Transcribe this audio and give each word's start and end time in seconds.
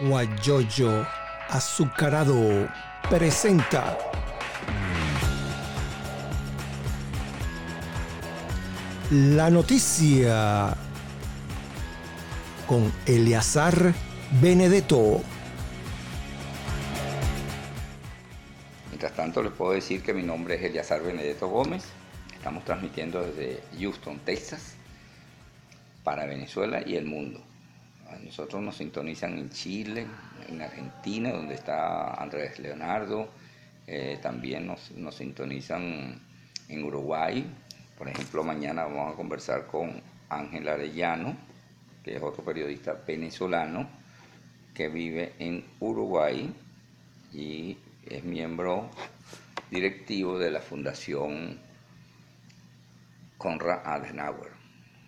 Guayoyo 0.00 1.06
Azucarado 1.48 2.68
presenta 3.08 3.98
la 9.10 9.50
noticia 9.50 10.76
con 12.68 12.92
Eleazar 13.04 13.92
Benedetto. 14.40 15.20
Mientras 18.90 19.12
tanto, 19.14 19.42
les 19.42 19.52
puedo 19.52 19.72
decir 19.72 20.02
que 20.02 20.14
mi 20.14 20.22
nombre 20.22 20.54
es 20.54 20.62
Eleazar 20.62 21.02
Benedetto 21.02 21.48
Gómez. 21.48 21.84
Estamos 22.32 22.64
transmitiendo 22.64 23.20
desde 23.22 23.60
Houston, 23.80 24.20
Texas, 24.20 24.74
para 26.04 26.26
Venezuela 26.26 26.80
y 26.86 26.94
el 26.94 27.06
mundo. 27.06 27.49
Nosotros 28.30 28.62
nos 28.62 28.76
sintonizan 28.76 29.36
en 29.38 29.50
Chile, 29.50 30.06
en 30.48 30.62
Argentina, 30.62 31.32
donde 31.32 31.56
está 31.56 32.14
Andrés 32.14 32.60
Leonardo. 32.60 33.28
Eh, 33.88 34.20
también 34.22 34.68
nos, 34.68 34.92
nos 34.92 35.16
sintonizan 35.16 36.22
en 36.68 36.84
Uruguay. 36.84 37.44
Por 37.98 38.06
ejemplo, 38.06 38.44
mañana 38.44 38.84
vamos 38.84 39.12
a 39.12 39.16
conversar 39.16 39.66
con 39.66 40.00
Ángel 40.28 40.68
Arellano, 40.68 41.36
que 42.04 42.14
es 42.14 42.22
otro 42.22 42.44
periodista 42.44 43.02
venezolano 43.04 43.90
que 44.74 44.88
vive 44.88 45.32
en 45.40 45.64
Uruguay 45.80 46.54
y 47.32 47.76
es 48.06 48.22
miembro 48.22 48.90
directivo 49.72 50.38
de 50.38 50.52
la 50.52 50.60
Fundación 50.60 51.58
Conrad 53.36 53.80
Adenauer. 53.84 54.52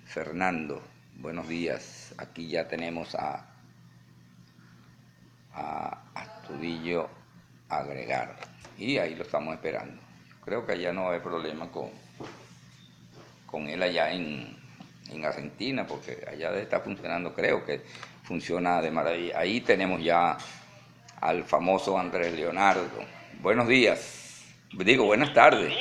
Fernando, 0.07 0.83
buenos 1.23 1.49
días. 1.49 2.13
Aquí 2.19 2.49
ya 2.49 2.67
tenemos 2.69 3.15
a, 3.15 3.47
a 5.55 5.99
Astudillo 6.15 7.09
agregar 7.69 8.37
y 8.77 8.99
ahí 8.99 9.15
lo 9.15 9.23
estamos 9.23 9.55
esperando. 9.55 10.03
Creo 10.45 10.67
que 10.67 10.73
allá 10.73 10.93
no 10.93 11.11
hay 11.11 11.21
problema 11.21 11.71
con, 11.71 11.91
con 13.47 13.69
él 13.69 13.83
allá 13.83 14.11
en, 14.11 14.59
en 15.11 15.25
Argentina, 15.25 15.87
porque 15.87 16.25
allá 16.31 16.51
está 16.57 16.81
funcionando, 16.81 17.33
creo 17.33 17.65
que 17.65 17.83
funciona 18.25 18.81
de 18.83 18.91
maravilla. 18.91 19.39
Ahí 19.39 19.61
tenemos 19.61 20.03
ya 20.03 20.37
al 21.21 21.45
famoso 21.45 21.97
Andrés 21.97 22.33
Leonardo. 22.33 22.89
Buenos 23.41 23.69
días. 23.69 24.43
Digo, 24.73 25.05
buenas 25.05 25.33
tardes. 25.33 25.73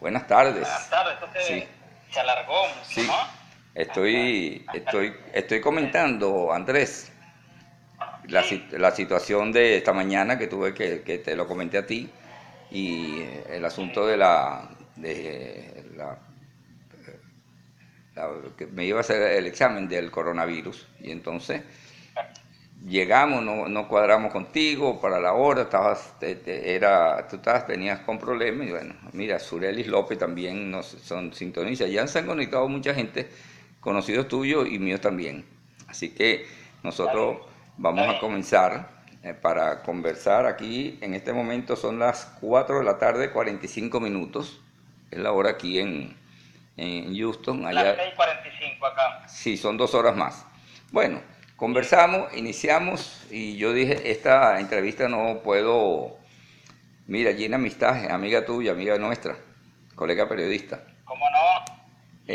Buenas 0.00 0.26
tardes. 0.26 0.60
Buenas 0.60 0.90
tardes. 0.90 1.14
Esto 1.14 1.28
se, 1.32 1.60
Sí. 1.60 1.64
se 2.10 2.20
alargó 2.20 2.68
mucho, 2.68 2.84
Sí. 2.90 3.06
¿no? 3.06 3.41
Estoy, 3.74 4.68
estoy, 4.72 5.14
estoy 5.32 5.60
comentando, 5.60 6.52
Andrés, 6.52 7.12
la, 8.28 8.44
la 8.72 8.90
situación 8.92 9.52
de 9.52 9.76
esta 9.76 9.92
mañana 9.92 10.38
que 10.38 10.46
tuve 10.46 10.74
que, 10.74 11.02
que 11.02 11.18
te 11.18 11.36
lo 11.36 11.46
comenté 11.46 11.78
a 11.78 11.86
ti 11.86 12.14
y 12.70 13.22
el 13.48 13.64
asunto 13.64 14.06
de 14.06 14.16
la, 14.16 14.70
de 14.96 15.84
la, 15.96 16.18
que 18.56 18.66
me 18.66 18.84
iba 18.84 18.98
a 18.98 19.00
hacer 19.00 19.22
el 19.22 19.46
examen 19.46 19.88
del 19.88 20.10
coronavirus. 20.10 20.86
Y 21.00 21.10
entonces 21.10 21.62
llegamos, 22.88 23.42
no, 23.42 23.68
no 23.68 23.88
cuadramos 23.88 24.32
contigo 24.32 25.00
para 25.00 25.20
la 25.20 25.32
hora, 25.34 25.62
estabas, 25.62 26.18
te- 26.18 26.74
era, 26.74 27.26
tú 27.28 27.36
estabas, 27.36 27.66
tenías 27.66 28.00
con 28.00 28.18
problemas 28.18 28.66
y 28.66 28.70
bueno, 28.70 28.94
mira, 29.12 29.38
Surelis 29.38 29.86
López 29.86 30.18
también 30.18 30.70
nos 30.70 30.86
son 30.86 31.32
sintoniza, 31.32 31.86
ya 31.86 32.06
se 32.06 32.18
han 32.20 32.26
conectado 32.26 32.68
mucha 32.68 32.92
gente, 32.94 33.28
conocidos 33.82 34.28
tuyos 34.28 34.66
y 34.70 34.78
míos 34.78 35.02
también. 35.02 35.44
Así 35.88 36.14
que 36.14 36.46
nosotros 36.82 37.38
vamos 37.76 38.08
a 38.08 38.18
comenzar 38.18 38.88
eh, 39.22 39.34
para 39.34 39.82
conversar 39.82 40.46
aquí, 40.46 40.98
en 41.02 41.14
este 41.14 41.32
momento 41.32 41.76
son 41.76 41.98
las 41.98 42.24
4 42.40 42.78
de 42.78 42.84
la 42.84 42.98
tarde, 42.98 43.30
45 43.30 44.00
minutos, 44.00 44.60
es 45.10 45.18
la 45.18 45.32
hora 45.32 45.50
aquí 45.50 45.78
en, 45.78 46.16
en 46.76 47.14
Houston, 47.16 47.66
allá... 47.66 47.94
Las 47.94 47.98
6.45 47.98 48.92
acá. 48.92 49.28
Sí, 49.28 49.56
son 49.56 49.76
dos 49.76 49.94
horas 49.94 50.16
más. 50.16 50.46
Bueno, 50.90 51.20
conversamos, 51.56 52.34
iniciamos 52.36 53.24
y 53.30 53.56
yo 53.56 53.72
dije, 53.72 54.10
esta 54.10 54.58
entrevista 54.58 55.08
no 55.08 55.40
puedo... 55.44 56.16
Mira, 57.06 57.32
Gina 57.34 57.58
Mistaje, 57.58 58.10
amiga 58.10 58.44
tuya, 58.44 58.72
amiga 58.72 58.96
nuestra, 58.96 59.36
colega 59.94 60.28
periodista. 60.28 60.82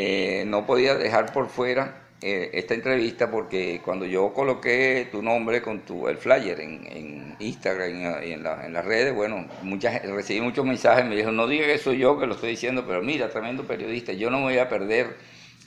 Eh, 0.00 0.44
no 0.46 0.64
podía 0.64 0.94
dejar 0.94 1.32
por 1.32 1.48
fuera 1.48 2.02
eh, 2.22 2.50
esta 2.52 2.74
entrevista 2.74 3.32
porque 3.32 3.80
cuando 3.84 4.06
yo 4.06 4.32
coloqué 4.32 5.08
tu 5.10 5.22
nombre 5.22 5.60
con 5.60 5.80
tu, 5.80 6.06
el 6.06 6.18
flyer 6.18 6.60
en, 6.60 7.34
Instagram 7.40 8.22
y 8.24 8.32
en, 8.32 8.44
la- 8.44 8.68
las 8.68 8.84
redes, 8.84 9.12
bueno, 9.12 9.48
muchas, 9.62 10.00
recibí 10.04 10.40
muchos 10.40 10.64
mensajes, 10.64 11.04
me 11.04 11.16
dijeron, 11.16 11.34
no 11.34 11.48
diga 11.48 11.66
que 11.66 11.78
soy 11.78 11.98
yo 11.98 12.16
que 12.16 12.26
lo 12.26 12.34
estoy 12.34 12.50
diciendo, 12.50 12.84
pero 12.86 13.02
mira, 13.02 13.28
tremendo 13.28 13.64
periodista, 13.64 14.12
yo 14.12 14.30
no 14.30 14.38
me 14.38 14.44
voy 14.44 14.58
a 14.58 14.68
perder 14.68 15.16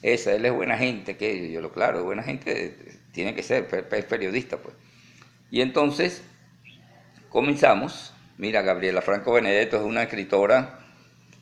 esa, 0.01 0.33
él 0.33 0.45
es 0.45 0.53
buena 0.53 0.77
gente, 0.77 1.17
que 1.17 1.51
yo 1.51 1.59
lo 1.59 1.73
claro, 1.73 2.01
buena 2.05 2.23
gente 2.23 2.77
tiene 3.11 3.35
que 3.35 3.43
ser, 3.43 3.67
es 3.91 4.05
periodista 4.05 4.55
pues. 4.57 4.75
Y 5.51 5.59
entonces 5.59 6.23
comenzamos, 7.29 8.13
mira, 8.37 8.61
Gabriela 8.61 9.01
Franco 9.01 9.33
Benedetto 9.33 9.75
es 9.75 9.83
una 9.83 10.03
escritora 10.03 10.80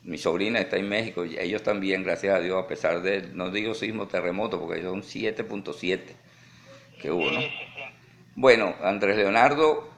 mi 0.02 0.18
sobrina 0.18 0.60
está 0.60 0.76
en 0.76 0.88
México 0.88 1.24
y 1.24 1.38
ellos 1.38 1.62
también, 1.62 2.02
gracias 2.02 2.34
a 2.34 2.40
Dios, 2.40 2.62
a 2.62 2.66
pesar 2.66 3.02
de, 3.02 3.22
no 3.32 3.50
digo 3.50 3.74
sismo, 3.74 4.08
terremoto, 4.08 4.60
porque 4.60 4.82
son 4.82 5.02
7.7 5.02 6.00
que 7.00 7.10
hubo, 7.10 7.30
¿no? 7.30 7.40
Sí, 7.40 7.46
sí, 7.46 7.64
sí. 7.74 7.82
Bueno, 8.34 8.74
Andrés 8.82 9.16
Leonardo 9.16 9.90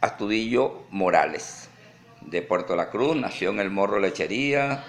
Astudillo 0.00 0.84
Morales, 0.90 1.70
de 2.20 2.42
Puerto 2.42 2.76
La 2.76 2.90
Cruz, 2.90 3.16
nació 3.16 3.50
en 3.50 3.60
el 3.60 3.70
Morro 3.70 3.98
Lechería, 3.98 4.84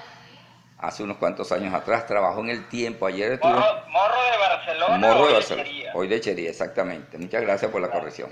hace 0.77 1.03
unos 1.03 1.17
cuantos 1.17 1.51
años 1.51 1.73
atrás, 1.73 2.06
trabajó 2.06 2.41
en 2.41 2.50
el 2.50 2.67
tiempo, 2.69 3.07
ayer 3.07 3.33
estuvo... 3.33 3.51
Morro, 3.51 3.88
Morro 3.89 4.21
de 4.31 4.38
Barcelona 4.38 4.97
Morro 4.97 5.27
de 5.27 5.33
Lechería? 5.33 5.63
Barcelona, 5.66 5.91
hoy 5.95 6.07
Lechería, 6.07 6.50
exactamente. 6.50 7.17
Muchas 7.17 7.41
gracias 7.41 7.71
por 7.71 7.81
la 7.81 7.89
corrección. 7.89 8.29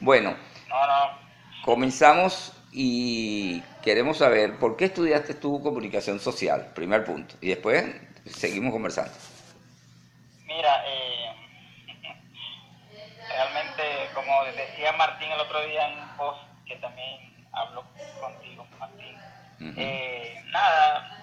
Bueno, 0.00 0.34
No, 0.68 0.86
no. 0.86 1.24
Comenzamos 1.64 2.52
y 2.76 3.62
queremos 3.82 4.18
saber 4.18 4.58
por 4.58 4.76
qué 4.76 4.86
estudiaste 4.86 5.34
tú 5.34 5.62
comunicación 5.62 6.18
social, 6.18 6.72
primer 6.74 7.04
punto, 7.04 7.36
y 7.40 7.48
después 7.50 7.84
seguimos 8.26 8.72
conversando. 8.72 9.12
Mira, 10.44 10.82
eh, 10.88 11.30
realmente, 13.28 13.82
como 14.12 14.32
decía 14.56 14.92
Martín 14.94 15.30
el 15.30 15.40
otro 15.40 15.64
día 15.66 15.88
en 15.88 16.00
un 16.00 16.16
post 16.16 16.40
que 16.66 16.74
también 16.76 17.46
habló 17.52 17.84
contigo, 18.18 18.66
Martín, 18.80 19.22
Ujú. 19.60 19.80
eh, 19.80 20.42
nada, 20.50 21.16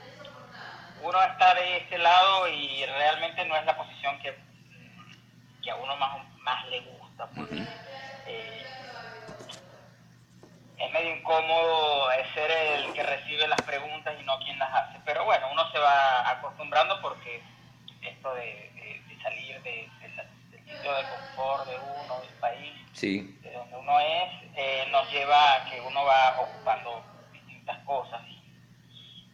uno 1.02 1.22
está 1.22 1.54
de 1.56 1.78
este 1.78 1.98
lado 1.98 2.48
y 2.48 2.86
realmente 2.86 3.44
no 3.46 3.58
es 3.58 3.66
la 3.66 3.76
posición 3.76 4.18
que, 4.22 4.34
que 5.62 5.72
a 5.72 5.76
uno 5.76 5.98
más, 5.98 6.18
más 6.44 6.66
le 6.70 6.80
gusta. 6.80 7.28
porque, 7.36 7.81
eh, 11.40 12.26
ser 12.34 12.52
el 12.52 12.94
que 12.94 13.04
recibe 13.04 13.48
las 13.48 13.62
preguntas 13.62 14.14
y 14.20 14.24
no 14.26 14.38
quien 14.40 14.58
las 14.60 14.72
hace. 14.74 15.00
Pero 15.06 15.26
bueno, 15.26 15.48
uno 15.52 15.70
se 15.72 15.80
va 15.80 16.30
acostumbrando 16.30 17.00
porque 17.02 17.42
esto 18.02 18.34
de, 18.36 18.42
de- 18.76 19.02
de 19.08 19.22
salir 19.24 19.62
de, 19.64 19.90
del 20.52 20.66
sitio 20.70 20.94
de 20.94 21.04
confort 21.10 21.68
de 21.68 21.78
uno, 21.80 22.20
del 22.22 22.34
país, 22.40 22.74
Sí, 22.94 23.38
de 23.42 23.52
donde 23.54 23.78
uno 23.78 24.00
es, 24.00 24.30
eh, 24.56 24.86
nos 24.92 25.10
lleva 25.12 25.54
a 25.56 25.66
que 25.70 25.80
uno 25.82 26.04
va 26.06 26.40
ocupando 26.42 27.04
distintas 27.32 27.78
cosas 27.86 28.22
y, 28.28 29.28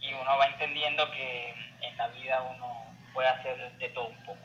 y 0.00 0.12
uno 0.14 0.36
va 0.38 0.46
entendiendo 0.46 1.10
que 1.12 1.54
en 1.80 1.96
la 1.96 2.08
vida 2.08 2.42
uno 2.54 2.84
puede 3.12 3.28
hacer 3.28 3.72
de 3.78 3.88
todo 3.90 4.08
un 4.08 4.24
poco. 4.24 4.38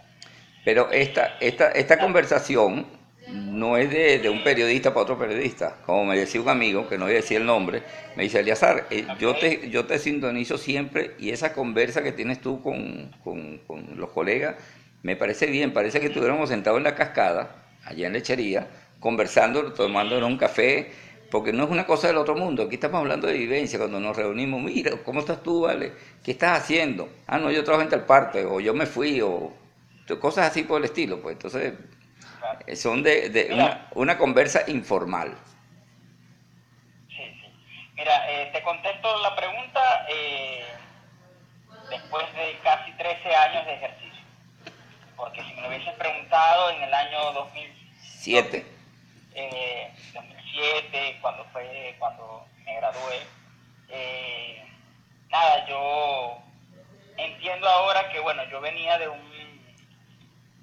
pero 0.64 0.90
esta, 0.92 1.38
esta, 1.40 1.70
esta 1.72 1.98
conversación 2.00 2.93
no 3.34 3.78
es 3.78 3.90
de, 3.90 4.20
de 4.20 4.30
un 4.30 4.44
periodista 4.44 4.92
para 4.94 5.04
otro 5.04 5.18
periodista. 5.18 5.78
Como 5.86 6.06
me 6.06 6.18
decía 6.18 6.42
un 6.42 6.50
amigo, 6.50 6.88
que 6.88 6.98
no 6.98 7.06
voy 7.06 7.14
a 7.14 7.18
decir 7.18 7.38
el 7.38 7.46
nombre, 7.46 7.84
me 8.16 8.24
dice, 8.24 8.40
Eliazar, 8.40 8.88
eh, 8.92 9.16
yo, 9.18 9.38
te, 9.38 9.70
yo 9.70 9.86
te 9.86 10.00
sintonizo 10.00 10.58
siempre 10.58 11.16
y 11.20 11.32
esa 11.32 11.54
conversa 11.54 12.04
que 12.04 12.12
tienes 12.12 12.42
tú 12.42 12.62
con, 12.62 13.12
con- 13.24 13.60
con 13.68 13.98
los 13.98 14.10
colegas, 14.12 14.56
me 15.02 15.16
parece 15.16 15.48
bien, 15.48 15.74
parece 15.74 16.00
que 16.00 16.08
estuviéramos 16.08 16.50
sentados 16.50 16.78
en 16.78 16.84
la 16.86 16.96
cascada, 16.96 17.66
allá 17.84 18.08
en 18.08 18.14
lechería, 18.14 18.68
conversando, 19.00 19.74
tomándonos 19.74 20.30
un 20.30 20.38
café, 20.38 20.92
porque 21.30 21.52
no 21.52 21.64
es 21.66 21.70
una 21.72 21.86
cosa 21.86 22.08
del 22.08 22.18
otro 22.18 22.36
mundo, 22.36 22.64
aquí 22.64 22.76
estamos 22.76 23.00
hablando 23.00 23.28
de 23.28 23.34
vivencia, 23.34 23.80
cuando 23.80 24.00
nos 24.00 24.16
reunimos, 24.16 24.62
mira, 24.62 24.92
¿cómo 25.04 25.20
estás 25.20 25.42
tú, 25.44 25.62
vale? 25.62 25.94
¿Qué 26.24 26.32
estás 26.32 26.60
haciendo? 26.62 27.10
Ah, 27.28 27.40
no, 27.40 27.52
yo 27.52 27.64
trabajo 27.64 27.84
en 27.84 27.90
tal 27.90 28.06
parte, 28.06 28.46
o 28.46 28.60
yo 28.60 28.74
me 28.74 28.86
fui, 28.86 29.20
o 29.22 29.52
cosas 30.20 30.52
así 30.52 30.64
por 30.64 30.80
el 30.80 30.86
estilo, 30.86 31.22
pues 31.22 31.34
entonces 31.34 31.74
son 32.76 33.04
de, 33.04 33.30
de 33.30 33.50
Mira. 33.50 33.64
una, 33.64 33.88
una 33.96 34.18
conversa 34.18 34.64
informal. 34.68 35.38
Sí, 37.10 37.16
sí. 37.42 37.54
Mira, 37.96 38.30
eh, 38.32 38.50
te 38.54 38.62
contesto 38.64 39.18
la 39.22 39.36
pregunta 39.36 40.06
eh, 40.10 40.66
después 41.90 42.26
de 42.36 42.58
casi 42.64 42.92
13 42.94 43.36
años 43.36 43.66
de 43.66 43.74
ejercicio. 43.76 44.24
Porque 45.16 45.44
si 45.44 45.54
me 45.54 45.62
lo 45.62 45.68
hubieses 45.70 45.94
preguntado 45.94 46.70
en 46.72 46.84
el 46.84 46.94
año 46.94 47.32
2006, 47.34 47.74
Siete. 48.02 48.66
Eh, 49.36 49.92
2007, 50.14 51.18
cuando 51.22 51.44
fue 51.52 51.96
cuando 52.00 52.46
me 52.66 52.76
gradué. 52.76 53.22
Eh, 53.90 54.64
nada, 55.30 55.66
yo 55.68 56.38
entiendo 57.18 57.68
ahora 57.68 58.10
que, 58.12 58.20
bueno, 58.20 58.44
yo 58.50 58.62
venía 58.62 58.98
de 58.98 59.08
un 59.10 59.66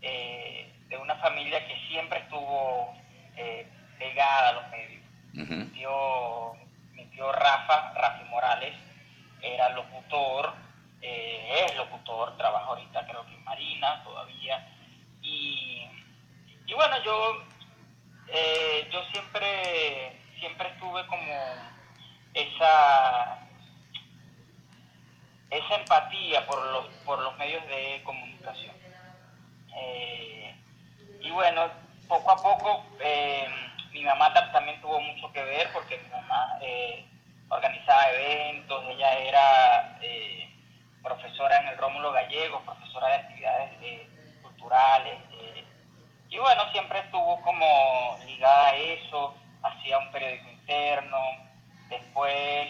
eh, 0.02 0.69
de 0.90 0.98
una 0.98 1.14
familia 1.16 1.66
que 1.66 1.76
siempre 1.88 2.18
estuvo 2.18 2.94
eh, 3.36 3.66
pegada 3.98 4.50
a 4.50 4.52
los 4.52 4.68
medios. 4.70 5.02
mi, 5.32 5.64
tío, 5.66 6.52
mi 6.92 7.06
tío 7.06 7.32
Rafa, 7.32 7.92
Rafi 7.94 8.24
Morales, 8.24 8.74
era 9.40 9.70
locutor, 9.70 10.52
eh, 11.00 11.64
es 11.64 11.76
locutor, 11.76 12.36
trabaja 12.36 12.66
ahorita 12.66 13.06
creo 13.06 13.24
que 13.24 13.34
en 13.34 13.44
Marina 13.44 14.02
todavía. 14.04 14.68
Y, 15.22 15.86
y 16.66 16.74
bueno, 16.74 17.02
yo, 17.02 17.44
yo 18.92 19.04
siempre, 19.12 20.20
siempre 20.38 20.68
estuve 20.68 21.06
como 21.06 21.32
esa 22.34 23.38
esa 25.50 25.74
empatía 25.74 26.46
por 26.46 26.64
los, 26.72 26.86
por 27.04 27.18
los 27.20 27.36
medios 27.36 27.66
de 27.66 28.00
comunicación. 28.04 28.74
Eh, 29.76 30.39
y 31.20 31.30
bueno, 31.30 31.68
poco 32.08 32.30
a 32.30 32.36
poco 32.36 32.84
eh, 33.00 33.46
mi 33.92 34.02
mamá 34.02 34.32
también 34.52 34.80
tuvo 34.80 35.00
mucho 35.00 35.30
que 35.32 35.42
ver 35.42 35.70
porque 35.72 35.98
mi 35.98 36.08
mamá 36.08 36.58
eh, 36.60 37.04
organizaba 37.48 38.10
eventos, 38.10 38.84
ella 38.88 39.18
era 39.18 39.98
profesora 41.02 41.58
en 41.58 41.68
el 41.68 41.78
Rómulo 41.78 42.12
Gallego, 42.12 42.60
profesora 42.60 43.08
de 43.08 43.14
actividades 43.14 43.70
culturales. 44.42 45.18
y 46.28 46.38
bueno, 46.38 46.70
siempre 46.72 47.00
estuvo 47.00 47.40
como 47.42 48.18
ligada 48.26 48.68
a 48.68 48.76
eso, 48.76 49.34
hacía 49.62 49.98
un 49.98 50.10
periódico 50.12 50.50
interno, 50.50 51.18
después 51.88 52.68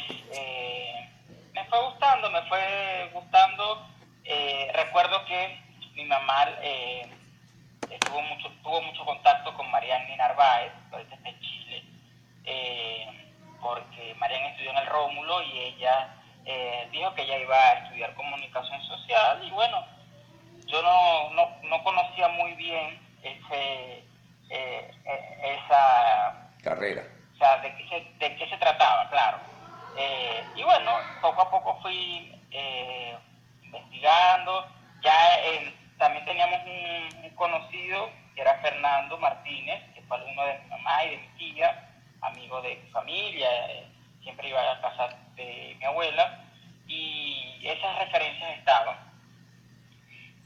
me 1.52 1.64
fue 1.64 1.82
gustando, 1.82 2.31
me 2.31 2.43
fue 2.43 3.11
gustando. 3.12 3.87
recuerdo 4.73 5.25
que 5.26 5.61
mi 5.94 6.05
mamá 6.05 6.49
eh, 6.62 7.19
estuvo 7.90 8.20
mucho, 8.22 8.48
tuvo 8.62 8.81
mucho 8.82 9.04
contacto 9.04 9.54
con 9.54 9.70
Marianne 9.70 10.16
Narváez, 10.16 10.72
ahorita 10.92 11.14
está 11.14 11.28
en 11.28 11.40
Chile, 11.40 11.84
eh, 12.44 13.32
porque 13.60 14.14
Marianne 14.19 14.50
estudió 14.50 14.70
en 14.70 14.78
el 14.78 14.87
Rómulo 14.87 15.42
y 15.42 15.58
ella 15.58 16.14
eh, 16.44 16.88
dijo 16.90 17.14
que 17.14 17.22
ella 17.22 17.38
iba 17.38 17.56
a 17.56 17.72
estudiar 17.75 18.14
comunicación 18.14 18.82
social 18.84 19.42
y 19.44 19.50
bueno, 19.50 19.84
yo 20.66 20.82
no, 20.82 21.31
no, 21.31 21.48
no 21.62 21.84
conocía 21.84 22.28
muy 22.28 22.54
bien 22.54 23.00
ese, 23.22 24.04
esa 24.48 26.50
carrera. 26.62 27.02
O 27.34 27.38
sea, 27.38 27.58
de 27.58 27.75
qué 27.76 27.88
se, 27.88 28.00
de 28.19 28.37
qué 28.37 28.48
se 28.48 28.56
trataba, 28.58 29.08
claro. 29.10 29.38
y 30.54 30.62
bueno, 30.62 30.92
poco 31.20 31.42
a 31.42 31.50
poco 31.50 31.78
fui 31.82 32.34
investigando, 33.62 34.66
ya 35.02 35.38
en, 35.44 35.80
también 36.00 36.25
teníamos 36.25 36.61
un, 36.64 37.31
conocido 37.37 38.11
que 38.35 38.41
era 38.41 38.58
Fernando 38.58 39.19
Martínez, 39.19 39.82
que 39.94 40.02
fue 40.02 40.17
alumno 40.17 40.44
de 40.47 40.58
mi 40.58 40.69
mamá 40.70 41.05
y 41.05 41.11
de 41.11 41.19
mi 41.19 41.29
tía, 41.38 41.88
amigo 42.23 42.61
de 42.62 42.76
mi 42.76 42.91
familia, 42.91 43.49
eh, 43.70 43.87
siempre 44.23 44.49
iba 44.49 44.61
a 44.61 44.75
la 44.75 44.81
casa 44.81 45.17
de 45.37 45.76
mi 45.79 45.85
abuela, 45.85 46.44
y 46.87 47.61
esas 47.62 47.99
referencias 47.99 48.58
estaban. 48.58 48.97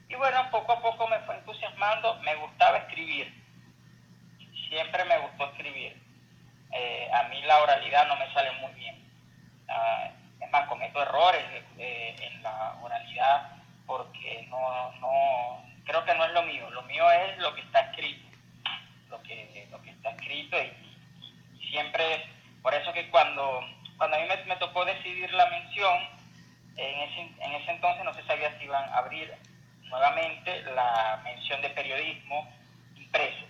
Y 0.08 0.14
bueno, 0.16 0.50
poco 0.50 0.72
a 0.72 0.82
poco 0.82 1.08
me 1.08 1.18
fue 1.20 1.36
entusiasmando, 1.36 2.14
me 2.22 2.34
gustaba 2.36 2.78
escribir, 2.78 3.32
siempre 4.68 5.04
me 5.04 5.18
gustó 5.18 5.46
escribir. 5.46 6.02
Eh, 6.72 7.10
a 7.12 7.28
mí 7.28 7.40
la 7.42 7.62
oralidad 7.62 8.06
no 8.08 8.16
me 8.16 8.32
sale 8.32 8.50
muy 8.60 8.72
bien. 8.72 9.08
Ah, 9.68 10.10
es 10.40 10.50
más, 10.50 10.66
cometo 10.68 11.00
errores 11.00 11.44
eh, 11.78 12.16
en 12.20 12.42
la 12.42 12.76
oralidad 12.82 13.53
porque 13.86 14.46
no, 14.50 14.92
no, 15.00 15.64
creo 15.84 16.04
que 16.04 16.14
no 16.14 16.24
es 16.24 16.32
lo 16.32 16.42
mío, 16.42 16.70
lo 16.70 16.82
mío 16.82 17.10
es 17.10 17.38
lo 17.38 17.54
que 17.54 17.60
está 17.60 17.80
escrito, 17.80 18.28
lo 19.10 19.22
que, 19.22 19.68
lo 19.70 19.80
que 19.82 19.90
está 19.90 20.10
escrito 20.10 20.56
y, 20.62 21.68
siempre, 21.70 22.26
por 22.62 22.72
eso 22.72 22.92
que 22.92 23.10
cuando, 23.10 23.60
cuando 23.96 24.16
a 24.16 24.20
mí 24.20 24.26
me, 24.46 24.56
tocó 24.56 24.84
decidir 24.84 25.32
la 25.32 25.46
mención, 25.46 25.98
en 26.76 27.00
ese, 27.00 27.20
en 27.40 27.52
ese 27.52 27.70
entonces 27.70 28.04
no 28.04 28.14
se 28.14 28.24
sabía 28.24 28.56
si 28.58 28.64
iban 28.64 28.84
a 28.90 28.98
abrir 28.98 29.32
nuevamente 29.84 30.62
la 30.74 31.20
mención 31.24 31.60
de 31.62 31.70
periodismo 31.70 32.48
impreso. 32.96 33.44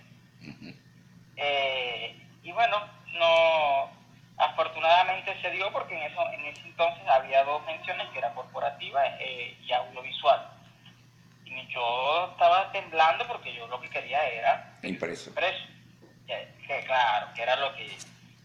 Eh, 1.37 2.15
y 2.43 2.51
bueno, 2.51 2.77
no, 3.13 3.91
afortunadamente 4.37 5.39
se 5.41 5.51
dio 5.51 5.71
porque 5.71 5.95
en, 5.95 6.11
eso, 6.11 6.29
en 6.31 6.45
ese 6.45 6.61
entonces 6.61 7.07
había 7.07 7.43
dos 7.43 7.63
menciones 7.65 8.07
que 8.09 8.19
era 8.19 8.33
corporativa 8.33 9.01
eh, 9.19 9.57
y 9.61 9.71
audiovisual. 9.71 10.49
Y 11.45 11.67
yo 11.67 12.29
estaba 12.31 12.71
temblando 12.71 13.25
porque 13.27 13.53
yo 13.53 13.67
lo 13.67 13.79
que 13.79 13.89
quería 13.89 14.27
era 14.27 14.77
impreso. 14.83 15.29
impreso. 15.29 15.65
Que, 16.27 16.83
claro, 16.85 17.27
que 17.35 17.43
era 17.43 17.55
lo 17.57 17.73
que, 17.75 17.97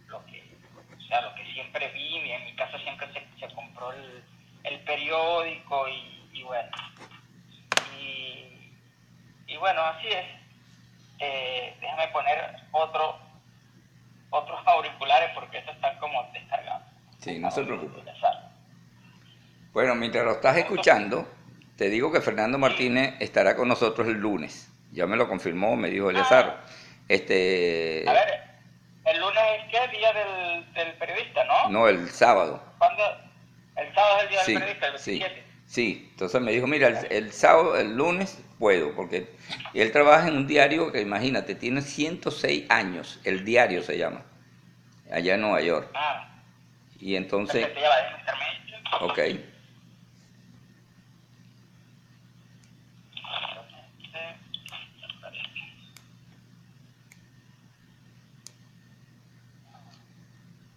lo 0.06 0.24
que, 0.26 0.56
o 0.96 1.02
sea, 1.08 1.22
lo 1.22 1.34
que 1.34 1.44
siempre 1.52 1.88
vi, 1.88 2.30
en 2.30 2.44
mi 2.44 2.54
casa 2.54 2.78
siempre 2.78 3.08
se, 3.38 3.48
compró 3.54 3.90
el, 3.92 4.22
el 4.64 4.80
periódico 4.80 5.88
y, 5.88 6.42
bueno. 6.42 6.70
Y, 7.98 8.74
y, 9.46 9.56
bueno, 9.56 9.80
así 9.82 10.08
es. 10.08 10.26
Eh, 11.20 11.76
déjame 11.80 12.08
poner 12.08 12.56
otro 12.72 13.18
otros 14.30 14.60
auriculares 14.66 15.30
porque 15.34 15.58
estos 15.58 15.74
están 15.74 15.98
como 15.98 16.22
descargados. 16.32 16.82
Sí, 17.18 17.38
no 17.38 17.50
se 17.50 17.62
preocupe. 17.62 18.00
Bueno, 19.72 19.94
mientras 19.94 20.24
lo 20.24 20.32
estás 20.32 20.56
escuchando, 20.56 21.28
te 21.76 21.88
digo 21.88 22.10
que 22.10 22.20
Fernando 22.20 22.58
Martínez 22.58 23.14
estará 23.20 23.54
con 23.54 23.68
nosotros 23.68 24.08
el 24.08 24.14
lunes. 24.14 24.70
Ya 24.92 25.06
me 25.06 25.16
lo 25.16 25.28
confirmó, 25.28 25.76
me 25.76 25.88
dijo 25.88 26.10
Eleazar. 26.10 26.60
Ah. 26.60 26.70
este... 27.08 28.04
A 28.08 28.12
ver, 28.12 28.42
el 29.04 29.20
lunes 29.20 29.42
es 29.58 29.70
qué 29.70 29.96
día 29.96 30.12
del, 30.12 30.72
del 30.74 30.92
periodista, 30.94 31.44
¿no? 31.44 31.68
No, 31.68 31.88
el 31.88 32.08
sábado. 32.10 32.62
¿Cuándo? 32.78 33.02
El 33.76 33.94
sábado 33.94 34.16
es 34.18 34.22
el 34.24 34.28
día 34.28 34.38
del 34.38 34.54
periodista, 34.54 34.86
el 34.86 34.92
27. 34.92 35.34
Sí. 35.34 35.49
Sí, 35.70 36.08
entonces 36.10 36.40
me 36.40 36.50
dijo, 36.50 36.66
mira, 36.66 36.88
el, 36.88 37.32
sábado, 37.32 37.76
el 37.76 37.94
lunes 37.94 38.42
puedo, 38.58 38.92
porque 38.96 39.36
él 39.72 39.92
trabaja 39.92 40.26
en 40.26 40.36
un 40.36 40.48
diario 40.48 40.90
que 40.90 41.00
imagínate, 41.00 41.54
tiene 41.54 41.80
106 41.80 42.66
años, 42.68 43.20
el 43.22 43.44
diario 43.44 43.80
se 43.84 43.96
llama, 43.96 44.24
allá 45.12 45.36
en 45.36 45.42
Nueva 45.42 45.60
York. 45.60 45.88
Ah. 45.94 46.42
Y 46.98 47.14
entonces... 47.14 47.68
Ok. 49.00 49.18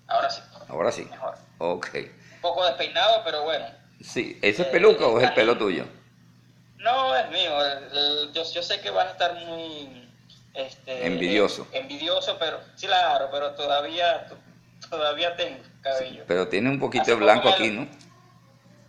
Ahora 0.05 0.29
sí. 0.29 0.41
Ahora 0.67 0.91
sí. 0.91 1.07
Mejor. 1.09 1.35
Ok. 1.57 1.89
Un 1.95 2.41
poco 2.41 2.63
despeinado, 2.67 3.23
pero 3.25 3.41
bueno. 3.41 3.82
Sí, 4.03 4.37
¿eso 4.41 4.63
es 4.63 4.67
peluca 4.67 5.07
o 5.07 5.17
es 5.17 5.29
el 5.29 5.33
pelo 5.33 5.57
tuyo? 5.57 5.85
No, 6.77 7.15
es 7.15 7.29
mío. 7.31 7.51
yo, 8.33 8.43
yo, 8.43 8.61
sé 8.61 8.81
que 8.81 8.91
vas 8.91 9.07
a 9.07 9.11
estar 9.11 9.33
muy... 9.45 10.09
Este, 10.53 11.07
envidioso. 11.07 11.65
envidioso, 11.71 12.37
pero 12.37 12.59
sí, 12.75 12.85
claro, 12.85 13.29
pero 13.31 13.55
todavía, 13.55 14.27
todavía 14.87 15.35
tengo 15.35 15.57
cabello. 15.81 16.25
pero 16.27 16.47
tiene 16.47 16.69
un 16.69 16.79
poquito 16.79 17.05
de 17.05 17.15
blanco 17.15 17.49
aquí, 17.49 17.71
¿no? 17.71 17.87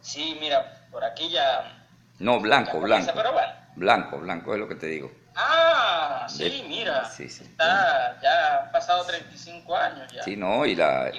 Sí, 0.03 0.37
mira, 0.41 0.87
por 0.91 1.03
aquí 1.05 1.31
ya... 1.31 1.87
No, 2.19 2.39
blanco, 2.41 2.81
blanco. 2.81 3.13
Blanco, 3.77 4.19
blanco 4.19 4.53
es 4.53 4.61
lo 4.61 4.69
que 4.69 4.75
te 4.75 4.89
digo. 4.89 5.11
Ah, 5.37 6.27
sí, 6.29 6.65
mira. 6.69 7.05
Sí, 7.07 7.29
sí. 7.29 7.43
Está, 7.45 8.19
ya 8.23 8.65
han 8.65 8.73
pasado 8.73 9.05
35 9.05 9.77
años 9.77 10.13
ya. 10.13 10.23
Sí, 10.23 10.37
no, 10.37 10.65
y, 10.65 10.77
la, 10.77 11.11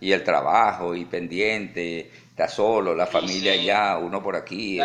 y, 0.00 0.12
el 0.12 0.22
trabajo, 0.22 0.94
y 0.94 1.06
pendiente, 1.06 2.10
está 2.30 2.48
solo, 2.48 2.94
la 2.94 3.06
familia 3.06 3.56
ya, 3.56 3.96
uno 3.96 4.22
por 4.22 4.36
aquí, 4.36 4.78
eh, 4.80 4.84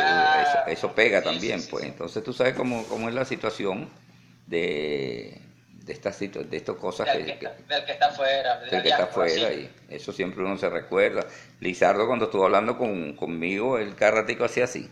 eso, 0.67 0.93
pega 0.93 1.21
también, 1.21 1.61
pues. 1.69 1.83
Entonces 1.83 2.23
tú 2.23 2.31
sabes 2.31 2.53
cómo, 2.53 2.85
cómo 2.87 3.09
es 3.09 3.15
la 3.15 3.25
situación 3.25 3.89
de, 4.45 5.41
de 5.83 5.93
estas 5.93 6.17
de 6.19 6.47
estas 6.51 6.75
cosas 6.77 7.07
del 7.07 7.25
que, 7.25 7.49
del 7.67 7.85
que 7.85 7.91
está 7.91 8.07
afuera 8.07 8.59
del 8.59 8.81
que 8.81 8.89
está 8.89 9.03
afuera 9.03 9.51
y 9.51 9.69
eso 9.89 10.13
siempre 10.13 10.43
uno 10.43 10.57
se 10.57 10.69
recuerda. 10.69 11.25
Lizardo 11.59 12.07
cuando 12.07 12.25
estuvo 12.25 12.45
hablando 12.45 12.77
con, 12.77 13.17
conmigo 13.17 13.77
el 13.77 13.95
carratico 13.95 14.45
hacía 14.45 14.63
así. 14.63 14.89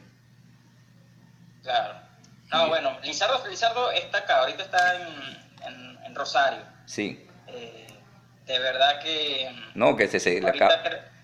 Claro 1.64 2.05
no, 2.52 2.68
bueno, 2.68 2.98
Lizardo, 3.04 3.48
Lizardo 3.48 3.92
está 3.92 4.20
acá, 4.20 4.40
ahorita 4.40 4.64
está 4.64 5.02
en, 5.02 6.00
en, 6.06 6.16
Rosario. 6.16 6.62
Sí. 6.86 7.28
Eh, 7.48 7.88
de 8.46 8.60
verdad 8.60 9.02
que... 9.02 9.54
No, 9.74 9.98
que 9.98 10.08
se, 10.08 10.20
se, 10.20 10.42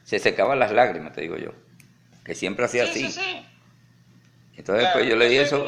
se 0.03 0.19
secaban 0.19 0.59
las 0.59 0.71
lágrimas, 0.71 1.13
te 1.13 1.21
digo 1.21 1.37
yo. 1.37 1.53
Que 2.25 2.35
siempre 2.35 2.65
hacía 2.65 2.83
así. 2.83 3.09
Sí, 3.09 3.21
sí. 3.21 3.47
Entonces, 4.57 4.89
pues 4.91 5.07
yo 5.07 5.15
le 5.15 5.29
di 5.29 5.37
eso... 5.37 5.65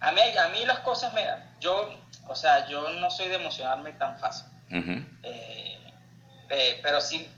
a, 0.00 0.12
mí, 0.12 0.20
a 0.20 0.48
mí 0.48 0.64
las 0.64 0.78
cosas 0.78 1.12
me... 1.12 1.22
Yo 1.60 2.04
o 2.26 2.34
sea, 2.34 2.66
yo 2.68 2.90
no 3.00 3.10
soy 3.10 3.28
de 3.28 3.36
emocionarme 3.36 3.92
tan 3.92 4.18
fácil. 4.18 4.46
Eh, 4.70 5.78
eh, 6.50 6.80
pero 6.82 7.00
sí, 7.00 7.28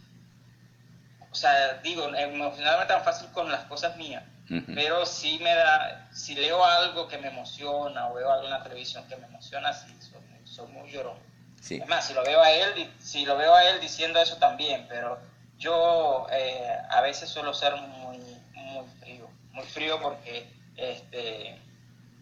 o 1.30 1.34
sea, 1.34 1.74
digo, 1.82 2.08
emocionarme 2.14 2.86
tan 2.86 3.02
fácil 3.04 3.28
con 3.32 3.50
las 3.50 3.64
cosas 3.64 3.96
mías, 3.96 4.22
Pero 4.48 5.04
sí 5.06 5.38
me 5.42 5.52
da, 5.54 6.08
si 6.12 6.34
leo 6.36 6.64
algo 6.64 7.08
que 7.08 7.18
me 7.18 7.28
emociona 7.28 8.08
o 8.08 8.14
veo 8.14 8.30
algo 8.30 8.44
en 8.44 8.50
la 8.50 8.62
televisión 8.62 9.04
que 9.08 9.16
me 9.16 9.26
emociona, 9.26 9.72
sí, 9.72 9.88
soy, 10.00 10.20
muy- 10.20 10.46
soy 10.46 10.66
muy 10.68 10.90
llorón. 10.92 11.18
Sí. 11.60 11.76
Es 11.82 11.88
más, 11.88 12.06
si 12.06 12.14
lo 12.14 12.22
veo 12.22 12.40
a 12.40 12.50
él, 12.52 12.88
si 13.00 13.24
lo 13.26 13.36
veo 13.36 13.52
a 13.54 13.64
él 13.70 13.80
diciendo 13.80 14.20
eso 14.20 14.36
también, 14.36 14.86
pero 14.88 15.18
yo 15.58 16.28
eh, 16.30 16.68
a 16.90 17.00
veces 17.00 17.28
suelo 17.28 17.52
ser 17.52 17.74
muy, 17.74 18.18
muy 18.54 18.86
frío, 19.00 19.28
muy 19.52 19.64
frío 19.66 20.00
porque, 20.00 20.48
este, 20.76 21.58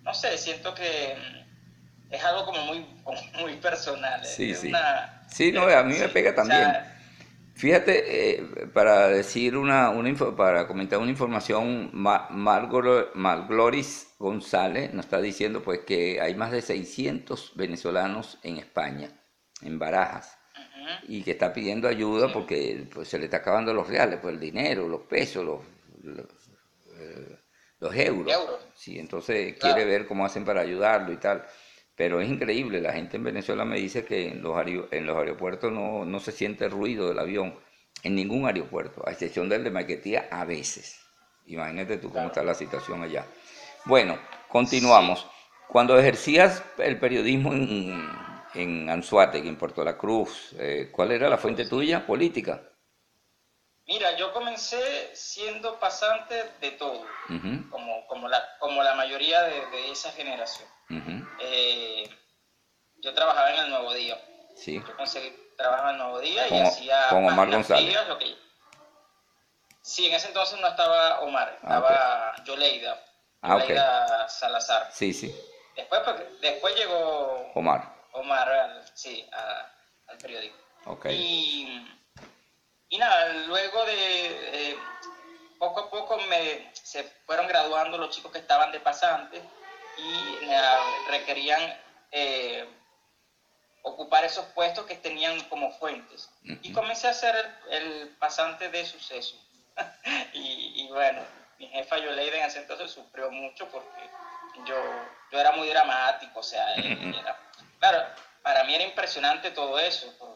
no 0.02 0.14
sé, 0.14 0.38
siento 0.38 0.74
que 0.74 1.16
mm, 1.18 2.12
es 2.14 2.24
algo 2.24 2.46
como 2.46 2.62
muy, 2.62 2.86
como 3.04 3.20
muy 3.40 3.56
personal. 3.56 4.24
Sí, 4.24 4.52
es 4.52 4.60
sí. 4.60 4.68
una- 4.68 5.20
Sí, 5.28 5.52
no, 5.52 5.62
a 5.64 5.82
mí 5.82 5.94
me 5.98 6.08
pega 6.08 6.30
o 6.30 6.34
también. 6.34 6.60
sea, 6.62 6.93
Fíjate, 7.56 8.30
eh, 8.38 8.66
para 8.72 9.08
decir 9.08 9.56
una, 9.56 9.90
una 9.90 10.08
info- 10.08 10.34
para 10.34 10.66
comentar 10.66 10.98
una 10.98 11.10
información, 11.10 11.90
Ma- 11.92 12.28
Margolo- 12.30 13.10
Margloris 13.14 14.08
González 14.18 14.92
nos 14.92 15.04
está 15.06 15.20
diciendo 15.20 15.62
pues 15.62 15.80
que 15.80 16.20
hay 16.20 16.34
más 16.34 16.50
de 16.50 16.62
600 16.62 17.52
venezolanos 17.54 18.38
en 18.42 18.56
España, 18.58 19.08
en 19.62 19.78
Barajas, 19.78 20.36
y 21.06 21.22
que 21.22 21.32
está 21.32 21.52
pidiendo 21.52 21.86
ayuda 21.88 22.32
porque 22.32 22.88
pues, 22.92 23.08
se 23.08 23.18
le 23.18 23.26
está 23.26 23.38
acabando 23.38 23.72
los 23.72 23.86
reales, 23.88 24.18
pues 24.20 24.34
el 24.34 24.40
dinero, 24.40 24.88
los 24.88 25.02
pesos, 25.02 25.44
los, 25.44 25.60
los, 26.02 26.26
eh, 26.98 27.38
los 27.78 27.94
euros. 27.94 28.32
Euros. 28.34 28.66
Sí, 28.74 28.98
entonces 28.98 29.54
Claro. 29.58 29.76
quiere 29.76 29.88
ver 29.88 30.06
cómo 30.06 30.26
hacen 30.26 30.44
para 30.44 30.60
ayudarlo 30.62 31.12
y 31.12 31.18
tal. 31.18 31.44
Pero 31.96 32.20
es 32.20 32.28
increíble, 32.28 32.80
la 32.80 32.92
gente 32.92 33.16
en 33.16 33.24
Venezuela 33.24 33.64
me 33.64 33.78
dice 33.78 34.04
que 34.04 34.28
en 34.28 34.42
los, 34.42 34.56
aerio- 34.56 34.88
en 34.90 35.06
los 35.06 35.16
aeropuertos 35.16 35.72
no, 35.72 36.04
no 36.04 36.20
se 36.20 36.32
siente 36.32 36.68
ruido 36.68 37.08
del 37.08 37.18
avión, 37.18 37.54
en 38.02 38.14
ningún 38.16 38.46
aeropuerto, 38.46 39.02
a 39.06 39.12
excepción 39.12 39.48
del 39.48 39.64
de 39.64 39.70
Maiquetía 39.70 40.28
a 40.30 40.44
veces. 40.44 41.00
Imagínate 41.46 41.98
tú 41.98 42.10
cómo 42.10 42.26
está 42.26 42.42
la 42.42 42.54
situación 42.54 43.02
allá. 43.02 43.26
Bueno, 43.84 44.18
continuamos. 44.48 45.26
Cuando 45.68 45.98
ejercías 45.98 46.62
el 46.78 46.98
periodismo 46.98 47.52
en, 47.52 48.08
en 48.54 48.90
Anzuategui, 48.90 49.48
en 49.48 49.56
Puerto 49.56 49.84
La 49.84 49.96
Cruz, 49.96 50.54
eh, 50.58 50.88
¿cuál 50.92 51.12
era 51.12 51.28
la 51.28 51.38
fuente 51.38 51.66
tuya? 51.66 52.06
Política. 52.06 52.62
Mira, 53.86 54.12
yo 54.16 54.32
comencé 54.32 55.14
siendo 55.14 55.78
pasante 55.78 56.52
de 56.60 56.70
todo, 56.72 57.04
como, 57.70 58.06
como, 58.06 58.28
la, 58.28 58.42
como 58.58 58.82
la 58.82 58.94
mayoría 58.94 59.42
de, 59.42 59.66
de 59.66 59.90
esa 59.90 60.10
generación. 60.12 60.68
Eh, 61.40 62.08
yo 62.96 63.12
trabajaba 63.12 63.52
en 63.52 63.60
el 63.64 63.70
Nuevo 63.70 63.92
Día. 63.92 64.18
Sí. 64.56 64.82
Yo 64.86 64.96
conseguí 64.96 65.36
trabajo 65.58 65.84
en 65.84 65.90
el 65.90 65.98
Nuevo 65.98 66.20
Día 66.20 66.48
y 66.48 66.60
hacía 66.60 67.08
con 67.10 67.26
Omar 67.26 67.50
González. 67.50 68.08
lo 68.08 68.18
que... 68.18 68.34
Sí, 69.82 70.06
en 70.06 70.14
ese 70.14 70.28
entonces 70.28 70.58
no 70.60 70.68
estaba 70.68 71.20
Omar, 71.20 71.58
Ah, 71.62 71.76
estaba 71.76 72.34
Yoleida, 72.44 72.98
Ah, 73.42 73.56
ok. 73.56 73.62
Yoleida 73.64 74.28
Salazar. 74.30 74.88
Sí, 74.92 75.12
sí. 75.12 75.34
Después, 75.76 76.00
porque- 76.06 76.26
después 76.40 76.74
llegó 76.74 77.50
Omar. 77.54 77.92
Omar 78.12 78.48
al, 78.48 78.82
sí, 78.94 79.28
a- 79.30 79.70
al 80.06 80.16
periódico. 80.18 80.56
Ok. 80.86 81.06
Y, 81.10 81.86
y 82.88 82.98
nada, 82.98 83.32
luego 83.46 83.84
de 83.84 84.72
eh, 84.72 84.78
poco 85.58 85.80
a 85.80 85.90
poco 85.90 86.18
me, 86.28 86.70
se 86.74 87.04
fueron 87.26 87.46
graduando 87.48 87.98
los 87.98 88.10
chicos 88.14 88.32
que 88.32 88.38
estaban 88.38 88.70
de 88.72 88.80
pasantes 88.80 89.42
y 89.96 90.38
eh, 90.42 90.60
requerían 91.08 91.60
eh, 92.10 92.66
ocupar 93.82 94.24
esos 94.24 94.46
puestos 94.46 94.86
que 94.86 94.96
tenían 94.96 95.40
como 95.48 95.70
fuentes. 95.72 96.28
Y 96.62 96.72
comencé 96.72 97.08
a 97.08 97.12
ser 97.12 97.34
el, 97.70 97.84
el 97.84 98.08
pasante 98.16 98.70
de 98.70 98.84
suceso. 98.86 99.36
y, 100.32 100.82
y 100.84 100.88
bueno, 100.88 101.22
mi 101.58 101.66
jefa 101.68 101.98
Yoleida 101.98 102.38
en 102.38 102.44
ese 102.44 102.58
entonces 102.60 102.90
sufrió 102.90 103.30
mucho 103.30 103.68
porque 103.68 104.08
yo, 104.64 104.76
yo 105.30 105.38
era 105.40 105.52
muy 105.52 105.68
dramático, 105.68 106.40
o 106.40 106.42
sea, 106.42 106.66
Ujú. 106.78 107.16
era- 107.18 107.36
claro, 107.78 108.06
para 108.42 108.64
mí 108.64 108.74
era 108.74 108.84
impresionante 108.84 109.50
todo 109.50 109.78
eso, 109.78 110.33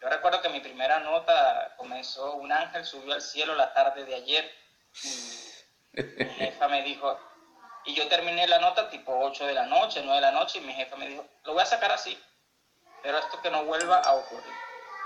yo 0.00 0.08
recuerdo 0.08 0.40
que 0.42 0.48
mi 0.50 0.60
primera 0.60 1.00
nota 1.00 1.74
comenzó, 1.76 2.34
un 2.34 2.52
ángel 2.52 2.84
subió 2.84 3.14
al 3.14 3.22
cielo 3.22 3.54
la 3.54 3.72
tarde 3.72 4.04
de 4.04 4.14
ayer 4.14 4.50
y 5.02 5.52
mi 6.24 6.30
jefa 6.34 6.68
me 6.68 6.82
dijo, 6.82 7.18
y 7.84 7.94
yo 7.94 8.06
terminé 8.08 8.46
la 8.48 8.58
nota 8.58 8.90
tipo 8.90 9.16
8 9.18 9.46
de 9.46 9.54
la 9.54 9.66
noche, 9.66 10.00
9 10.02 10.16
de 10.16 10.20
la 10.20 10.32
noche, 10.32 10.58
y 10.58 10.62
mi 10.62 10.72
jefa 10.74 10.96
me 10.96 11.08
dijo, 11.08 11.24
lo 11.44 11.52
voy 11.54 11.62
a 11.62 11.66
sacar 11.66 11.92
así, 11.92 12.20
pero 13.02 13.18
esto 13.18 13.40
que 13.40 13.50
no 13.50 13.64
vuelva 13.64 13.98
a 14.00 14.14
ocurrir. 14.14 14.52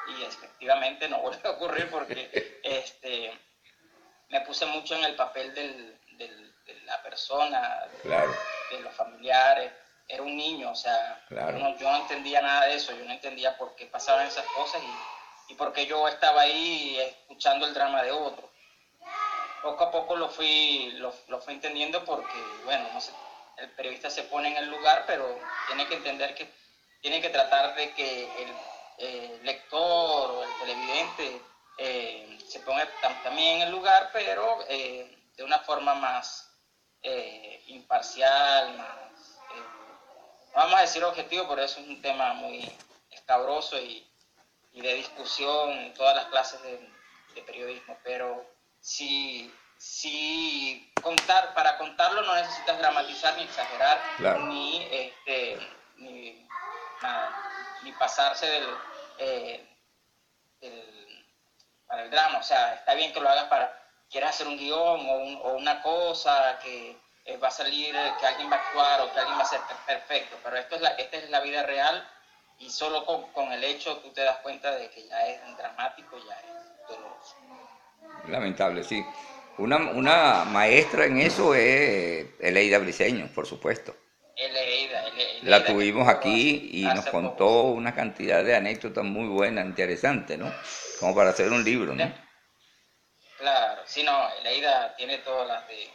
Y 0.09 0.23
efectivamente 0.25 1.09
no 1.09 1.19
vuelve 1.23 1.49
a 1.49 1.53
ocurrir 1.53 1.91
porque 1.91 2.59
este, 2.65 3.39
me 4.29 4.41
puse 4.43 4.65
mucho 4.67 4.95
en 4.97 5.05
el 5.05 5.15
papel 5.15 5.55
del, 5.55 5.99
del- 6.13 6.51
de 6.65 6.81
la 6.83 7.03
persona, 7.03 7.87
Claro. 8.03 8.35
de 8.71 8.81
los 8.81 8.95
familiares. 8.95 9.73
Era 10.13 10.23
un 10.25 10.37
niño, 10.37 10.71
o 10.71 10.75
sea, 10.75 11.25
Claro. 11.29 11.57
yo, 11.57 11.65
no, 11.65 11.77
yo 11.79 11.91
no 11.91 11.97
entendía 11.99 12.41
nada 12.43 12.67
de 12.67 12.75
eso, 12.75 12.93
yo 12.93 13.05
no 13.05 13.13
entendía 13.13 13.57
por 13.57 13.75
qué 13.77 13.87
pasaban 13.87 14.27
esas 14.27 14.47
cosas 14.47 14.83
y, 14.83 15.07
y 15.49 15.55
por 15.55 15.73
qué 15.73 15.87
yo 15.87 16.09
estaba 16.09 16.43
ahí 16.43 16.99
escuchando 16.99 17.67
el 17.67 17.75
drama 17.75 18.03
de 18.03 18.11
otro. 18.11 18.51
Poco 19.61 19.85
a 19.85 19.91
poco 19.91 20.17
lo 20.17 20.29
fui, 20.29 20.93
lo, 20.95 21.13
lo 21.29 21.41
fui 21.41 21.55
entendiendo 21.55 22.05
porque, 22.05 22.61
bueno, 22.65 22.89
no 22.93 23.01
sé, 23.01 23.13
el 23.57 23.71
periodista 23.73 24.09
se 24.11 24.25
pone 24.25 24.49
en 24.49 24.57
el 24.57 24.69
lugar, 24.71 25.05
pero 25.07 25.39
tiene 25.67 25.87
que 25.87 25.95
entender 25.97 26.35
que 26.35 26.49
tiene 27.01 27.21
que 27.21 27.29
tratar 27.31 27.75
de 27.77 27.93
que 27.95 28.43
el 28.43 28.61
eh, 28.99 29.39
lector 29.43 30.31
o 30.31 30.43
el 30.43 30.57
televidente 30.57 31.43
eh, 31.77 32.39
se 32.47 32.61
ponga 32.61 32.85
tam- 33.01 33.23
también 33.23 33.57
en 33.57 33.63
el 33.63 33.71
lugar, 33.71 34.11
pero 34.13 34.59
eh, 34.69 35.17
de 35.37 35.45
una 35.45 35.59
forma 35.61 35.95
más 35.95 36.47
imparcial, 37.67 38.77
más, 38.77 39.10
vamos 40.55 40.75
a 40.79 40.83
decir 40.83 41.03
objetivo, 41.05 41.47
pero 41.49 41.63
eso 41.63 41.81
es 41.81 41.87
un 41.89 42.01
tema 42.03 42.33
muy 42.35 42.71
escabroso 43.11 43.79
y, 43.79 44.07
y 44.73 44.81
de 44.81 44.95
discusión 44.95 45.71
en 45.71 45.95
todas 45.95 46.15
las 46.17 46.27
clases 46.27 46.61
de, 46.63 46.91
de 47.35 47.43
periodismo, 47.43 47.97
pero 48.03 48.45
si, 48.81 49.53
si 49.79 50.93
contar, 51.03 51.55
para 51.55 51.77
contarlo 51.79 52.23
no 52.23 52.35
necesitas 52.35 52.79
dramatizar 52.79 53.37
ni 53.37 53.43
exagerar, 53.45 54.01
Claro. 54.17 54.39
ni, 54.47 54.83
este, 54.91 55.59
ni, 55.97 56.49
nada, 57.03 57.79
ni 57.83 57.93
pasarse 57.93 58.47
del, 58.47 58.69
eh, 59.19 59.77
del- 60.61 61.27
para 61.87 62.03
el 62.05 62.11
drama, 62.11 62.39
o 62.39 62.43
sea, 62.43 62.75
está 62.75 62.95
bien 62.95 63.13
que 63.13 63.21
lo 63.21 63.29
hagas 63.29 63.45
para, 63.45 63.77
quieras 64.11 64.31
hacer 64.31 64.47
un 64.47 64.57
guion 64.59 65.09
o, 65.09 65.13
un- 65.19 65.37
o 65.43 65.49
una 65.55 65.83
cosa 65.83 66.59
que 66.63 66.97
eh, 67.25 67.37
va 67.37 67.49
a 67.49 67.51
salir, 67.51 67.95
eh, 67.95 68.15
que 68.19 68.27
alguien 68.27 68.51
va 68.51 68.57
a 68.57 68.61
actuar 68.61 69.01
o 69.03 69.13
que 69.13 69.19
alguien 69.21 69.39
va 69.39 69.43
a 69.43 69.47
ser 69.47 69.61
per- 69.61 69.77
perfecto, 69.87 70.37
pero 70.43 70.57
esto 70.57 70.77
es 70.77 70.81
la, 70.81 70.91
esta 70.91 71.17
es 71.19 71.31
la 71.31 71.41
vida 71.41 71.63
real 71.65 72.07
y 72.59 72.71
solo 72.71 73.05
con, 73.07 73.31
con 73.33 73.53
el 73.53 73.63
hecho 73.65 73.97
tú 73.99 74.11
te 74.11 74.23
das 74.23 74.39
cuenta 74.39 74.75
de 74.77 74.91
que 74.91 75.07
ya 75.07 75.27
es 75.29 75.57
dramático, 75.57 76.19
ya 76.19 76.35
es 76.41 76.87
doloroso. 76.89 77.37
Lamentable, 78.25 78.85
sí. 78.85 79.07
Una, 79.59 79.77
una 79.77 80.45
maestra 80.45 81.05
en 81.05 81.21
eso 81.21 81.55
es 81.55 82.27
Eleida 82.41 82.79
Briseño, 82.79 83.29
por 83.35 83.47
supuesto. 83.47 83.95
Eleida, 84.37 85.07
Ele- 85.07 85.41
La 85.43 85.65
tuvimos 85.65 86.09
aquí 86.09 86.71
y 86.73 86.85
nos 86.85 87.07
poco. 87.07 87.11
contó 87.11 87.63
una 87.65 87.95
cantidad 87.95 88.43
de 88.45 88.57
anécdotas 88.57 89.05
muy 89.05 89.27
buenas, 89.29 89.65
interesantes, 89.67 90.39
¿no? 90.39 90.53
Como 90.99 91.15
para 91.15 91.31
hacer 91.31 91.51
un 91.51 91.65
libro, 91.65 91.95
¿no? 91.95 92.11
Claro, 93.39 93.83
sí, 93.87 94.03
no, 94.03 94.31
Eleida 94.41 94.95
tiene 94.97 95.19
todas 95.19 95.49
las 95.49 95.67
de 95.69 95.91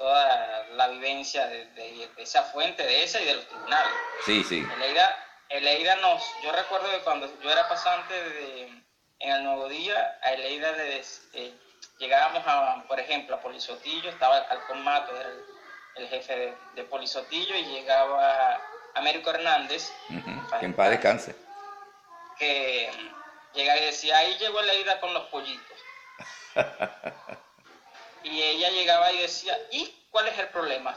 toda 0.00 0.66
la 0.76 0.88
vivencia 0.88 1.46
de, 1.46 1.66
de- 1.72 2.08
de 2.16 2.22
esa 2.22 2.42
fuente, 2.44 2.82
de 2.82 3.04
esa 3.04 3.20
y 3.20 3.26
de 3.26 3.34
los 3.34 3.46
tribunales. 3.46 3.92
Sí, 4.24 4.42
sí. 4.44 4.66
Eleida, 4.76 5.26
Eleida 5.50 5.96
nos, 5.96 6.24
yo 6.42 6.50
recuerdo 6.52 6.90
que 6.90 7.00
cuando 7.00 7.30
yo 7.42 7.50
era 7.50 7.68
pasante 7.68 8.14
de, 8.14 8.64
en 9.18 9.30
el 9.30 9.44
Nuevo 9.44 9.68
Día, 9.68 10.18
a 10.22 10.32
Eleida 10.32 10.72
le 10.72 10.84
des- 10.84 11.28
eh, 11.34 11.52
llegábamos 11.98 12.42
a, 12.46 12.82
por 12.88 12.98
ejemplo, 12.98 13.36
a 13.36 13.40
Polizotillo, 13.42 14.08
estaba 14.08 14.38
Alcón 14.38 14.82
Mato, 14.82 15.14
era 15.14 15.28
el, 15.28 15.44
el 15.96 16.08
jefe 16.08 16.34
de, 16.34 16.54
de 16.76 16.84
Polizotillo, 16.84 17.54
y 17.54 17.64
llegaba 17.66 18.58
Américo 18.94 19.28
Hernández, 19.30 19.92
Ujú, 20.08 20.58
Que 20.60 20.64
en 20.64 20.72
paz 20.74 20.88
descanse. 20.90 21.36
que 22.38 22.90
llega 23.52 23.76
y 23.76 23.84
decía, 23.84 24.16
ahí 24.16 24.38
llegó 24.38 24.60
Eleida 24.60 24.98
con 24.98 25.12
los 25.12 25.24
pollitos. 25.28 25.78
y 28.24 28.42
ella 28.42 28.70
llegaba 28.70 29.12
y 29.12 29.18
decía, 29.18 29.56
¿y 29.70 29.86
cuál 30.10 30.28
es 30.28 30.38
el 30.38 30.48
problema? 30.48 30.96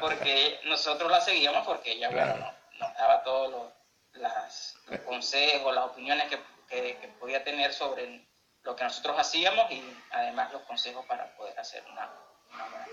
porque 0.00 0.60
nosotros 0.64 1.10
la 1.10 1.20
seguíamos 1.20 1.66
porque 1.66 1.92
ella, 1.92 2.10
bueno, 2.10 2.34
Claro. 2.34 2.54
nos 2.78 2.94
daba 2.94 3.22
todos 3.22 3.50
los, 3.50 3.72
las- 4.20 4.76
los 4.86 5.00
consejos, 5.00 5.74
las 5.74 5.84
opiniones 5.86 6.28
que, 6.28 6.38
que- 6.68 6.98
que 6.98 7.08
podía 7.20 7.42
tener 7.42 7.72
sobre 7.72 8.26
lo 8.62 8.76
que 8.76 8.84
nosotros 8.84 9.18
hacíamos 9.18 9.70
y 9.70 9.82
además 10.10 10.52
los 10.52 10.62
consejos 10.62 11.04
para 11.06 11.34
poder 11.36 11.58
hacer 11.58 11.82
una, 11.90 12.10
una 12.52 12.64
buena. 12.64 12.86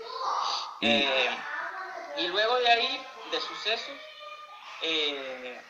Eh, 0.82 1.30
y 2.18 2.28
luego 2.28 2.56
de 2.58 2.68
ahí, 2.68 3.02
de 3.30 3.40
sucesos, 3.40 3.96
eh, 4.82 5.60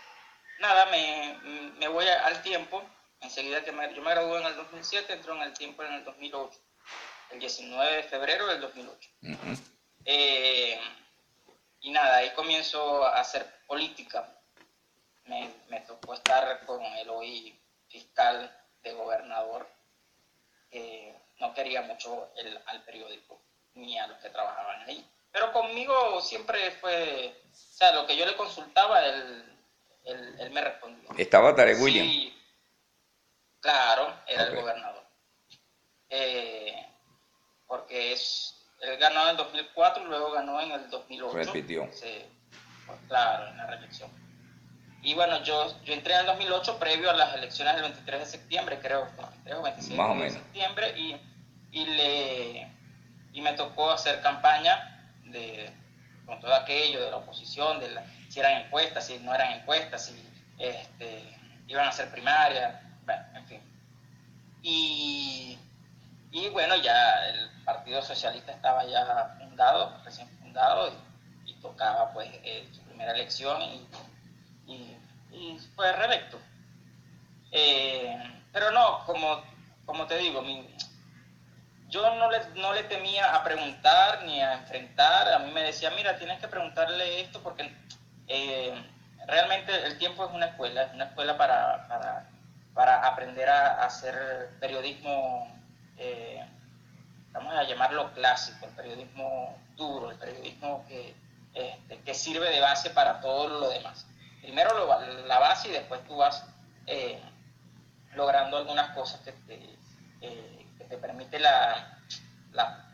nada, 0.59 0.87
me, 0.87 1.39
me, 1.79 1.89
voy 1.89 2.07
al 2.09 2.43
tiempo, 2.43 2.83
enseguida 3.21 3.63
que 3.65 3.73
me, 3.73 3.93
yo 3.95 4.03
me 4.03 4.11
gradué 4.11 4.41
en 4.41 4.47
el 4.47 4.57
2007, 4.57 5.13
entro 5.13 5.35
en 5.35 5.43
el 5.43 5.53
tiempo 5.53 5.83
en 5.85 5.93
el 5.95 6.05
2008, 6.05 6.59
el 7.33 7.41
19 7.41 7.97
de 7.97 8.03
febrero 8.05 8.47
del 8.47 8.61
2008. 8.61 9.11
Eh, 10.05 10.81
y 11.81 11.91
nada, 11.91 12.17
ahí 12.17 12.31
comienzo 12.31 13.05
a 13.05 13.21
hacer 13.21 13.47
política. 13.67 14.29
Me, 15.25 15.51
me 15.69 15.81
tocó 15.81 16.15
estar 16.15 16.65
con 16.67 16.83
el 16.83 17.09
hoy 17.09 17.59
fiscal 17.89 18.55
de 18.83 18.93
gobernador, 18.93 19.69
que 20.71 21.15
no 21.39 21.55
quería 21.55 21.83
mucho 21.83 22.31
el, 22.37 22.59
al 22.67 22.83
periódico 22.85 23.41
ni 23.75 23.99
a 23.99 24.07
los 24.07 24.19
que 24.19 24.31
trabajaban 24.31 24.83
ahí. 24.83 25.09
Pero 25.31 25.53
conmigo 25.53 26.21
siempre 26.21 26.73
fue, 26.73 27.43
o 27.51 27.55
sea, 27.55 27.93
lo 27.93 28.07
que 28.07 28.17
yo 28.17 28.27
le 28.27 28.37
consultaba, 28.37 29.05
él, 29.07 29.59
él, 30.05 30.51
me 30.51 30.61
respondía. 30.61 31.09
¿Estaba 31.17 31.55
Tarek 31.55 31.81
William? 31.81 32.07
Sí, 32.07 32.39
claro, 33.61 34.15
era 34.27 34.45
el 34.45 34.57
gobernador. 34.57 35.03
Eh, 36.11 36.92
porque 37.73 38.13
es, 38.13 38.55
él 38.83 38.99
ganó 38.99 39.23
en 39.23 39.29
el 39.31 39.37
2004 39.39 40.03
y 40.03 40.07
luego 40.07 40.33
ganó 40.33 40.61
en 40.61 40.73
el 40.73 40.91
2008. 40.91 41.33
Repitió. 41.33 41.89
Sí, 41.91 42.23
pues, 42.87 42.99
claro, 43.09 43.49
en 43.49 43.57
la 43.57 43.67
reelección. 43.67 44.11
Y 45.03 45.15
bueno, 45.15 45.43
yo, 45.43 45.83
yo 45.83 45.95
entré 45.95 46.13
en 46.13 46.21
el 46.21 46.27
2008 46.27 46.79
previo 46.79 47.09
a 47.09 47.15
las 47.15 47.35
elecciones 47.35 47.73
del 47.73 47.85
23 47.85 48.21
de 48.21 48.27
septiembre, 48.27 48.79
creo, 48.79 49.09
23 49.17 49.57
o 49.57 49.63
26 49.63 49.99
de 50.19 50.31
septiembre, 50.33 50.99
y, 50.99 51.17
y, 51.71 51.87
le, 51.87 52.71
y 53.33 53.41
me 53.41 53.55
tocó 53.55 53.91
hacer 53.91 54.21
campaña 54.21 55.11
de, 55.25 55.73
con 56.27 56.39
todo 56.41 56.53
aquello 56.55 57.03
de 57.03 57.11
la 57.11 57.17
oposición, 57.17 57.81
de 57.81 57.89
si 58.29 58.39
eran 58.39 58.67
encuestas, 58.67 59.07
si 59.07 59.19
no 59.21 59.35
eran 59.35 59.51
encuestas, 59.61 60.05
si 60.05 60.31
este, 60.59 61.23
iban 61.69 61.89
a 61.89 61.93
ser 61.93 62.11
primarias, 62.11 62.83
bueno, 63.07 63.25
en 63.35 63.47
fin. 63.47 63.63
Y, 64.61 65.59
y, 66.33 66.49
bueno, 66.49 66.77
ya 66.77 67.29
el 67.29 67.51
Partido 67.65 68.03
Socialista 68.03 68.53
estaba 68.53 68.85
ya 68.85 69.37
fundado, 69.39 69.97
recién 70.05 70.29
fundado, 70.41 70.93
y, 71.47 71.53
tocaba 71.63 72.13
pues 72.13 72.29
eh, 72.43 72.69
su 72.73 72.81
primera 72.83 73.13
elección 73.13 73.63
y, 73.63 74.99
fue 75.77 75.93
reelecto. 75.93 76.39
Eh, 77.53 78.17
pero 78.53 78.71
no, 78.71 79.05
como, 79.07 79.43
como 79.87 80.07
te 80.07 80.17
digo, 80.19 80.43
mi, 80.43 80.69
yo 81.93 82.15
no 82.17 82.31
le, 82.31 82.39
no 82.57 82.73
le 82.73 82.85
temía 82.85 83.35
a 83.35 83.45
preguntar 83.45 84.25
ni 84.25 84.41
a 84.41 84.55
enfrentar. 84.55 85.31
A 85.31 85.39
mí 85.39 85.53
me 85.53 85.63
decía, 85.63 85.91
mira, 85.91 86.17
tienes 86.17 86.41
que 86.41 86.49
preguntarle 86.49 87.21
esto 87.21 87.41
porque 87.43 87.71
eh, 88.29 88.73
realmente 89.27 89.73
el 89.87 89.99
tiempo 89.99 90.25
es 90.25 90.33
una 90.33 90.47
escuela, 90.47 90.85
es 90.85 90.95
una 90.95 91.05
escuela 91.05 91.37
para, 91.37 91.87
para, 92.75 93.07
aprender 93.07 93.49
a, 93.49 93.85
hacer 93.85 94.51
periodismo, 94.59 95.47
eh, 95.99 96.45
vamos 97.33 97.55
a 97.55 97.65
llamarlo 97.65 98.13
clásico, 98.13 98.67
el 98.67 98.73
periodismo 98.73 99.57
duro, 99.77 100.11
el 100.11 100.19
periodismo 100.19 100.85
que, 100.89 101.15
este, 101.55 101.99
que 102.01 102.15
sirve 102.15 102.51
de 102.51 102.61
base 102.61 102.91
para 102.91 103.21
todo 103.21 103.61
lo 103.61 103.71
demás. 103.71 104.07
Primero 104.41 104.89
la 105.27 105.39
base 105.39 105.69
y 105.69 105.73
después 105.73 106.05
tú 106.07 106.17
vas 106.17 106.45
eh, 106.87 107.21
logrando 108.15 108.57
algunas 108.57 108.91
cosas 108.91 109.21
que 109.21 109.33
te 109.33 109.83
te 110.93 110.99
permite 110.99 111.39
la, 111.39 111.99
la 112.53 112.85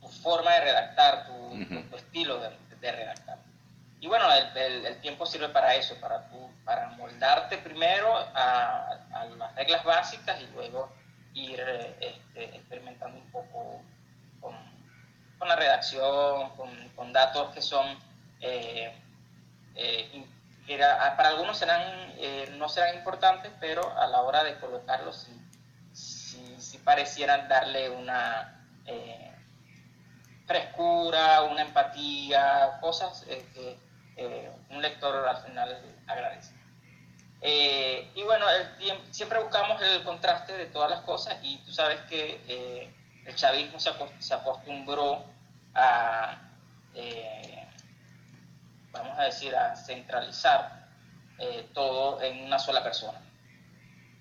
tu 0.00 0.08
forma 0.08 0.50
de 0.54 0.60
redactar, 0.60 1.26
tu, 1.26 1.96
estilo 1.96 2.40
de, 2.40 2.92
redactar. 2.92 3.38
Y 4.00 4.08
bueno, 4.08 4.26
el, 4.32 4.84
el, 4.84 5.00
tiempo 5.00 5.24
sirve 5.24 5.48
para 5.50 5.76
eso, 5.76 5.94
para, 6.00 6.28
tu, 6.28 6.50
para 6.64 6.88
moldarte 6.90 7.58
primero 7.58 8.12
a, 8.34 8.88
a, 9.12 9.24
las 9.24 9.54
reglas 9.54 9.84
básicas 9.84 10.40
y 10.40 10.46
luego 10.48 10.92
ir 11.34 11.60
este, 12.00 12.56
experimentando 12.56 13.18
un 13.18 13.30
poco 13.30 13.82
con, 14.40 14.54
la 15.48 15.56
redacción, 15.56 16.50
con, 16.96 17.12
datos 17.12 17.52
que 17.54 17.60
son, 17.60 17.86
eh, 18.40 18.92
eh, 19.74 20.26
para 21.16 21.28
algunos 21.28 21.58
serán, 21.58 21.82
eh, 22.16 22.54
no 22.56 22.68
serán 22.70 22.96
importantes, 22.96 23.52
pero 23.60 23.96
a 23.98 24.06
la 24.06 24.22
hora 24.22 24.42
de 24.42 24.58
colocarlos 24.58 25.18
sí 25.18 25.44
si, 26.58 26.78
parecieran 26.78 27.48
darle 27.48 27.90
una 27.90 28.66
eh, 28.86 29.34
frescura, 30.46 31.42
una 31.42 31.62
empatía, 31.62 32.78
cosas 32.80 33.24
eh, 33.28 33.46
que 33.54 33.78
eh, 34.16 34.52
un 34.70 34.82
lector 34.82 35.26
al 35.26 35.38
final 35.44 35.82
agradece. 36.06 36.53
Y 37.46 38.22
bueno, 38.22 38.46
siempre 39.10 39.38
buscamos 39.42 39.80
el 39.82 40.02
contraste 40.02 40.56
de 40.56 40.66
todas 40.66 40.90
las 40.90 41.00
cosas 41.00 41.36
y 41.42 41.58
tú 41.58 41.72
sabes 41.72 42.00
que 42.08 42.90
el 43.26 43.34
chavismo 43.34 43.78
se, 43.78 44.34
acostumbró 44.34 45.24
a, 45.74 46.38
vamos 48.92 49.18
a 49.18 49.24
decir, 49.24 49.54
a 49.54 49.76
centralizar 49.76 50.88
todo 51.74 52.22
en 52.22 52.44
una 52.44 52.58
sola 52.58 52.82
persona 52.82 53.20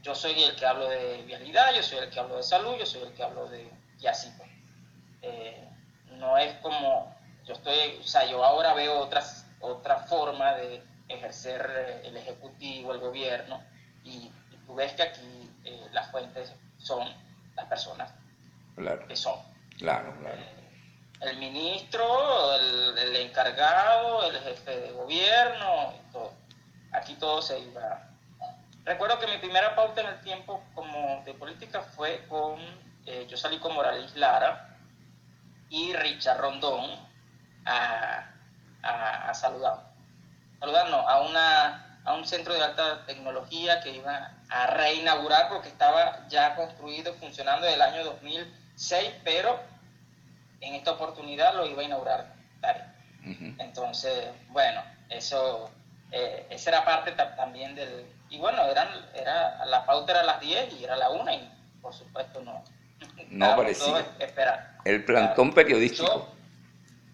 yo 0.04 0.14
soy 0.14 0.44
el 0.44 0.56
que 0.56 0.66
hablo 0.66 0.90
de 0.90 1.24
vialidad, 1.24 1.74
yo 1.74 1.82
soy 1.82 2.00
el 2.00 2.10
que 2.10 2.20
hablo 2.20 2.36
de 2.36 2.44
salud, 2.44 2.76
yo 2.78 2.86
soy 2.86 3.04
el 3.04 3.14
que 3.14 3.24
hablo 3.24 3.48
de... 3.48 3.72
y 4.00 4.06
así 4.06 4.30
pues. 4.38 4.50
Eh, 5.22 5.70
no 6.18 6.38
es 6.38 6.54
como, 6.58 7.16
yo 7.46 7.54
estoy, 7.54 8.00
o 8.02 8.04
sea, 8.04 8.26
yo 8.26 8.44
ahora 8.44 8.74
veo 8.74 9.00
otras, 9.00 9.48
otra 9.62 10.00
forma 10.00 10.56
de 10.56 10.84
ejercer 11.13 11.69
eh, 11.76 12.08
el 12.08 12.17
ejecutivo, 12.17 12.93
el 12.93 12.99
gobierno, 12.99 13.63
y, 14.04 14.32
tú 14.65 14.76
ves 14.76 14.93
que 14.93 15.04
aquí 15.04 15.52
eh, 15.65 15.88
las 15.91 16.10
fuentes 16.10 16.54
son 16.78 17.08
las 17.56 17.65
personas 17.67 18.13
que 19.08 19.15
son. 19.15 19.39
Claro, 19.78 20.15
claro. 20.19 20.41
el 21.21 21.38
ministro, 21.38 22.56
el, 22.56 22.97
el, 22.97 23.15
encargado, 23.17 24.30
el 24.30 24.39
jefe 24.39 24.78
de 24.78 24.91
gobierno, 24.91 25.93
todo. 26.12 26.34
Aquí 26.93 27.15
todo 27.15 27.41
se 27.41 27.60
iba 27.60 28.13
Recuerdo 28.86 29.17
que 29.17 29.28
mi 29.28 29.38
primera 29.38 29.76
pauta 29.76 30.02
en 30.02 30.08
el 30.08 30.19
tiempo 30.21 30.62
como 30.76 31.23
de 31.26 31.34
política 31.34 31.82
fue 31.82 32.26
con, 32.28 32.60
eh, 33.06 33.26
yo 33.30 33.38
salí 33.38 33.58
con 33.60 33.73
Morales 33.73 34.13
Lara 34.17 34.78
y 35.69 35.93
Richard 35.93 36.41
Rondón 36.41 36.91
a, 37.65 38.30
a, 38.82 39.34
saludar. 39.34 39.93
Saludarnos 40.63 41.06
a, 41.06 41.19
una, 41.19 41.99
a 42.06 42.13
un 42.13 42.26
centro 42.26 42.54
de 42.54 42.63
alta 42.63 43.06
tecnología 43.06 43.82
que 43.82 43.97
iba 43.97 44.32
a 44.47 44.67
reinaugurar 44.67 45.49
porque 45.49 45.67
estaba 45.67 46.26
ya 46.30 46.56
construido, 46.56 47.13
funcionando 47.15 47.65
desde 47.65 47.76
el 47.76 47.82
año 47.82 48.06
2006, 48.06 49.12
pero 49.26 49.60
en 50.62 50.76
esta 50.76 50.91
oportunidad 50.91 51.54
lo 51.54 51.65
iba 51.65 51.82
a 51.82 51.84
inaugurar 51.84 52.34
Entonces, 53.60 54.30
bueno, 54.52 54.82
eso, 55.10 55.69
eh, 56.13 56.47
esa 56.49 56.69
era 56.69 56.86
parte 56.86 57.12
también 57.12 57.76
del, 57.76 58.06
y 58.30 58.38
bueno, 58.38 58.63
eran, 58.63 58.88
era, 59.13 59.65
la 59.65 59.86
pauta 59.86 60.13
era 60.13 60.21
a 60.21 60.23
las 60.23 60.39
10 60.39 60.80
y 60.80 60.86
era 60.86 60.95
la 60.95 61.10
1 61.10 61.34
y 61.34 61.52
por 61.82 61.93
supuesto 61.93 62.39
no. 62.39 62.63
No 63.28 63.58
parecía. 63.58 64.06
El 64.86 65.04
plantón 65.04 65.54
periodístico. 65.54 66.33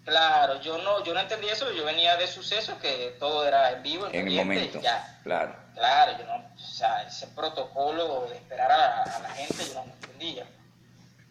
Claro, 0.10 0.60
yo 0.62 0.78
no, 0.80 1.04
yo 1.04 1.14
no 1.14 1.20
entendí 1.20 1.48
eso, 1.48 1.72
yo 1.72 1.86
venía 1.86 2.18
de 2.18 2.28
sucesos 2.28 2.78
que 2.80 3.16
todo 3.20 3.48
era 3.48 3.72
en 3.72 3.84
vivo, 3.84 4.08
en, 4.12 4.28
el 4.28 4.36
momento. 4.36 4.82
Ya. 4.82 5.20
Claro. 5.24 5.56
Claro, 5.74 6.18
yo 6.18 6.26
no, 6.26 6.36
o 6.54 6.60
sea, 6.60 7.04
ese 7.04 7.28
protocolo 7.28 8.28
de 8.30 8.36
esperar 8.36 8.72
a, 8.72 9.04
a 9.04 9.20
la 9.20 9.30
gente 9.30 9.66
yo 9.68 9.76
no 9.76 9.86
lo 9.86 9.94
entendía. 9.94 10.46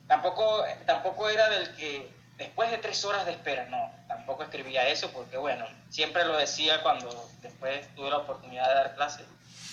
Tampoco, 0.07 0.65
tampoco 0.87 1.29
era 1.29 1.51
del 1.51 1.75
que 1.77 2.11
después 2.39 2.71
de 2.71 2.79
tres 2.79 3.05
horas 3.05 3.27
de 3.27 3.33
espera, 3.33 3.67
no, 3.67 3.91
tampoco 4.07 4.45
escribía 4.45 4.89
eso 4.89 5.11
porque 5.11 5.37
bueno, 5.37 5.67
siempre 5.91 6.25
lo 6.25 6.37
decía 6.37 6.83
cuando 6.83 7.29
después 7.43 7.87
tuve 7.95 8.11
la 8.11 8.19
oportunidad 8.19 8.69
de 8.69 8.75
dar 8.75 8.95
clases 8.95 9.27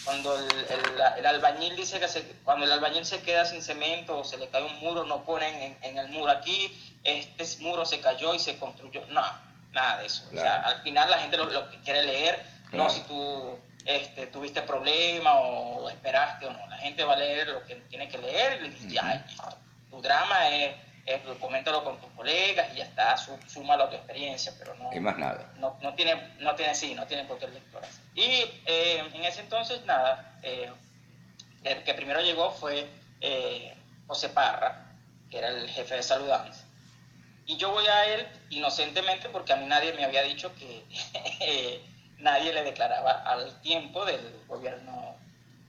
cuando 0.05 0.37
el, 0.37 1.25
albañil 1.25 1.75
dice 1.75 1.99
que 1.99 2.07
cuando 2.43 2.65
el 2.65 2.71
albañil 2.71 3.05
se 3.05 3.21
queda 3.21 3.43
sin 3.43 3.61
cemento 3.61 4.19
o 4.19 4.23
se 4.23 4.37
le 4.37 4.47
cae 4.49 4.63
un 4.63 4.79
muro, 4.79 5.03
no 5.03 5.23
ponen 5.23 5.75
en, 5.81 5.97
el 5.97 6.07
muro 6.09 6.31
aquí, 6.31 6.71
este 7.03 7.43
muro 7.61 7.85
se 7.85 7.99
cayó 7.99 8.33
y 8.35 8.39
se 8.39 8.57
construyó. 8.57 9.03
No, 9.07 9.23
nada 9.71 9.97
de 9.97 10.05
eso. 10.05 10.23
O 10.31 10.37
sea, 10.37 10.61
al 10.61 10.81
final 10.83 11.09
la 11.09 11.17
gente 11.17 11.37
lo, 11.37 11.69
que 11.69 11.79
quiere 11.81 12.03
leer, 12.03 12.45
no 12.71 12.89
si 12.89 13.01
tú 13.01 13.59
este, 13.85 14.27
tuviste 14.27 14.61
problema 14.61 15.39
o 15.39 15.89
esperaste 15.89 16.45
o 16.45 16.51
no. 16.51 16.67
La 16.67 16.77
gente 16.77 17.03
va 17.03 17.13
a 17.13 17.17
leer 17.17 17.47
lo 17.47 17.65
que 17.65 17.75
tiene 17.75 18.07
que 18.07 18.19
leer 18.19 18.63
y 18.63 18.93
ya, 18.93 19.25
tu 19.89 20.01
drama 20.01 20.49
es 20.49 20.75
eh, 21.05 21.21
coméntalo 21.39 21.83
con 21.83 21.99
tus 21.99 22.09
colegas 22.11 22.67
y 22.73 22.77
ya 22.77 22.85
está, 22.85 23.15
súmalo 23.17 23.83
a 23.85 23.89
tu 23.89 23.95
experiencia, 23.95 24.53
pero 24.57 24.73
no, 24.75 24.91
y 24.93 24.99
más 24.99 25.17
nada. 25.17 25.53
No, 25.59 25.77
no, 25.81 25.93
tiene, 25.93 26.15
no 26.39 26.55
tiene, 26.55 26.73
sí, 26.75 26.95
no 26.95 27.05
tiene 27.05 27.25
por 27.25 27.37
qué 27.37 27.47
lector 27.47 27.83
Y 28.15 28.23
eh, 28.65 29.03
en 29.13 29.23
ese 29.23 29.41
entonces, 29.41 29.85
nada, 29.85 30.39
eh, 30.41 30.71
el 31.63 31.83
que 31.83 31.93
primero 31.93 32.21
llegó 32.21 32.51
fue 32.51 32.87
eh, 33.21 33.73
José 34.07 34.29
Parra, 34.29 34.93
que 35.29 35.37
era 35.37 35.49
el 35.49 35.69
jefe 35.69 35.95
de 35.95 36.03
Saludanza. 36.03 36.63
Y 37.47 37.57
yo 37.57 37.71
voy 37.71 37.85
a 37.85 38.05
él 38.13 38.27
inocentemente 38.49 39.29
porque 39.29 39.53
a 39.53 39.57
mí 39.57 39.65
nadie 39.67 39.93
me 39.93 40.03
había 40.03 40.23
dicho 40.23 40.51
que 40.55 40.83
nadie 42.17 42.53
le 42.53 42.63
declaraba 42.63 43.11
al 43.23 43.61
tiempo 43.61 44.03
del 44.05 44.41
gobierno 44.47 45.15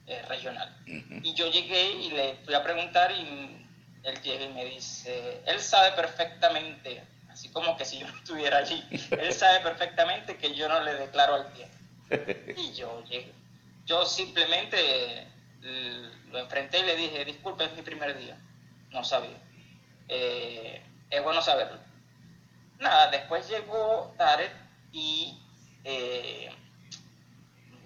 eh, 0.07 0.21
regional. 0.29 0.73
Y 0.85 1.33
yo 1.33 1.51
llegué 1.51 1.91
y 1.91 2.11
le 2.11 2.35
fui 2.45 2.53
a 2.53 2.63
preguntar 2.63 3.11
y 3.11 3.66
él 4.03 4.21
llega 4.21 4.45
y 4.45 4.53
me 4.53 4.65
dice, 4.65 5.41
él 5.45 5.59
sabe 5.59 5.91
perfectamente, 5.91 7.03
así 7.29 7.49
como 7.49 7.77
que 7.77 7.85
si 7.85 7.99
yo 7.99 8.07
no 8.11 8.17
estuviera 8.17 8.57
allí, 8.57 8.83
él 9.11 9.33
sabe 9.33 9.59
perfectamente 9.61 10.37
que 10.37 10.53
yo 10.55 10.67
no 10.69 10.81
le 10.81 10.93
declaro 10.95 11.35
al 11.35 11.53
tiempo. 11.53 11.75
Y 12.57 12.73
yo 12.73 13.03
llegué. 13.05 13.33
Yo 13.85 14.05
simplemente 14.05 15.27
lo 16.31 16.39
enfrenté 16.39 16.79
y 16.79 16.83
le 16.83 16.95
dije, 16.95 17.25
disculpe, 17.25 17.65
es 17.65 17.73
mi 17.73 17.81
primer 17.81 18.17
día. 18.17 18.37
No 18.91 19.03
sabía. 19.03 19.37
Eh, 20.07 20.81
es 21.09 21.23
bueno 21.23 21.41
saberlo. 21.41 21.79
Nada, 22.79 23.09
después 23.11 23.49
llegó 23.49 24.13
Tarek 24.17 24.51
y 24.91 25.37
eh, 25.83 26.49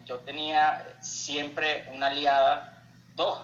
yo 0.06 0.20
tenía 0.20 0.98
siempre 1.02 1.88
una 1.94 2.08
aliada, 2.08 2.84
dos 3.16 3.40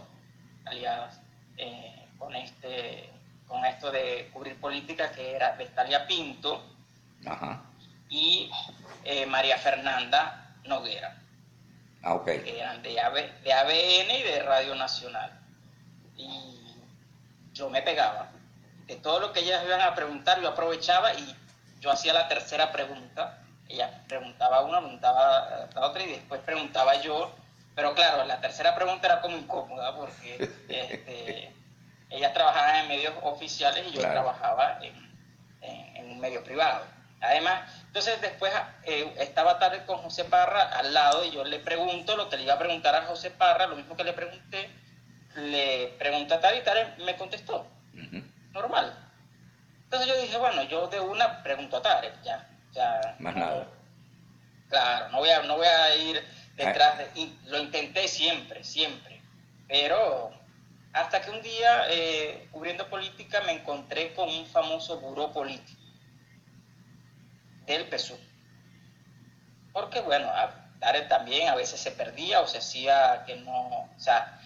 aliadas 0.65 1.21
eh, 1.58 1.96
con 2.17 2.36
este 2.36 3.10
con 3.47 3.63
esto 3.65 3.91
de 3.91 4.30
cubrir 4.34 4.60
política 4.60 5.12
que 5.12 5.36
era 5.36 5.53
Vestalia 5.53 6.06
Pinto 6.06 6.62
y 8.10 8.51
María 9.27 9.58
Fernanda 9.58 10.56
Noguera. 10.65 11.17
Ah, 12.03 12.21
que 12.23 12.60
eran 12.60 12.82
de, 12.84 12.89
de 13.43 13.53
ABN 13.53 14.12
y 14.12 14.23
de 14.23 14.43
Radio 14.43 14.75
Nacional. 14.75 15.32
Y 16.15 16.58
yo 17.53 17.69
me 17.69 17.82
pegaba. 17.82 18.30
De 18.86 18.95
todo 18.95 19.19
lo 19.19 19.34
que 19.34 19.41
ellas 19.41 19.63
iban 19.65 19.82
a 19.82 19.95
preguntar, 19.95 20.39
yo 20.41 20.47
aprovechaba 20.47 21.13
y 21.13 21.36
yo 21.82 21.91
hacía 21.91 22.13
la 22.13 22.27
tercera 22.27 22.71
pregunta. 22.71 23.39
Ella 23.67 24.03
preguntaba 24.08 24.62
una, 24.62 24.80
preguntaba 24.80 25.67
la 25.73 25.82
otra 25.82 26.03
y 26.03 26.12
después 26.12 26.39
preguntaba 26.41 27.01
yo. 27.01 27.34
Pero 27.75 27.93
claro, 27.93 28.23
la 28.25 28.39
tercera 28.39 28.73
pregunta 28.75 29.08
era 29.08 29.21
como 29.21 29.36
incómoda 29.36 29.95
porque 29.95 30.36
este, 30.69 31.53
ellas 32.10 32.34
trabajaban 32.34 32.76
en 32.78 32.88
medios 32.88 33.13
oficiales 33.22 33.86
y 33.88 33.91
yo 33.91 34.02
trabajaba 34.02 34.80
en 34.82 36.12
un 36.12 36.20
medio 36.20 36.43
privado. 36.43 36.86
Además, 37.20 37.72
entonces 37.88 38.22
después 38.22 38.54
eh, 38.84 39.12
estaba 39.17 39.58
tarde 39.58 39.84
con 39.86 39.98
José 39.98 40.26
Parra 40.26 40.62
al 40.78 40.93
lado 40.93 41.26
y 41.26 41.32
yo 41.32 41.43
le 41.43 41.60
pregunto 41.60 42.15
lo 42.15 42.30
que 42.30 42.38
le 42.38 42.43
iba 42.43 42.54
a 42.54 42.60
preguntar 42.60 42.96
a 42.96 43.04
José 43.04 43.32
Parra, 43.32 43.65
lo 43.65 43.76
mismo 43.76 43.96
que 43.96 44.04
le 44.04 44.13
pregunté, 44.13 44.70
le 45.36 45.96
pregunté 45.98 46.36
a 46.36 46.39
Tarek 46.39 46.62
y 46.62 46.65
Tarek 46.65 46.98
me 47.00 47.15
contestó. 47.15 47.65
Normal. 48.52 48.93
Entonces 49.86 50.08
yo 50.08 50.22
dije, 50.22 50.38
bueno, 50.38 50.63
yo 50.63 50.88
de 50.88 51.00
una 51.00 51.41
pregunto 51.41 51.78
a 51.78 51.82
Tarek, 51.82 52.22
ya. 52.22 52.48
ya 52.72 53.15
Más 53.20 53.36
nada. 53.36 53.67
Claro, 54.70 55.10
no 55.10 55.17
voy 55.20 55.30
a, 55.30 55.41
no 55.43 55.58
voy 55.58 55.67
a 55.67 55.96
ir 55.96 56.24
detrás 56.56 56.98
de... 57.00 57.10
Y 57.15 57.39
lo 57.46 57.58
intenté 57.58 58.08
siempre, 58.08 58.63
siempre. 58.63 59.22
Pero 59.67 60.32
hasta 60.99 61.21
que 61.21 61.31
un 61.31 61.41
día, 61.41 61.83
eh, 61.89 62.47
cubriendo 62.51 62.89
política, 62.89 63.41
me 63.41 63.53
encontré 63.53 64.13
con 64.13 64.29
un 64.29 64.45
famoso 64.47 64.99
buró 64.99 65.31
político 65.31 65.81
el 67.67 67.86
PSUV. 67.89 68.17
Porque 69.73 69.99
bueno, 70.01 70.31
Tarek 70.79 71.07
también 71.07 71.49
a 71.49 71.55
veces 71.55 71.79
se 71.79 71.91
perdía 71.91 72.41
o 72.41 72.47
se 72.47 72.60
hacía 72.60 73.23
que 73.25 73.36
no, 73.36 73.67
o 73.67 73.99
sea, 73.99 74.39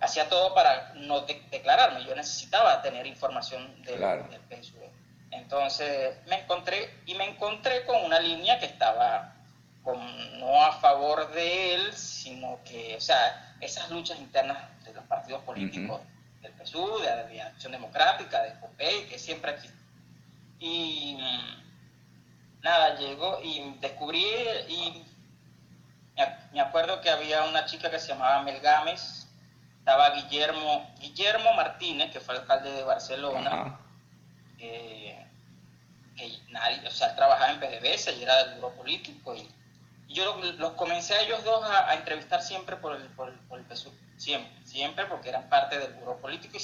hacía 0.00 0.28
todo 0.28 0.54
para 0.54 0.92
no 0.94 1.22
declararme. 1.22 2.04
Yo 2.04 2.14
necesitaba 2.14 2.82
tener 2.82 3.06
información 3.06 3.82
del, 3.82 3.98
del 3.98 4.40
PSUV. 4.48 4.82
Entonces 5.30 6.16
me 6.26 6.40
encontré 6.40 6.94
y 7.06 7.14
me 7.14 7.24
encontré 7.24 7.84
con 7.84 8.04
una 8.04 8.20
línea 8.20 8.58
que 8.58 8.66
estaba 8.66 9.34
con, 9.82 10.38
no 10.38 10.62
a 10.62 10.72
favor 10.72 11.32
de 11.32 11.74
él, 11.74 11.92
sino 11.94 12.60
que, 12.64 12.96
o 12.96 13.00
sea, 13.00 13.47
esas 13.60 13.90
luchas 13.90 14.18
internas 14.18 14.58
de 14.84 14.92
los 14.92 15.04
partidos 15.04 15.42
políticos 15.42 16.00
del 16.42 16.52
PSUV, 16.52 17.00
de 17.00 17.34
la 17.34 17.46
Acción 17.46 17.72
Democrática, 17.72 18.42
de 18.42 18.58
COPEI, 18.60 19.06
que 19.08 19.18
siempre 19.18 19.52
existen. 19.52 19.78
Y 20.60 21.18
nada, 22.62 22.96
llegó 22.96 23.40
y 23.42 23.74
descubrí 23.80 24.24
y 24.68 25.04
me 26.52 26.60
acuerdo 26.60 27.00
que 27.00 27.10
había 27.10 27.44
una 27.44 27.64
chica 27.64 27.90
que 27.90 28.00
se 28.00 28.08
llamaba 28.08 28.42
Mel 28.42 28.60
Gámez, 28.60 29.28
estaba 29.78 30.10
Guillermo, 30.10 30.90
Guillermo 30.98 31.52
Martínez, 31.54 32.10
que 32.10 32.20
fue 32.20 32.36
alcalde 32.36 32.72
de 32.72 32.82
Barcelona, 32.82 33.78
que 34.58 35.26
nadie, 36.50 36.86
o 36.86 36.90
sea, 36.90 37.14
trabajaba 37.14 37.52
en 37.52 37.60
PDVSA 37.60 38.12
y 38.12 38.22
era 38.22 38.44
del 38.44 38.56
buro 38.56 38.74
político 38.74 39.34
y, 39.34 39.48
yo 40.08 40.36
los 40.58 40.72
comencé 40.72 41.14
a 41.14 41.20
ellos 41.20 41.44
dos 41.44 41.62
a, 41.64 41.94
entrevistar 41.94 42.42
siempre 42.42 42.76
por 42.76 42.96
el, 42.96 43.02
por, 43.08 43.28
el, 43.28 43.64
PSU, 43.66 43.92
siempre, 44.16 44.50
siempre 44.64 45.04
porque 45.06 45.28
eran 45.28 45.48
parte 45.48 45.78
del 45.78 45.92
buro 45.94 46.16
político 46.16 46.56
y 46.56 46.60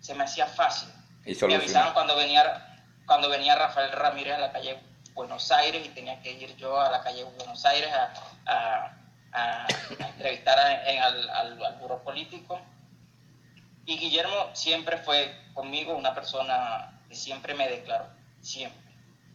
se 0.00 0.14
me 0.14 0.24
hacía 0.24 0.46
fácil. 0.46 0.88
Y 1.24 1.34
me 1.46 1.56
avisaban 1.56 1.92
cuando 1.94 2.16
venía, 2.16 2.84
cuando 3.04 3.28
venía 3.28 3.56
Rafael 3.56 3.90
Ramírez 3.90 4.34
a 4.34 4.38
la 4.38 4.52
calle 4.52 4.78
Buenos 5.14 5.50
Aires 5.50 5.84
y 5.84 5.88
tenía 5.88 6.20
que 6.20 6.32
ir 6.32 6.56
yo 6.56 6.80
a 6.80 6.90
la 6.90 7.02
calle 7.02 7.24
Buenos 7.24 7.64
Aires 7.64 7.90
a, 8.46 8.92
entrevistar 9.98 10.82
en, 10.86 11.02
al, 11.02 11.28
al, 11.30 11.76
buro 11.80 12.02
político. 12.02 12.60
Y 13.84 13.98
Guillermo 13.98 14.50
siempre 14.52 14.96
fue 14.98 15.36
conmigo 15.54 15.94
una 15.94 16.14
persona 16.14 17.00
que 17.08 17.14
siempre 17.14 17.54
me 17.54 17.68
declaró, 17.68 18.06
siempre. 18.40 18.85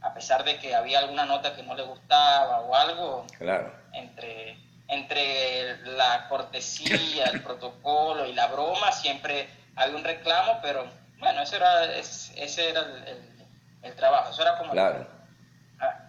A 0.01 0.13
pesar 0.13 0.43
de 0.43 0.57
que 0.57 0.75
había 0.75 0.99
alguna 0.99 1.25
nota 1.25 1.55
que 1.55 1.63
no 1.63 1.75
le 1.75 1.83
gustaba 1.83 2.61
o 2.61 2.75
algo, 2.75 3.27
claro. 3.37 3.71
entre, 3.93 4.57
entre 4.87 5.77
la 5.85 6.27
cortesía, 6.27 7.25
el 7.25 7.41
protocolo 7.43 8.25
y 8.25 8.33
la 8.33 8.47
broma, 8.47 8.91
siempre 8.91 9.47
había 9.75 9.95
un 9.95 10.03
reclamo, 10.03 10.59
pero 10.61 10.85
bueno, 11.19 11.41
ese 11.41 11.57
era, 11.57 11.85
ese, 11.95 12.69
era 12.69 12.81
el, 13.83 13.95
trabajo, 13.95 14.31
eso 14.31 14.41
era 14.41 14.57
como... 14.57 14.71
Claro 14.71 15.21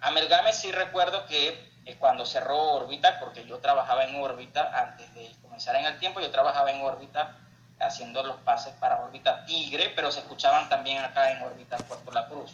Amelgame 0.03 0.53
sí 0.53 0.71
recuerdo 0.71 1.27
que 1.27 1.73
eh, 1.85 1.97
cuando 1.99 2.27
cerró 2.27 2.57
órbita, 2.75 3.19
porque 3.21 3.45
yo 3.47 3.59
trabajaba 3.59 4.05
en 4.05 4.17
órbita, 4.17 4.71
antes 4.79 5.13
de 5.15 5.31
comenzar 5.43 5.77
en 5.77 5.87
el 5.87 5.99
tiempo, 5.99 6.21
yo 6.21 6.31
trabajaba 6.31 6.71
en 6.71 6.83
órbita 6.83 7.37
haciendo 7.81 8.23
los 8.23 8.37
pases 8.39 8.75
para 8.75 9.03
órbita 9.03 9.45
Tigre, 9.45 9.93
pero 9.97 10.13
se 10.13 10.21
escuchaban 10.21 10.69
también 10.69 11.03
acá 11.03 11.33
en 11.33 11.43
órbita 11.43 11.77
Puerto 11.79 12.13
La 12.13 12.27
Cruz. 12.27 12.53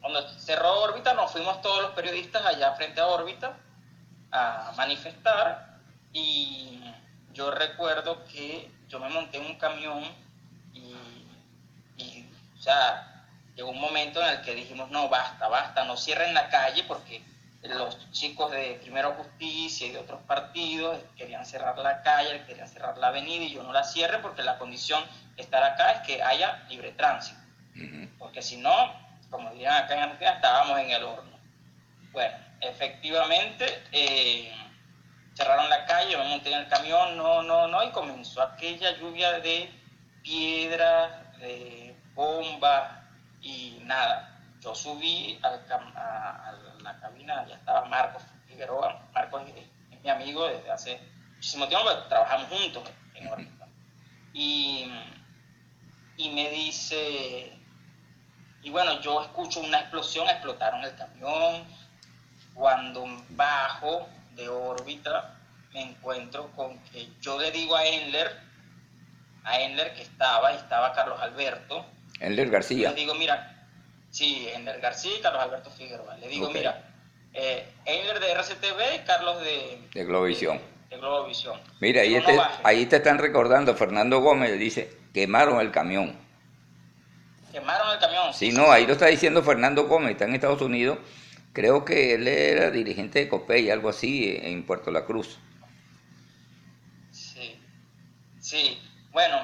Cuando 0.00 0.26
cerró 0.38 0.82
órbita 0.82 1.14
nos 1.14 1.30
fuimos 1.30 1.60
todos 1.60 1.82
los 1.82 1.90
periodistas 1.92 2.44
allá 2.44 2.72
frente 2.72 3.00
a 3.00 3.06
órbita 3.06 3.56
a 4.32 4.72
manifestar 4.76 5.78
y 6.12 6.80
yo 7.32 7.50
recuerdo 7.50 8.24
que 8.24 8.70
yo 8.88 8.98
me 8.98 9.08
monté 9.08 9.38
en 9.38 9.46
un 9.46 9.56
camión 9.56 10.02
y, 10.72 10.94
y 11.96 12.28
o 12.58 12.62
sea, 12.62 13.24
llegó 13.54 13.70
un 13.70 13.80
momento 13.80 14.20
en 14.22 14.28
el 14.28 14.42
que 14.42 14.54
dijimos, 14.54 14.90
no, 14.90 15.08
basta, 15.08 15.48
basta, 15.48 15.84
no 15.84 15.96
cierren 15.96 16.34
la 16.34 16.48
calle 16.48 16.84
porque 16.84 17.22
los 17.62 18.10
chicos 18.10 18.50
de 18.50 18.78
Primero 18.80 19.12
Justicia 19.12 19.86
y 19.86 19.90
de 19.90 19.98
otros 19.98 20.20
partidos 20.22 20.98
querían 21.16 21.44
cerrar 21.44 21.76
la 21.78 22.02
calle, 22.02 22.44
querían 22.46 22.68
cerrar 22.68 22.96
la 22.96 23.08
avenida 23.08 23.44
y 23.44 23.52
yo 23.52 23.62
no 23.62 23.72
la 23.72 23.84
cierre 23.84 24.18
porque 24.18 24.42
la 24.42 24.58
condición 24.58 25.04
de 25.36 25.42
estar 25.42 25.62
acá 25.62 25.92
es 25.92 26.00
que 26.00 26.22
haya 26.22 26.64
libre 26.68 26.92
tránsito. 26.92 27.38
Porque 28.18 28.42
si 28.42 28.56
no, 28.56 28.72
como 29.30 29.50
dirían 29.50 29.84
acá 29.84 29.94
en 29.94 30.00
Argentina, 30.00 30.32
estábamos 30.32 30.78
en 30.80 30.90
el 30.90 31.04
horno. 31.04 31.38
Bueno, 32.12 32.36
efectivamente, 32.60 33.84
eh, 33.92 34.52
cerraron 35.34 35.70
la 35.70 35.86
calle, 35.86 36.16
me 36.16 36.24
monté 36.24 36.52
en 36.52 36.60
el 36.60 36.68
camión, 36.68 37.16
no, 37.16 37.42
no, 37.42 37.68
no, 37.68 37.82
y 37.84 37.90
comenzó 37.90 38.42
aquella 38.42 38.96
lluvia 38.98 39.38
de 39.40 39.70
piedras, 40.22 41.38
de 41.38 41.96
bombas, 42.14 42.90
y 43.40 43.78
nada, 43.84 44.38
yo 44.60 44.74
subí 44.74 45.38
a, 45.42 45.50
la 46.82 47.00
cabina, 47.00 47.46
ya 47.46 47.54
estaba 47.54 47.84
Marcos 47.86 48.22
Figueroa, 48.46 49.00
Marcos 49.12 49.42
es, 49.56 50.02
mi 50.02 50.10
amigo 50.10 50.46
desde 50.46 50.70
hace 50.70 51.00
muchísimo 51.34 51.68
tiempo, 51.68 51.90
trabajamos 52.08 52.48
juntos 52.48 52.82
en 53.14 53.28
órbita. 53.28 53.66
Y, 54.32 54.90
y 56.16 56.30
me 56.30 56.50
dice, 56.50 57.59
y 58.62 58.70
bueno, 58.70 59.00
yo 59.00 59.22
escucho 59.22 59.60
una 59.60 59.80
explosión, 59.80 60.28
explotaron 60.28 60.84
el 60.84 60.94
camión, 60.96 61.64
cuando 62.54 63.06
bajo 63.30 64.08
de 64.34 64.48
órbita 64.48 65.36
me 65.72 65.82
encuentro 65.82 66.50
con 66.56 66.78
que 66.90 67.08
yo 67.20 67.38
le 67.38 67.50
digo 67.50 67.76
a 67.76 67.86
Endler, 67.86 68.28
a 69.44 69.60
Endler 69.60 69.94
que 69.94 70.02
estaba, 70.02 70.52
y 70.52 70.56
estaba 70.56 70.92
Carlos 70.92 71.20
Alberto, 71.20 71.86
Ender 72.20 72.50
García. 72.50 72.90
Le 72.90 72.96
digo, 72.96 73.14
mira, 73.14 73.66
sí, 74.10 74.48
Ender 74.54 74.80
García 74.80 75.12
y 75.18 75.20
Carlos 75.22 75.42
Alberto 75.42 75.70
Figueroa. 75.70 76.16
Le 76.18 76.28
digo, 76.28 76.50
mira, 76.50 76.84
eh, 77.32 77.66
de 77.86 78.32
RCTV 78.32 78.96
y 78.96 78.98
Carlos 79.06 79.40
de... 79.40 79.88
De 79.94 80.04
Globovisión. 80.04 80.60
De, 80.90 80.96
Globovisión. 80.98 81.60
Mira, 81.80 82.02
ahí, 82.02 82.20
te, 82.20 82.38
ahí 82.62 82.86
te 82.86 82.96
están 82.96 83.18
recordando, 83.18 83.74
Fernando 83.74 84.20
Gómez 84.20 84.58
dice, 84.58 84.92
quemaron 85.14 85.60
el 85.60 85.70
camión. 85.70 86.14
Quemaron 87.52 87.90
el 87.92 87.98
camión. 87.98 88.32
Sí, 88.34 88.52
no, 88.52 88.70
ahí 88.70 88.86
lo 88.86 88.92
está 88.92 89.06
diciendo 89.06 89.42
Fernando 89.42 89.86
Gómez, 89.86 90.12
está 90.12 90.24
en 90.24 90.34
Estados 90.34 90.62
Unidos 90.62 90.98
Creo 91.52 91.84
que 91.84 92.14
él 92.14 92.28
era 92.28 92.70
dirigente 92.70 93.18
de 93.18 93.28
Copey, 93.28 93.70
algo 93.70 93.88
así, 93.88 94.38
en 94.40 94.64
Puerto 94.64 94.92
La 94.92 95.04
Cruz. 95.04 95.36
Sí, 97.10 97.60
sí. 98.40 98.80
Bueno, 99.12 99.36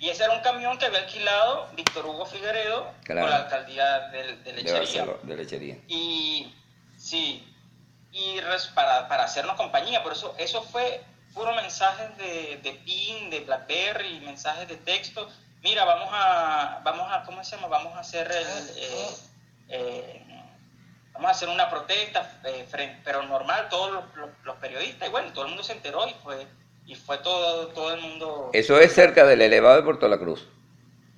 y 0.00 0.08
ese 0.08 0.24
era 0.24 0.32
un 0.34 0.40
camión 0.42 0.76
que 0.78 0.86
había 0.86 1.00
alquilado 1.00 1.68
Víctor 1.76 2.06
Hugo 2.06 2.26
Figueredo 2.26 2.92
Claro. 3.04 3.20
con 3.22 3.30
la 3.30 3.36
alcaldía 3.44 4.08
de, 4.08 4.52
Lechería. 4.54 5.06
De 5.22 5.36
lechería. 5.36 5.76
Y 5.86 6.52
sí, 6.96 7.46
y 8.10 8.40
res- 8.40 8.66
para, 8.74 9.06
para 9.06 9.22
hacernos 9.24 9.54
compañía, 9.56 10.02
por 10.02 10.12
eso 10.14 10.34
eso 10.38 10.62
fue 10.64 11.00
puro 11.32 11.54
mensajes 11.54 12.16
de, 12.18 12.58
de 12.62 12.72
PIN, 12.84 13.30
de 13.30 13.40
BlackBerry, 13.40 14.20
mensajes 14.20 14.66
de 14.68 14.76
texto. 14.78 15.30
Mira, 15.62 15.84
vamos 15.84 16.08
a, 16.12 16.80
vamos 16.82 17.12
a, 17.12 17.22
¿cómo 17.22 17.42
se 17.44 17.54
llama? 17.56 17.68
Vamos 17.68 17.94
a 17.94 18.00
hacer 18.00 18.26
el, 18.30 18.46
eh, 18.76 19.08
eh, 19.68 20.26
vamos 21.12 21.28
a 21.28 21.30
hacer 21.32 21.48
una 21.48 21.70
protesta, 21.70 22.28
eh, 22.44 22.66
pero 23.04 23.22
normal, 23.22 23.68
todos 23.68 23.92
los, 23.92 24.14
los- 24.16 24.30
los 24.42 24.56
periodistas, 24.56 25.08
y 25.08 25.10
bueno, 25.10 25.32
todo 25.32 25.44
el 25.44 25.50
mundo 25.50 25.62
se 25.62 25.74
enteró 25.74 26.06
y 26.08 26.14
fue, 26.14 26.46
y 26.86 26.96
fue 26.96 27.18
todo, 27.18 27.68
todo 27.68 27.94
el 27.94 28.00
mundo... 28.00 28.50
Eso 28.52 28.78
es 28.80 28.92
cerca 28.92 29.24
del 29.24 29.40
elevado 29.40 29.76
de 29.76 29.82
Puerto 29.82 30.08
La 30.08 30.18
Cruz. 30.18 30.44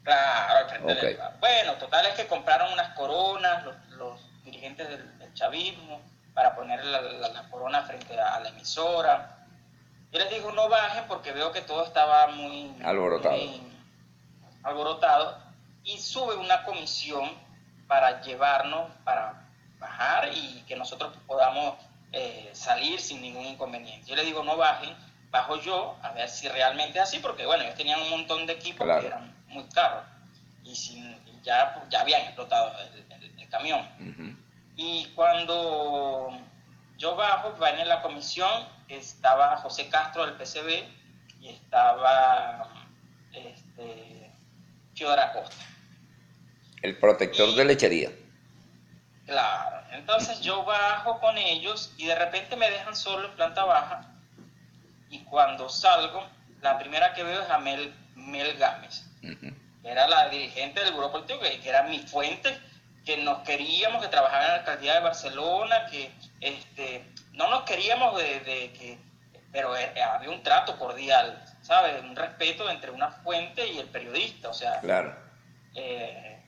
Claro, 0.02 0.68
frente 0.68 0.92
Ok. 0.92 0.98
del 0.98 1.08
elevado. 1.08 1.32
Bueno, 1.40 1.72
total 1.76 2.04
es 2.06 2.14
que 2.14 2.26
compraron 2.26 2.70
unas 2.74 2.90
coronas 2.94 3.64
los, 3.64 3.74
los 3.96 4.44
dirigentes 4.44 4.86
del, 4.90 5.18
del 5.18 5.32
chavismo 5.32 6.02
para 6.34 6.54
poner 6.54 6.84
la, 6.84 7.00
la- 7.00 7.28
la 7.30 7.48
corona 7.48 7.80
frente 7.84 8.20
a, 8.20 8.40
la 8.40 8.50
emisora. 8.50 9.38
Yo 10.12 10.18
les 10.18 10.28
digo, 10.28 10.52
no 10.52 10.68
bajen 10.68 11.04
porque 11.08 11.32
veo 11.32 11.50
que 11.50 11.62
todo 11.62 11.82
estaba 11.86 12.26
muy 12.26 12.76
Alborotado. 12.84 13.36
muy 13.38 13.72
alborotado. 14.64 15.38
Y 15.84 15.98
sube 15.98 16.34
una 16.36 16.64
comisión 16.64 17.30
para 17.86 18.22
llevarnos, 18.22 18.90
para 19.04 19.42
bajar 19.78 20.30
y 20.32 20.62
que 20.66 20.76
nosotros 20.76 21.12
podamos 21.26 21.74
eh, 22.12 22.50
salir 22.54 23.00
sin 23.00 23.20
ningún 23.20 23.44
inconveniente. 23.44 24.06
Yo 24.08 24.16
les 24.16 24.24
digo, 24.24 24.42
no 24.42 24.56
bajen, 24.56 24.94
bajo 25.30 25.60
yo 25.60 25.96
a 26.02 26.10
ver 26.12 26.28
si 26.28 26.48
realmente 26.48 26.98
es 26.98 27.04
así, 27.04 27.18
porque 27.18 27.44
bueno, 27.44 27.64
ellos 27.64 27.74
tenían 27.74 28.00
un 28.00 28.08
montón 28.10 28.46
de 28.46 28.54
equipos 28.54 28.84
Claro. 28.86 29.00
que 29.02 29.08
eran 29.08 29.34
muy 29.48 29.64
caros 29.64 30.04
y, 30.64 30.74
sin, 30.74 31.12
y 31.26 31.40
ya, 31.42 31.82
ya 31.90 32.00
habían 32.00 32.22
explotado 32.22 32.72
el, 32.78 33.12
el- 33.12 33.38
el 33.40 33.48
camión. 33.50 33.86
Y 34.76 35.06
cuando 35.14 36.30
yo 36.96 37.14
bajo, 37.14 37.54
va 37.58 37.70
en 37.70 37.86
la 37.88 38.00
comisión, 38.00 38.66
estaba 38.88 39.56
José 39.58 39.88
Castro 39.88 40.24
del 40.24 40.34
PCB 40.36 40.84
y 41.40 41.48
estaba 41.48 42.68
este, 43.32 44.23
Fiodor 44.94 45.20
Acosta. 45.20 45.64
El 46.82 46.98
protector 46.98 47.54
de 47.54 47.64
lechería. 47.64 48.10
Claro, 49.26 49.86
entonces 49.92 50.40
yo 50.40 50.64
bajo 50.64 51.18
con 51.20 51.38
ellos 51.38 51.92
y 51.96 52.06
de 52.06 52.14
repente 52.14 52.56
me 52.56 52.70
dejan 52.70 52.94
solo 52.94 53.28
en 53.28 53.34
planta 53.36 53.64
baja 53.64 54.14
y 55.14 55.20
cuando 55.20 55.68
salgo, 55.68 56.26
la 56.60 56.76
primera 56.76 57.14
que 57.14 57.22
veo 57.22 57.40
es 57.40 57.48
a 57.48 57.58
Mel, 57.58 57.94
Mel 58.16 58.56
Gámez. 58.58 59.04
Que 59.20 59.90
era 59.90 60.08
la 60.08 60.28
dirigente 60.28 60.80
del 60.80 60.92
grupo 60.92 61.12
político, 61.12 61.40
que, 61.40 61.60
que 61.60 61.68
era 61.68 61.84
mi 61.84 62.00
fuente, 62.00 62.58
que 63.04 63.18
nos 63.18 63.38
queríamos, 63.44 64.02
que 64.02 64.08
trabajaba 64.08 64.42
en 64.42 64.48
la 64.48 64.54
alcaldía 64.56 64.94
de 64.94 65.00
Barcelona, 65.00 65.86
que 65.86 66.10
este, 66.40 67.08
no 67.32 67.48
nos 67.48 67.62
queríamos 67.62 68.16
de, 68.16 68.40
de 68.40 68.72
que, 68.72 68.98
pero 69.52 69.76
eh, 69.76 70.02
había 70.02 70.30
un 70.30 70.42
trato 70.42 70.76
cordial, 70.78 71.44
¿sabes? 71.64 72.00
Un 72.02 72.14
respeto 72.14 72.68
entre 72.70 72.90
una 72.90 73.10
fuente 73.10 73.66
y 73.66 73.78
el 73.78 73.88
periodista, 73.88 74.50
o 74.50 74.54
sea, 74.54 74.80
Claro. 74.80 75.16
eh, 75.74 76.40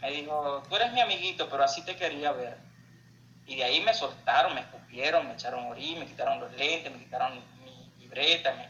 me 0.00 0.10
dijo, 0.10 0.62
tú 0.68 0.74
eres 0.76 0.92
mi 0.92 1.00
amiguito, 1.00 1.48
pero 1.50 1.62
así 1.62 1.82
te 1.84 1.94
quería 1.96 2.32
ver. 2.32 2.56
Y 3.46 3.56
de 3.56 3.64
ahí 3.64 3.80
me 3.82 3.92
soltaron, 3.94 4.54
me 4.54 4.60
escupieron, 4.62 5.26
me 5.28 5.34
echaron 5.34 5.66
orín, 5.66 5.98
me 6.00 6.06
quitaron 6.06 6.40
los 6.40 6.50
lentes, 6.52 6.90
me 6.92 6.98
quitaron 6.98 7.34
mi 7.62 7.92
libreta, 7.98 8.52
me- 8.54 8.68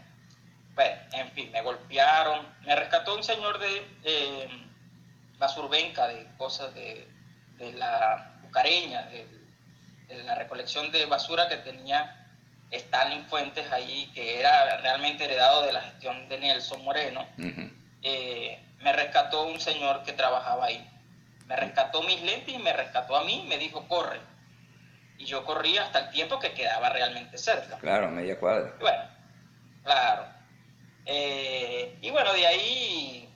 bueno, 0.75 0.97
en 1.13 1.29
fin, 1.33 1.51
me 1.53 1.61
golpearon. 1.63 2.47
Me 2.65 2.75
rescató 2.77 3.15
un 3.17 3.23
señor 3.25 3.59
de 3.59 3.87
eh, 4.05 4.49
Basurbenca, 5.39 6.07
de 6.09 6.27
cosas 6.37 6.73
de, 6.75 7.09
de 7.59 7.73
la 7.73 8.33
Bucareña, 8.43 9.03
de, 9.07 9.27
de 10.09 10.23
la 10.25 10.35
recolección 10.37 10.91
de 10.93 11.07
basura 11.07 11.49
que 11.49 11.57
tenía 11.59 12.18
Stalin 12.71 13.25
Fuentes 13.27 13.71
ahí, 13.73 14.11
que 14.15 14.41
era 14.41 14.79
realmente 14.79 15.25
heredado 15.25 15.63
de 15.63 15.73
la 15.73 15.81
gestión 15.81 16.29
de 16.29 16.39
Nelson 16.39 16.85
Moreno 16.85 17.27
eh, 18.03 18.59
me 18.81 18.93
rescató 18.93 19.47
un 19.47 19.61
señor 19.61 20.03
que 20.05 20.13
trabajaba 20.13 20.67
ahí. 20.67 20.89
Me 21.47 21.57
rescató 21.57 22.03
mis 22.03 22.21
lentes 22.23 22.55
y 22.55 22.59
me 22.59 22.73
rescató 22.73 23.17
a 23.17 23.25
mí, 23.25 23.45
me 23.49 23.59
dijo, 23.59 23.87
corre. 23.89 24.21
Y 25.17 25.25
yo 25.25 25.45
corrí 25.45 25.77
hasta 25.79 26.01
el 26.01 26.11
tiempo 26.11 26.39
que 26.39 26.53
quedaba 26.53 26.91
realmente 26.91 27.39
cerca. 27.39 27.79
Claro, 27.79 28.11
media 28.11 28.39
cuadra. 28.39 28.75
Y 28.79 28.83
bueno, 28.83 29.03
claro. 29.83 30.27
Eh, 31.07 31.99
y 32.03 32.11
bueno, 32.11 32.33
de 32.35 32.47
ahí 32.47 33.29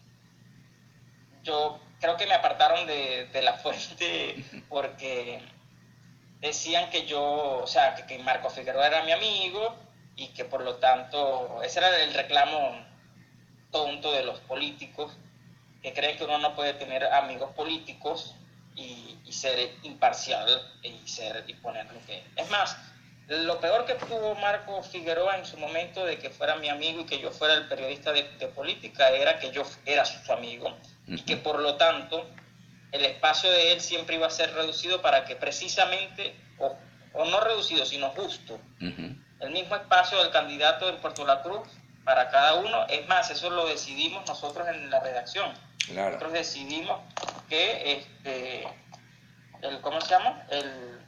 yo 1.42 1.80
creo 2.00 2.16
que 2.16 2.26
me 2.26 2.34
apartaron 2.34 2.86
de, 2.86 3.26
de 3.32 3.42
la 3.42 3.54
fuente 3.58 4.44
porque 4.68 5.40
decían 6.42 6.90
que 6.90 7.06
yo, 7.06 7.22
o 7.62 7.66
sea, 7.66 7.94
que, 7.94 8.04
que 8.04 8.18
Marco 8.18 8.50
Figueroa 8.50 8.88
era 8.88 9.04
mi 9.04 9.12
amigo 9.12 9.74
y 10.16 10.28
que 10.28 10.44
por 10.44 10.62
lo 10.62 10.74
tanto, 10.76 11.62
ese 11.62 11.78
era 11.78 12.02
el 12.02 12.12
reclamo 12.12 12.84
tonto 13.70 14.12
de 14.12 14.24
los 14.24 14.40
políticos 14.40 15.16
que 15.82 15.94
creen 15.94 16.18
que 16.18 16.24
uno 16.24 16.38
no 16.38 16.54
puede 16.54 16.74
tener 16.74 17.04
amigos 17.06 17.50
políticos 17.52 18.34
y, 18.74 19.18
y 19.24 19.32
ser 19.32 19.72
imparcial 19.82 20.46
y 20.82 21.08
ser 21.08 21.44
y 21.46 21.54
poner 21.54 21.86
lo 21.86 22.04
que 22.06 22.22
es 22.36 22.50
más 22.50 22.76
lo 23.28 23.60
peor 23.60 23.86
que 23.86 23.94
tuvo 23.94 24.34
Marco 24.34 24.82
Figueroa 24.82 25.38
en 25.38 25.46
su 25.46 25.56
momento 25.56 26.04
de 26.04 26.18
que 26.18 26.28
fuera 26.30 26.56
mi 26.56 26.68
amigo 26.68 27.00
y 27.00 27.06
que 27.06 27.18
yo 27.18 27.30
fuera 27.30 27.54
el 27.54 27.68
periodista 27.68 28.12
de, 28.12 28.24
de 28.38 28.48
política 28.48 29.10
era 29.10 29.38
que 29.38 29.50
yo 29.52 29.62
era 29.86 30.04
su 30.04 30.32
amigo 30.32 30.76
y 31.06 31.20
que 31.22 31.36
por 31.36 31.60
lo 31.60 31.76
tanto 31.76 32.26
el 32.92 33.04
espacio 33.04 33.50
de 33.50 33.72
él 33.72 33.80
siempre 33.80 34.16
iba 34.16 34.26
a 34.26 34.30
ser 34.30 34.54
reducido 34.54 35.02
para 35.02 35.24
que 35.24 35.34
precisamente 35.34 36.36
o, 36.58 36.76
o 37.14 37.24
no 37.24 37.40
reducido 37.40 37.84
sino 37.84 38.10
justo 38.10 38.60
el 39.42 39.50
mismo 39.50 39.74
espacio 39.74 40.18
del 40.22 40.30
candidato 40.30 40.88
en 40.88 40.98
Puerto 40.98 41.26
La 41.26 41.42
Cruz 41.42 41.68
para 42.04 42.30
cada 42.30 42.54
uno. 42.54 42.86
Es 42.88 43.06
más, 43.08 43.30
eso 43.30 43.50
lo 43.50 43.66
decidimos 43.66 44.26
nosotros 44.26 44.66
en 44.68 44.88
la 44.88 45.00
redacción. 45.00 45.52
Claro. 45.86 46.10
Nosotros 46.12 46.32
decidimos 46.32 47.00
que, 47.48 47.92
este, 47.92 48.68
el, 49.62 49.80
¿cómo 49.80 50.00
se 50.00 50.10
llama? 50.10 50.46
El, 50.50 51.00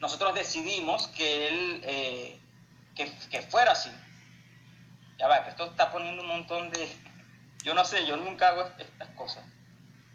nosotros 0.00 0.34
decidimos 0.34 1.08
que 1.08 1.48
él, 1.48 1.80
eh, 1.84 2.40
que, 2.94 3.12
que 3.30 3.42
fuera 3.42 3.72
así. 3.72 3.90
Ya 5.18 5.26
va, 5.26 5.42
que 5.42 5.50
esto 5.50 5.66
está 5.66 5.90
poniendo 5.90 6.22
un 6.22 6.28
montón 6.28 6.70
de... 6.70 6.88
Yo 7.64 7.74
no 7.74 7.84
sé, 7.84 8.06
yo 8.06 8.16
nunca 8.16 8.48
hago 8.48 8.70
estas 8.78 9.08
cosas. 9.16 9.44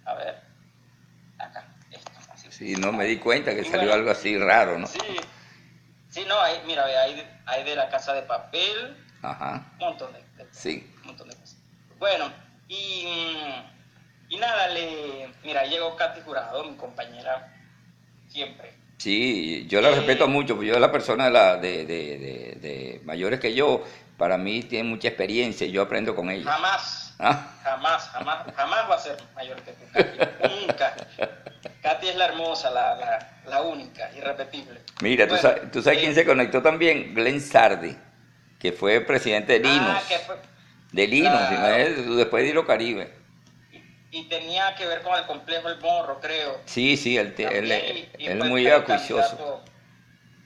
A 0.06 0.14
ver, 0.14 0.42
acá, 1.40 1.68
esto. 1.92 2.12
Así. 2.32 2.48
Sí, 2.52 2.76
no 2.76 2.92
me 2.92 3.06
di 3.06 3.18
cuenta 3.18 3.54
que 3.54 3.62
Y 3.62 3.66
salió 3.66 3.80
bueno, 3.88 3.94
algo 3.94 4.12
así 4.12 4.38
raro, 4.38 4.78
¿no? 4.78 4.88
Sí, 4.88 5.00
sí, 6.10 6.26
no, 6.28 6.40
hay, 6.40 6.62
mira, 6.66 6.86
hay, 6.86 7.28
hay 7.46 7.64
de 7.64 7.76
la 7.76 7.90
casa 7.90 8.14
de 8.14 8.22
papel, 8.24 8.98
Ajá. 9.22 9.72
un 9.74 9.86
montón 9.88 10.14
de, 10.14 10.20
de- 10.44 10.50
Sí. 10.54 10.92
un 11.02 11.08
montón 11.08 11.30
de 11.30 11.36
cosas. 11.36 11.58
Bueno, 12.00 12.32
y, 12.68 13.06
y 14.30 14.38
nada, 14.38 14.68
le, 14.70 15.30
mira, 15.44 15.64
llegó 15.66 15.96
Katy 15.96 16.22
Jurado, 16.22 16.64
mi 16.66 16.76
compañera, 16.76 17.54
siempre. 18.28 18.74
Sí, 18.98 19.66
yo 19.68 19.82
la 19.82 19.90
Eh, 19.90 19.96
respeto 19.96 20.28
mucho, 20.28 20.56
porque 20.56 20.70
yo 20.70 20.80
la 20.80 20.92
persona 20.92 21.26
de, 21.26 21.32
la, 21.32 21.58
de, 21.58 21.86
de, 21.86 22.18
de- 22.18 22.58
de 22.62 23.02
mayores 23.04 23.40
que 23.40 23.54
yo, 23.54 23.84
para 24.18 24.38
mí 24.38 24.64
tiene 24.64 24.88
mucha 24.90 25.08
experiencia 25.10 25.66
y 25.68 25.72
yo 25.72 25.82
aprendo 25.82 26.16
con 26.16 26.30
ella. 26.30 26.50
Jamás, 26.52 27.03
jamás, 27.18 28.10
jamás, 28.10 28.46
jamás 28.56 28.90
va 28.90 28.96
a 28.96 29.00
ser 29.00 29.18
mayor 29.36 29.62
que 29.62 29.72
tú, 29.74 29.86
Katy, 29.94 30.60
nunca. 30.62 30.96
Katy 31.82 32.10
es 32.10 32.16
la 32.16 32.26
hermosa, 32.26 32.70
la, 32.72 32.96
la, 32.96 33.30
la 33.48 33.62
única, 33.62 34.10
irrepetible. 34.16 34.82
Mira, 35.02 35.26
¿tú, 35.26 35.34
Bueno, 35.36 35.42
sabes, 35.42 35.72
¿tú 35.72 35.82
sabes 35.82 36.00
eh, 36.00 36.02
quién 36.02 36.16
se 36.16 36.26
conectó 36.26 36.62
también? 36.62 37.14
Glenn 37.14 37.42
Sardi, 37.42 37.96
que 38.60 38.72
fue 38.72 39.02
presidente 39.02 39.60
de. 39.60 39.68
Ah, 39.70 40.02
que 40.08 40.18
fue, 40.20 40.36
De. 40.92 41.08
¿no? 41.08 42.16
después 42.16 42.44
de 42.44 42.50
Hilo 42.50 42.66
Caribe. 42.66 43.14
y 44.12 44.24
tenía 44.30 44.76
que 44.76 44.86
ver 44.86 45.02
con 45.02 45.18
el 45.18 45.26
complejo 45.26 45.68
El 45.70 45.80
Morro, 45.80 46.20
creo. 46.20 46.62
Sí, 46.66 46.98
sí, 46.98 47.18
él, 47.18 47.34
También, 47.36 48.10
y 48.18 48.28
él 48.28 48.44
muy 48.46 48.68
acuicioso. 48.68 49.64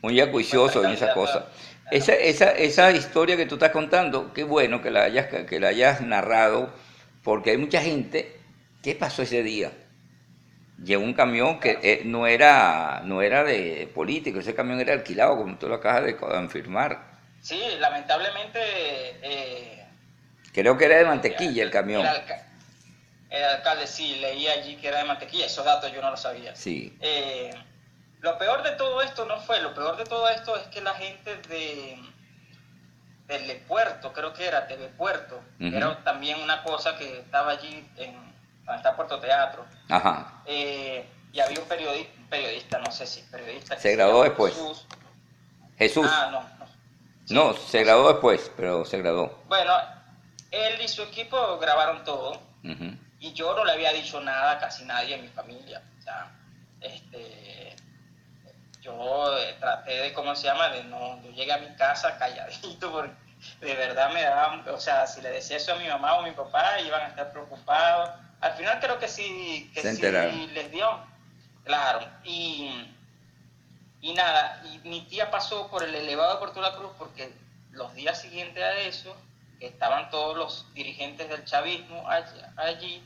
Muy 0.02 0.22
acuicioso 0.22 0.86
en 0.86 0.92
esa 0.92 1.14
cosa. 1.14 1.48
Esa, 1.92 2.14
esa, 2.14 2.52
esa 2.52 2.92
historia 2.92 3.38
que 3.38 3.46
tú 3.46 3.56
estás 3.56 3.72
contando, 3.72 4.34
qué 4.34 4.44
bueno 4.44 4.82
que 4.82 4.92
la 4.92 5.04
hayas, 5.04 5.28
que 5.28 5.60
la 5.60 5.70
hayas 5.70 6.02
narrado, 6.02 6.74
porque 7.24 7.52
hay 7.52 7.58
mucha 7.58 7.82
gente. 7.82 8.36
¿Qué 8.84 8.94
pasó 8.96 9.22
ese 9.24 9.42
día? 9.44 9.72
Llegó 10.84 11.04
un 11.04 11.14
camión 11.14 11.60
que 11.60 11.80
eh, 11.82 12.02
no, 12.06 12.28
era, 12.28 13.02
no 13.06 13.22
era 13.22 13.44
de 13.44 13.90
político, 13.94 14.40
ese 14.40 14.54
camión 14.54 14.80
era 14.80 14.94
alquilado, 14.94 15.36
como 15.38 15.58
tú 15.58 15.68
lo 15.68 15.76
acabas 15.76 16.04
de 16.06 16.16
confirmar. 16.18 17.18
Sí, 17.42 17.60
lamentablemente. 17.80 18.60
eh, 19.24 19.84
Creo 20.54 20.78
que 20.78 20.86
era 20.86 20.98
de 20.98 21.06
mantequilla 21.06 21.64
el 21.64 21.72
camión. 21.72 22.02
El, 22.02 22.08
alca- 22.08 22.48
el 23.30 23.44
alcalde 23.44 23.88
sí, 23.88 24.18
leí 24.22 24.48
allí 24.48 24.76
que 24.76 24.88
era 24.90 25.00
de 25.00 25.06
mantequilla, 25.06 25.46
esos 25.46 25.66
datos 25.66 25.92
yo 25.94 26.02
no 26.02 26.12
los 26.12 26.22
sabía. 26.22 26.56
Sí. 26.56 26.96
Eh, 27.02 27.50
lo 28.28 28.38
peor 28.38 28.62
de 28.62 28.72
todo 28.72 29.02
esto 29.02 29.26
no 29.26 29.40
fue, 29.40 29.62
lo 29.62 29.74
peor 29.74 29.96
de 29.96 30.04
todo 30.04 30.28
esto 30.28 30.56
es 30.58 30.68
que 30.68 30.82
la 30.82 30.94
gente 30.96 31.38
de 31.48 31.98
del 33.28 33.58
Puerto, 33.62 34.14
creo 34.14 34.34
que 34.34 34.46
era 34.46 34.68
TV 34.68 34.88
Puerto, 34.90 35.42
era 35.60 36.02
también 36.04 36.42
una 36.42 36.64
cosa 36.64 36.98
que 36.98 37.20
estaba 37.20 37.52
allí 37.52 37.86
en 37.98 38.14
donde 38.64 38.78
está 38.78 38.96
Puerto 38.96 39.20
Teatro. 39.20 39.66
Ajá. 39.90 40.42
Eh, 40.46 41.06
y 41.34 41.40
había 41.42 41.60
un 41.60 41.68
periodista, 41.68 42.14
periodista, 42.30 42.80
no 42.80 42.90
sé 42.90 43.06
si 43.06 43.22
periodista. 43.24 43.78
Se 43.78 43.96
graduó 43.96 44.24
después. 44.24 44.58
Jesús. 45.78 46.08
Ah, 46.10 46.30
no, 47.30 47.52
no. 47.52 47.54
se 47.54 47.84
graduó 47.84 48.14
después, 48.14 48.50
pero 48.56 48.86
se 48.86 48.98
graduó. 48.98 49.38
Bueno, 49.50 49.74
él 50.52 50.82
y 50.82 50.88
su 50.88 51.04
equipo 51.04 51.58
grabaron 51.60 52.04
todo. 52.06 52.42
Y 53.20 53.34
yo 53.34 53.56
no 53.56 53.66
le 53.66 53.74
había 53.74 53.92
dicho 53.92 54.22
nada 54.22 54.52
a 54.52 54.60
casi 54.60 54.86
nadie 54.86 55.16
en 55.16 55.24
mi 55.24 55.30
familia. 55.30 55.82
O 56.00 56.02
sea, 56.02 56.32
este, 56.80 57.76
yo 58.88 59.38
eh, 59.38 59.56
traté 59.60 59.92
de, 59.92 60.14
¿cómo 60.14 60.36
se 60.36 60.48
llama? 60.48 60.70
De 60.70 60.84
no, 60.86 61.22
yo 61.22 61.32
llegué 61.32 61.52
a 61.52 61.58
mi 61.58 61.76
casa 61.76 62.18
calladito 62.18 62.92
porque 62.92 63.14
de 63.62 63.76
verdad 63.76 64.12
me 64.14 64.24
daba, 64.24 64.64
o 64.72 64.80
sea, 64.80 65.06
si 65.06 65.22
le 65.22 65.30
decía 65.30 65.58
eso 65.58 65.74
a 65.74 65.78
mi 65.78 65.88
mamá 65.88 66.16
o 66.16 66.22
a 66.22 66.24
mi 66.24 66.32
papá, 66.32 66.80
iban 66.82 67.02
a 67.02 67.08
estar 67.08 67.32
preocupados. 67.32 68.10
Al 68.40 68.54
final 68.54 68.80
creo 68.80 68.98
que 69.00 69.08
sí, 69.08 69.70
que 69.74 69.82
sí 69.82 70.48
les 70.54 70.72
dio. 70.72 71.00
Claro. 71.64 72.08
Y, 72.24 72.94
y 74.02 74.14
nada, 74.14 74.62
y 74.64 74.88
mi 74.88 75.02
tía 75.02 75.30
pasó 75.30 75.68
por 75.68 75.84
el 75.84 75.94
elevado 75.94 76.34
de 76.34 76.40
Puerto 76.40 76.62
La 76.62 76.76
Cruz 76.76 76.92
porque 76.98 77.34
los 77.72 77.94
días 77.94 78.22
siguientes 78.22 78.64
a 78.64 78.74
eso, 78.74 79.16
estaban 79.60 80.10
todos 80.10 80.38
los 80.38 80.74
dirigentes 80.74 81.30
del 81.30 81.44
chavismo 81.46 82.08
allí, 82.08 82.40
allí 82.58 83.04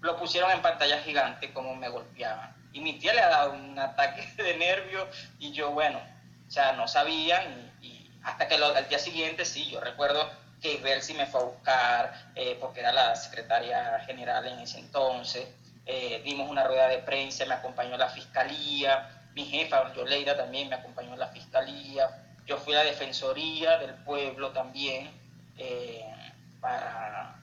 lo 0.00 0.16
pusieron 0.16 0.50
en 0.50 0.62
pantalla 0.62 1.00
gigante 1.00 1.52
como 1.52 1.74
me 1.74 1.88
golpeaban. 1.88 2.57
Y 2.72 2.80
mi 2.80 2.98
tía 2.98 3.14
le 3.14 3.20
ha 3.20 3.28
dado 3.28 3.52
un 3.52 3.78
ataque 3.78 4.26
de 4.42 4.56
nervio 4.56 5.06
y 5.38 5.52
yo, 5.52 5.70
bueno, 5.70 6.00
o 6.46 6.50
sea, 6.50 6.72
no 6.72 6.88
sabía 6.88 7.44
y, 7.82 8.10
hasta 8.22 8.48
que 8.48 8.56
al 8.56 8.88
día 8.88 8.98
siguiente 8.98 9.44
sí, 9.44 9.70
yo 9.70 9.80
recuerdo 9.80 10.28
que 10.60 11.00
si 11.00 11.14
me 11.14 11.26
fue 11.26 11.40
a 11.40 11.44
buscar 11.44 12.30
eh, 12.34 12.58
porque 12.60 12.80
era 12.80 12.92
la 12.92 13.14
secretaria 13.16 14.00
general 14.06 14.46
en 14.46 14.58
ese 14.58 14.78
entonces. 14.80 15.46
Eh, 15.86 16.20
dimos 16.24 16.50
una 16.50 16.64
rueda 16.64 16.88
de 16.88 16.98
prensa, 16.98 17.46
me 17.46 17.54
acompañó 17.54 17.96
la 17.96 18.08
fiscalía, 18.08 19.08
mi 19.34 19.46
jefa, 19.46 19.94
Yoleida, 19.94 20.36
también 20.36 20.68
me 20.68 20.74
acompañó 20.74 21.16
la 21.16 21.28
fiscalía, 21.28 22.10
yo 22.44 22.58
fui 22.58 22.74
a 22.74 22.78
la 22.78 22.84
defensoría 22.84 23.78
del 23.78 23.94
pueblo 23.94 24.50
también 24.50 25.10
eh, 25.56 26.04
para, 26.60 27.40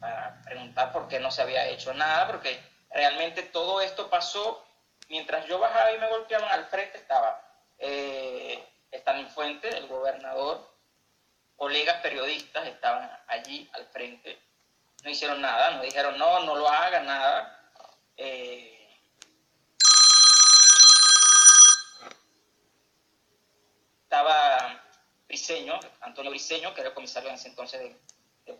para 0.00 0.40
preguntar 0.42 0.92
por 0.92 1.08
qué 1.08 1.18
no 1.18 1.30
se 1.30 1.42
había 1.42 1.66
hecho 1.66 1.92
nada, 1.92 2.26
porque 2.26 2.58
realmente 2.98 3.44
todo 3.44 3.80
esto 3.80 4.10
pasó 4.10 4.66
mientras 5.08 5.46
yo 5.46 5.60
bajaba 5.60 5.92
y 5.92 5.98
me 5.98 6.08
golpeaban, 6.08 6.50
al 6.50 6.66
frente 6.66 6.98
estaba 6.98 7.40
eh, 7.78 8.60
Stalin 8.90 9.28
Fuente, 9.28 9.68
el 9.68 9.86
gobernador, 9.86 10.68
colegas 11.54 12.00
periodistas 12.02 12.66
estaban 12.66 13.08
allí 13.28 13.70
al 13.74 13.86
frente, 13.86 14.36
no 15.04 15.10
hicieron 15.10 15.40
nada, 15.40 15.70
no 15.70 15.82
dijeron 15.82 16.18
no, 16.18 16.40
no 16.40 16.56
lo 16.56 16.68
haga, 16.68 17.00
nada. 17.02 17.72
Eh, 18.16 18.90
estaba 24.02 24.82
Briseño, 25.28 25.78
Antonio 26.00 26.32
Briseño, 26.32 26.74
que 26.74 26.80
era 26.80 26.88
el 26.88 26.96
comisario 26.96 27.28
en 27.28 27.36
ese 27.36 27.46
entonces 27.46 27.78
de, 27.80 27.96
de 28.46 28.58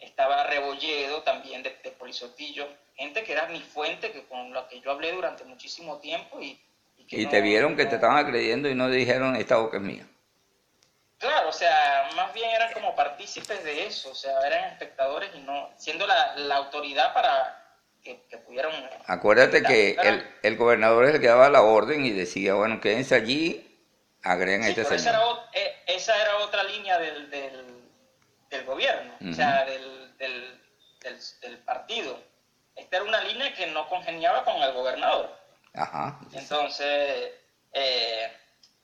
estaba 0.00 0.44
Rebolledo 0.44 1.22
también 1.22 1.62
de, 1.62 1.76
de, 1.82 1.90
Polizotillo, 1.90 2.66
gente 2.94 3.22
que 3.24 3.32
era 3.32 3.46
mi 3.46 3.60
fuente, 3.60 4.12
que 4.12 4.24
con 4.24 4.52
la 4.52 4.68
que 4.68 4.80
yo 4.80 4.90
hablé 4.90 5.12
durante 5.12 5.44
muchísimo 5.44 5.98
tiempo 5.98 6.40
y... 6.40 6.60
Y, 7.08 7.26
te 7.26 7.40
vieron 7.40 7.76
que 7.76 7.86
te 7.86 7.94
estaban 7.94 8.16
agrediendo 8.16 8.68
y 8.68 8.74
no 8.74 8.88
dijeron, 8.88 9.36
esta 9.36 9.58
boca 9.58 9.76
es 9.76 9.82
mía. 9.82 10.04
Claro, 11.18 11.48
o 11.48 11.52
sea, 11.52 12.10
más 12.16 12.32
bien 12.34 12.50
eran 12.50 12.72
como 12.72 12.96
partícipes 12.96 13.62
de 13.62 13.86
eso, 13.86 14.10
o 14.10 14.14
sea, 14.14 14.38
eran 14.44 14.72
espectadores 14.72 15.30
y 15.34 15.38
no, 15.38 15.70
siendo 15.78 16.06
la, 16.06 16.34
la 16.36 16.56
autoridad 16.56 17.14
para 17.14 17.64
que, 18.02 18.22
que 18.28 18.38
pudieran... 18.38 18.72
Acuérdate 19.06 19.62
que 19.62 19.96
el, 20.02 20.28
el, 20.42 20.56
gobernador 20.56 21.06
es 21.06 21.14
el 21.14 21.20
que 21.20 21.28
daba 21.28 21.48
la 21.48 21.62
orden 21.62 22.04
y 22.04 22.10
decía, 22.10 22.54
bueno, 22.54 22.80
quédense 22.80 23.14
allí, 23.14 23.66
agreguen 24.22 24.64
a 24.64 24.68
este 24.68 24.84
señor. 24.84 25.00
Esa 25.00 25.10
era, 25.10 25.20
eh, 25.54 25.76
esa 25.86 26.22
era, 26.22 26.36
otra 26.38 26.64
línea 26.64 26.98
del, 26.98 27.30
del 27.30 27.55
del 28.50 28.64
gobierno, 28.64 29.14
o 29.30 29.34
sea, 29.34 29.64
del, 29.64 30.16
del, 30.18 30.58
del, 31.40 31.58
partido. 31.58 32.18
Esta 32.74 32.96
era 32.96 33.04
una 33.04 33.20
línea 33.22 33.54
que 33.54 33.66
no 33.68 33.88
congeniaba 33.88 34.44
con 34.44 34.56
el 34.62 34.72
gobernador. 34.72 35.36
Ajá. 35.74 36.18
Entonces, 36.32 37.32
eh, 37.72 38.36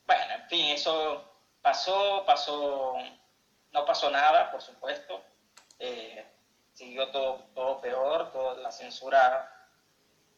bueno, 0.07 0.35
en 0.35 0.48
fin, 0.48 0.66
eso 0.66 1.25
pasó, 1.61 2.25
pasó, 2.27 2.96
no 3.72 3.85
pasó 3.85 4.11
nada, 4.11 4.51
por 4.51 4.61
supuesto. 4.61 5.22
Eh, 5.79 6.25
siguió 6.72 7.09
todo, 7.11 7.44
todo 7.55 7.81
peor, 7.81 8.33
toda 8.33 8.55
la 8.57 8.70
censura 8.70 9.48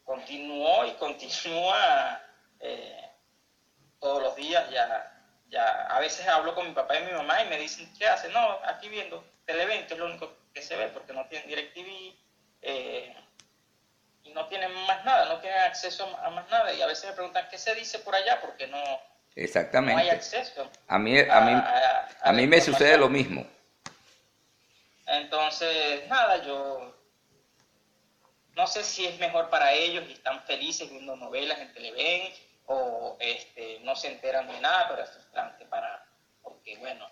continuó 0.05 0.85
y 0.85 0.93
continúa 0.93 2.21
eh, 2.61 3.11
todos 4.01 4.23
los 4.23 4.37
días 4.37 4.69
ya 4.71 5.14
ya 5.51 5.87
a 5.87 6.01
veces 6.01 6.27
hablo 6.27 6.55
con 6.55 6.67
mi 6.69 6.75
papá 6.75 6.99
y 6.99 7.05
mi 7.05 7.13
mamá 7.13 7.43
y 7.43 7.49
me 7.49 7.59
dicen, 7.59 7.93
¿qué 7.99 8.07
hace? 8.07 8.29
No, 8.31 8.59
aquí 8.65 8.89
viendo 8.89 9.25
Televento 9.45 9.95
es 9.95 10.01
lo 10.01 10.07
único 10.07 10.33
que 10.53 10.63
se 10.63 10.77
ve 10.77 10.89
porque 10.89 11.13
no 11.13 11.27
tienen 11.27 11.49
DirecTV 11.49 12.15
eh, 12.63 13.15
y 14.25 14.31
no 14.31 14.47
tienen 14.47 14.73
más 14.87 15.05
nada, 15.05 15.27
no 15.27 15.41
tienen 15.41 15.61
acceso 15.61 16.05
a 16.23 16.31
más 16.31 16.49
nada. 16.49 16.73
Y 16.73 16.81
a 16.81 16.87
veces 16.87 17.11
me 17.11 17.13
preguntan, 17.13 17.47
¿qué 17.51 17.59
se 17.59 17.75
dice 17.75 17.99
por 17.99 18.15
allá? 18.15 18.41
Porque 18.41 18.67
no, 18.67 18.83
Exactamente. 19.37 20.01
hay 20.01 20.11
acceso. 20.11 20.71
A 20.89 20.99
mí, 20.99 21.19
a, 21.19 21.41
mí, 21.41 21.63
a, 22.23 22.33
mí 22.33 22.47
me 22.47 22.61
sucede 22.61 22.97
lo 22.97 23.09
mismo. 23.09 23.47
Entonces, 25.07 26.09
nada, 26.09 26.43
yo 26.45 26.95
no 28.57 28.67
sé 28.67 28.85
si 28.85 29.07
es 29.07 29.19
mejor 29.19 29.51
para 29.51 29.73
ellos 29.73 30.05
y 30.09 30.13
están 30.13 30.43
felices 30.45 30.89
viendo 30.89 31.17
novelas 31.17 31.59
en 31.59 31.73
Televen 31.75 32.33
o 32.67 33.17
este, 33.21 33.81
no 33.81 33.95
se 33.97 34.09
enteran 34.09 34.47
de 34.49 34.61
nada, 34.61 34.89
pero 34.89 35.03
es 35.03 35.11
frustrante 35.11 35.65
para, 35.67 36.07
porque 36.43 36.77
bueno, 36.79 37.07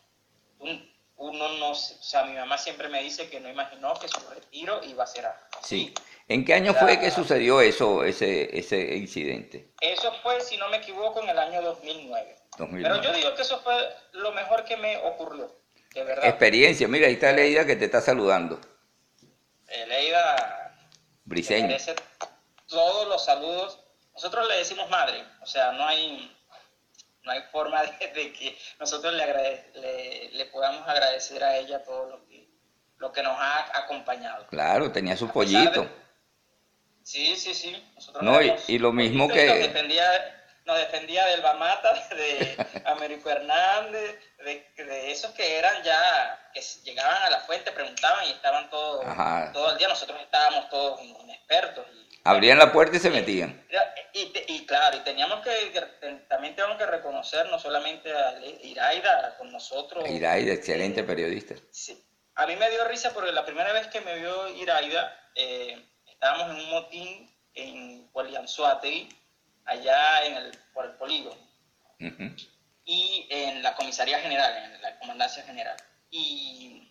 uno 1.17 1.49
no, 1.49 1.71
o 1.71 1.75
sea, 1.75 2.25
mi 2.25 2.35
mamá 2.35 2.59
siempre 2.59 2.89
me 2.89 3.03
dice 3.03 3.29
que 3.29 3.41
no 3.41 3.49
imaginó 3.49 3.95
que 3.95 4.09
su 4.09 4.21
retiro 4.31 4.81
iba 4.85 5.05
a 5.05 5.07
ser 5.07 5.27
así. 5.27 5.37
Sí. 5.63 5.95
¿En 6.29 6.45
qué 6.45 6.55
año 6.55 6.73
fue 6.73 6.99
que 6.99 7.11
sucedió 7.11 7.61
eso, 7.61 8.05
ese, 8.05 8.57
ese 8.57 8.97
incidente? 8.97 9.73
Eso 9.81 10.13
fue, 10.23 10.41
si 10.41 10.57
no 10.57 10.69
me 10.69 10.79
equivoco, 10.79 11.21
en 11.21 11.29
el 11.29 11.39
año 11.39 11.61
2009. 11.63 12.37
Pero 12.71 13.03
yo 13.03 13.13
digo 13.13 13.35
que 13.35 13.43
eso 13.43 13.61
fue 13.61 13.75
lo 14.13 14.33
mejor 14.33 14.65
que 14.65 14.77
me 14.77 14.97
ocurrió, 14.99 15.55
de 15.95 16.05
verdad. 16.05 16.27
Experiencia, 16.27 16.89
mira, 16.89 17.07
ahí 17.07 17.15
está 17.15 17.33
Leida 17.33 17.67
que 17.67 17.77
te 17.77 17.87
está 17.87 18.01
saludando. 18.01 18.61
Eh, 19.69 19.87
Leida, 19.87 20.77
Briseño. 21.25 21.77
todos 22.67 23.09
los 23.09 23.25
saludos 23.25 23.82
nosotros 24.15 24.49
le 24.49 24.59
decimos 24.59 24.89
madre, 24.91 25.25
o 25.41 25.47
sea, 25.47 25.73
no 25.73 25.87
hay, 25.87 26.35
no 27.23 27.33
hay 27.33 27.43
forma 27.51 27.83
de, 28.15 28.33
que 28.33 28.59
nosotros 28.79 29.13
le, 29.15 30.31
le, 30.33 30.47
podamos 30.47 30.87
agradecer 30.89 31.43
a 31.43 31.57
ella 31.57 31.83
todo 31.83 32.09
lo 32.09 32.27
que, 32.27 32.49
lo 32.99 33.13
que 33.13 33.23
nos 33.23 33.37
ha 33.39 33.79
acompañado. 33.79 34.47
Claro, 34.49 34.93
tenía 34.93 35.17
su 35.17 35.29
pollito. 35.29 35.89
sí, 37.03 37.37
sí, 37.37 37.55
sí. 37.55 37.91
Nosotros 37.95 38.23
no, 38.23 38.39
y, 38.69 38.79
lo 38.79 38.93
mismo 38.93 39.29
que... 39.29 39.47
Nos 39.47 39.59
defendía, 39.59 40.43
nos 40.65 40.79
defendía 40.79 41.27
del 41.27 41.41
Bamata, 41.41 42.09
de 42.11 42.83
Américo 42.87 43.31
Hernández, 43.31 44.19
de, 44.39 45.11
esos 45.11 45.31
que 45.33 45.59
eran 45.59 45.83
ya, 45.83 46.51
que 46.53 46.61
llegaban 46.85 47.23
a 47.23 47.31
la 47.31 47.41
fuente, 47.41 47.73
preguntaban 47.73 48.27
y 48.27 48.31
estaban 48.33 48.69
todos, 48.71 49.05
todo 49.53 49.73
el 49.73 49.79
día. 49.79 49.89
Nosotros 49.89 50.21
estábamos 50.21 50.69
todos 50.69 51.01
inexpertos. 51.03 51.87
Y, 51.93 52.12
Abrían 52.25 52.59
la 52.59 52.73
puerta 52.73 52.97
y 52.97 53.01
se 53.01 53.11
metían. 53.11 53.67
Y, 54.15 54.67
claro, 54.67 54.97
y 54.99 55.01
teníamos 55.01 55.41
que, 55.41 56.21
también 56.29 56.55
tengo 56.55 56.77
que 56.77 56.87
reconocer 56.87 57.47
no 57.51 57.59
solamente 57.59 58.13
a 58.13 58.39
Iraida 58.63 59.37
con 59.39 59.51
nosotros. 59.51 60.09
Iraida, 60.09 60.53
excelente 60.53 61.01
eh, 61.01 61.05
periodista. 61.05 61.55
Sí. 61.71 62.01
A 62.35 62.47
mí 62.47 62.57
me 62.57 62.71
dio 62.71 62.87
risa 62.87 63.13
porque 63.13 63.33
la 63.33 63.45
primera 63.45 63.73
vez 63.73 63.89
que 63.89 64.01
me 64.01 64.19
vio 64.19 64.49
Iraida, 64.57 65.31
eh, 65.35 65.83
estábamos 66.07 66.51
en 66.51 66.65
un 66.65 66.71
motín 66.71 67.35
en 67.55 68.09
Polianzuategui, 68.13 69.09
allá 69.65 70.25
en 70.27 70.37
el, 70.37 70.59
por 70.73 70.87
el 70.87 70.93
polígono. 70.93 71.41
Y 72.85 73.29
en 73.31 73.63
la 73.63 73.75
comisaría 73.77 74.19
general, 74.19 74.75
en 74.75 74.83
la 74.83 74.99
comandancia 74.99 75.43
general. 75.45 75.77
Y 76.11 76.82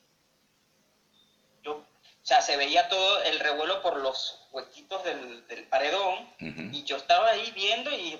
o 2.21 2.25
sea, 2.25 2.41
se 2.41 2.55
veía 2.55 2.87
todo 2.87 3.23
el 3.23 3.39
revuelo 3.39 3.81
por 3.81 3.97
los 3.97 4.47
huequitos 4.51 5.03
del, 5.03 5.47
del 5.47 5.67
paredón 5.67 6.29
y 6.39 6.83
yo 6.83 6.97
estaba 6.97 7.31
ahí 7.31 7.51
viendo 7.51 7.89
y, 7.91 8.15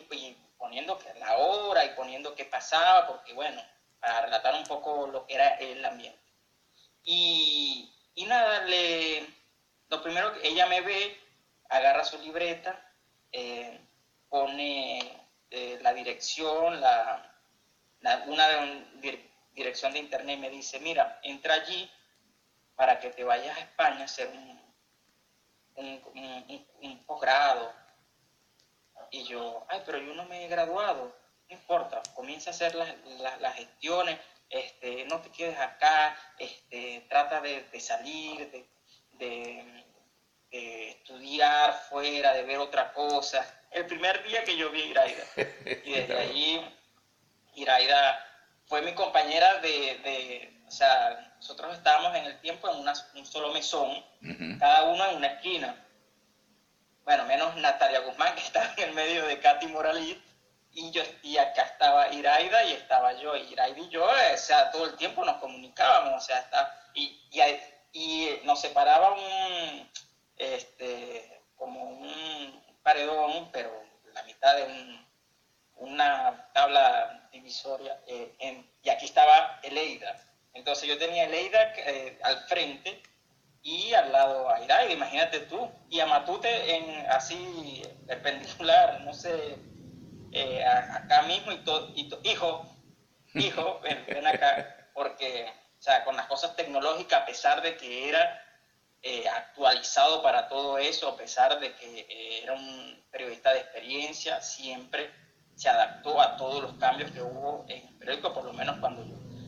poniendo 0.58 0.98
que 0.98 1.14
la 1.20 1.38
hora 1.38 1.86
y 1.86 1.90
poniendo 1.90 2.34
qué 2.34 2.46
pasaba, 2.46 3.08
porque 3.08 3.34
bueno, 3.34 3.62
para 4.00 4.22
relatar 4.22 4.56
un 4.56 4.64
poco 4.64 5.08
lo 5.08 5.26
que 5.28 5.36
era 5.36 5.56
el 5.56 5.84
ambiente. 5.86 6.20
Y, 7.04 7.94
y 8.16 8.26
nada, 8.26 8.62
le, 8.66 9.28
lo 9.90 10.02
primero 10.02 10.34
que 10.34 10.48
ella 10.48 10.66
me 10.66 10.82
ve, 10.82 11.20
agarra 11.70 12.04
su 12.04 12.18
libreta, 12.20 12.84
eh, 13.32 13.80
pone 14.30 15.28
eh, 15.52 15.78
la 15.82 15.94
dirección, 15.94 16.82
la, 16.82 17.36
una 18.26 18.48
dirección 19.54 19.94
de 19.94 20.00
internet 20.00 20.40
me 20.40 20.50
dice, 20.50 20.80
mira, 20.80 21.20
entra 21.24 21.56
allí 21.56 21.90
para 22.82 23.00
que 23.00 23.12
te 23.12 23.24
vayas 23.24 23.56
a 23.56 23.62
España 23.62 24.02
a 24.02 24.06
hacer 24.06 24.28
un, 24.30 24.60
un, 25.76 27.04
posgrado. 27.06 27.72
Y 29.12 29.24
yo, 29.26 29.68
ay, 29.70 29.84
pero 29.86 30.00
yo 30.00 30.16
no 30.16 30.26
me 30.26 30.44
he 30.44 30.48
graduado, 30.48 31.16
no 31.48 31.56
importa, 31.56 32.02
comienza 32.16 32.50
a 32.50 32.54
hacer 32.54 32.74
las, 32.74 32.90
las, 33.40 33.54
gestiones, 33.54 34.18
este, 34.50 35.06
no 35.06 35.22
te 35.22 35.30
quedes 35.30 35.60
acá, 35.60 36.18
este, 36.40 37.06
trata 37.08 37.40
de, 37.40 37.80
salir, 37.80 38.50
de, 39.12 39.86
estudiar 40.50 41.74
fuera, 41.88 42.34
de 42.34 42.42
ver 42.42 42.58
otra 42.58 42.94
cosa. 42.94 43.46
El 43.70 43.86
primer 43.86 44.24
día 44.24 44.44
que 44.44 44.58
yo 44.58 44.72
vi 44.72 44.82
a 44.82 44.86
Iraida, 44.88 45.24
y 45.86 45.92
desde 45.92 46.18
allí 46.18 46.78
Iraida 47.54 48.26
fue 48.66 48.82
mi 48.82 48.96
compañera 48.96 49.60
de, 49.60 50.64
o 50.66 50.72
sea, 50.72 51.31
nosotros 51.42 51.76
estábamos 51.76 52.16
en 52.16 52.26
el 52.26 52.40
tiempo 52.40 52.70
en 52.70 52.88
un 53.16 53.26
solo 53.26 53.52
mesón, 53.52 54.06
cada 54.60 54.84
uno 54.84 55.04
en 55.08 55.16
una 55.16 55.26
esquina. 55.26 55.76
Bueno, 57.04 57.26
menos 57.26 57.56
Natalia 57.56 58.02
Guzmán, 58.02 58.36
que 58.36 58.42
estaba 58.42 58.72
en 58.78 58.90
el 58.90 58.94
medio 58.94 59.26
de 59.26 59.40
Katy 59.40 59.66
Moralí, 59.70 60.24
y 60.72 60.92
yo 60.92 61.02
y 61.24 61.40
acá 61.40 61.64
estaba 61.64 62.14
Iraida 62.14 62.64
y 62.66 62.74
estaba 62.74 63.14
yo. 63.14 63.36
Y 63.36 63.54
Iraida 63.54 63.80
y 63.80 63.90
yo, 63.90 64.06
o 64.06 64.38
sea, 64.38 64.70
todo 64.70 64.86
el 64.86 64.96
tiempo 64.98 65.26
nos 65.26 65.38
comunicábamos, 65.38 66.22
o 66.22 66.24
sea, 66.24 66.38
está, 66.42 66.92
y, 66.94 67.20
y, 67.92 68.40
nos 68.44 68.62
separaba 68.62 69.14
un, 69.14 69.92
este, 70.38 71.42
como 71.56 71.82
un 71.82 72.64
paredón, 72.84 73.50
pero 73.52 73.84
la 74.14 74.22
mitad 74.24 74.56
de 74.58 74.66
un, 74.66 75.08
una 75.78 76.52
tabla 76.54 77.28
divisoria, 77.32 78.00
eh, 78.06 78.64
y 78.84 78.90
aquí 78.92 79.06
estaba 79.06 79.60
Eleida. 79.64 80.31
Entonces 80.54 80.88
yo 80.88 80.98
tenía 80.98 81.26
Eleida 81.26 81.74
eh, 81.78 82.20
al 82.24 82.38
frente 82.48 83.02
y 83.64 83.94
al 83.94 84.12
lado 84.12 84.50
a 84.50 84.60
Iraida, 84.62 84.92
imagínate 84.92 85.42
tú, 85.42 85.70
y 85.90 86.00
a 86.00 86.06
Matute 86.06 86.76
en, 86.76 87.06
así 87.12 87.84
perpendicular, 88.08 89.02
no 89.02 89.14
sé, 89.14 89.58
eh, 90.32 90.66
acá 90.66 91.22
mismo 91.24 91.52
y 91.52 91.58
todo, 91.64 91.94
hijo, 92.24 92.66
hijo, 93.36 93.80
ven, 94.08 94.28
acá, 94.28 94.90
porque, 94.94 95.52
o 95.80 95.82
sea, 95.82 96.04
con 96.04 96.16
las 96.16 96.26
cosas 96.28 96.56
tecnológicas, 96.56 97.22
a 97.22 97.26
pesar 97.26 97.62
de 97.62 97.78
que 97.78 98.10
era 98.10 98.48
actualizado 99.34 100.22
para 100.22 100.48
todo 100.48 100.78
eso, 100.78 101.10
a 101.10 101.18
pesar 101.18 101.60
de 101.60 101.74
que 101.74 102.42
era 102.44 102.54
un 102.54 103.04
periodista 103.12 103.52
de 103.54 103.60
experiencia, 103.60 104.42
siempre 104.42 105.10
se 105.56 105.70
adaptó 105.70 106.20
a 106.20 106.38
todos 106.38 106.62
los 106.64 106.74
cambios 106.74 107.12
que 107.12 107.22
hubo 107.22 107.66
en 107.68 107.88
el 107.88 107.94
periódico, 107.96 108.34
por 108.34 108.46
lo 108.46 108.54
menos 108.54 108.78
cuando 108.80 109.04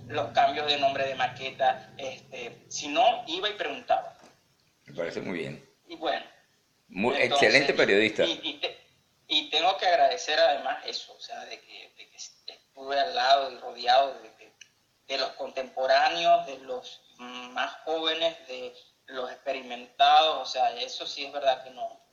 los 0.08 0.32
cambios 0.32 0.68
de 0.68 0.78
nombre 0.78 1.06
de 1.06 1.16
maqueta, 1.16 1.91
este, 1.97 2.66
si 2.68 2.88
no, 2.88 3.24
iba 3.28 3.49
y 3.49 3.54
preguntaba. 3.54 4.18
Me 4.86 4.93
parece 4.93 5.22
muy 5.22 5.39
bien. 5.39 5.70
Y 5.88 5.95
bueno. 5.95 6.26
Muy, 6.89 7.16
excelente 7.18 7.74
periodista. 7.74 8.24
Y, 8.24 8.62
y, 9.28 9.49
tengo 9.49 9.78
que 9.78 9.88
agradecer 9.88 10.39
además 10.39 10.84
eso, 10.86 11.14
o 11.14 11.20
sea, 11.20 11.43
de 11.45 11.60
que, 11.60 11.91
estuve 12.45 12.99
al 12.99 13.16
lado 13.16 13.51
y 13.51 13.58
rodeado 13.58 14.20
de, 14.22 14.51
de 15.08 15.18
los 15.18 15.30
contemporáneos, 15.32 16.45
de 16.47 16.58
los 16.60 17.01
más 17.18 17.74
jóvenes, 17.86 18.36
de 18.47 18.74
los 19.08 19.32
experimentados, 19.32 20.41
o 20.41 20.51
sea, 20.51 20.76
eso 20.78 21.06
sí 21.06 21.26
es 21.26 21.32
verdad 21.32 21.64
que 21.64 21.70
no, 21.72 22.04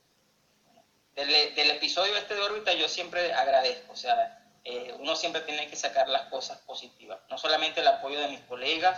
del, 1.15 1.71
episodio 1.71 2.15
este 2.17 2.35
de 2.35 2.41
órbita 2.41 2.73
yo 2.73 2.87
siempre 2.87 3.33
agradezco, 3.33 3.93
o 3.93 3.95
sea, 3.95 4.40
eh, 4.63 4.95
uno 4.99 5.15
siempre 5.15 5.41
tiene 5.41 5.67
que 5.67 5.75
sacar 5.75 6.07
las 6.07 6.23
cosas 6.23 6.59
positivas, 6.59 7.19
no 7.29 7.37
solamente 7.37 7.81
el 7.81 7.87
apoyo 7.87 8.19
de 8.19 8.27
mis 8.29 8.41
colegas 8.41 8.97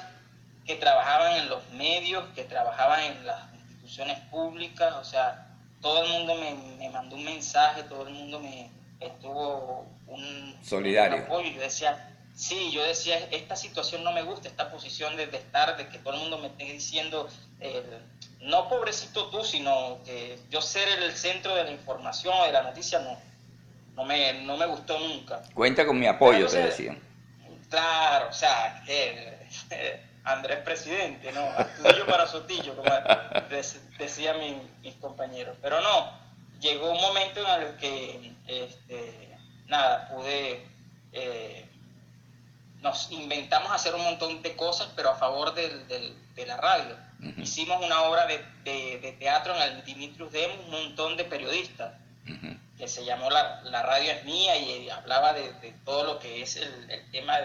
que 0.65 0.75
trabajaban 0.75 1.37
en 1.39 1.49
los 1.49 1.67
medios, 1.71 2.25
que 2.35 2.43
trabajaban 2.43 3.01
en 3.01 3.25
las 3.25 3.53
instituciones 3.53 4.19
públicas, 4.29 4.93
o 4.95 5.03
sea, 5.03 5.47
todo 5.81 6.03
el 6.03 6.09
mundo 6.09 6.35
me, 6.35 6.89
mandó 6.89 7.15
un 7.15 7.25
mensaje, 7.25 7.83
todo 7.83 8.07
el 8.07 8.13
mundo 8.13 8.39
me 8.39 8.69
estuvo 8.99 9.85
un, 10.07 10.57
Solidario. 10.63 11.23
apoyo, 11.23 11.49
yo 11.49 11.61
decía, 11.61 12.09
Sí, 12.35 12.71
yo 12.71 12.83
decía, 12.83 13.19
esta 13.29 13.55
situación 13.55 14.03
no 14.03 14.11
me 14.11 14.23
gusta, 14.23 14.47
esta 14.47 14.71
posición 14.71 15.15
de, 15.17 15.25
estar, 15.25 15.77
de 15.77 15.87
que 15.87 15.99
todo 15.99 16.15
el 16.15 16.21
mundo 16.21 16.39
me 16.39 16.47
esté 16.47 16.63
diciendo, 16.63 17.29
eh, 17.59 17.83
no 18.41 18.67
pobrecito 18.69 19.29
tú, 19.29 19.43
sino 19.43 19.99
que 20.03 20.39
yo 20.49 20.59
ser 20.59 20.87
el 20.89 21.11
centro 21.15 21.53
de 21.53 21.63
la 21.63 21.71
información 21.71 22.33
o 22.39 22.45
de 22.45 22.51
la 22.51 22.63
noticia, 22.63 22.99
no, 22.99 23.19
no, 23.95 24.05
me, 24.05 24.43
no 24.43 24.57
me 24.57 24.65
gustó 24.65 24.99
nunca. 24.99 25.41
Cuenta 25.53 25.85
con 25.85 25.99
mi 25.99 26.07
apoyo, 26.07 26.47
te 26.47 26.59
decían. 26.59 26.99
Claro, 27.69 28.29
o 28.29 28.33
sea, 28.33 28.83
Andrés 30.23 30.59
presidente, 30.59 31.31
¿no? 31.31 31.41
Astudillo 31.41 32.05
para 32.05 32.27
Sotillo, 32.27 32.75
como 32.75 32.89
decían 33.97 34.37
mis 34.81 34.95
compañeros. 34.95 35.57
Pero 35.61 35.81
no, 35.81 36.11
llegó 36.59 36.91
un 36.91 37.01
momento 37.01 37.41
en 37.41 37.61
el 37.61 37.77
que, 37.77 38.33
este, 38.47 39.37
nada, 39.67 40.09
pude... 40.09 40.67
Eh, 41.11 41.69
nos 42.81 43.09
inventamos 43.11 43.71
hacer 43.71 43.95
un 43.95 44.03
montón 44.03 44.41
de 44.41 44.55
cosas, 44.57 44.89
pero 44.93 45.11
a 45.11 45.15
favor 45.15 45.53
de 45.53 46.45
la 46.45 46.57
radio. 46.57 46.97
Hicimos 47.37 47.83
una 47.83 48.01
obra 48.03 48.25
de, 48.25 49.15
teatro 49.19 49.55
en 49.55 49.61
el 49.61 49.85
Dimitrius 49.85 50.31
Dem, 50.31 50.51
un 50.65 50.71
montón 50.71 51.15
de 51.15 51.23
periodistas, 51.23 51.93
que 52.83 52.89
se 52.89 53.05
llamó 53.05 53.29
la, 53.29 53.81
radio 53.81 54.11
es 54.11 54.25
mía 54.25 54.57
y 54.57 54.89
hablaba 54.89 55.31
de, 55.31 55.73
todo 55.85 56.03
lo 56.03 56.19
que 56.19 56.41
es 56.41 56.57
el, 56.57 57.11
tema 57.11 57.37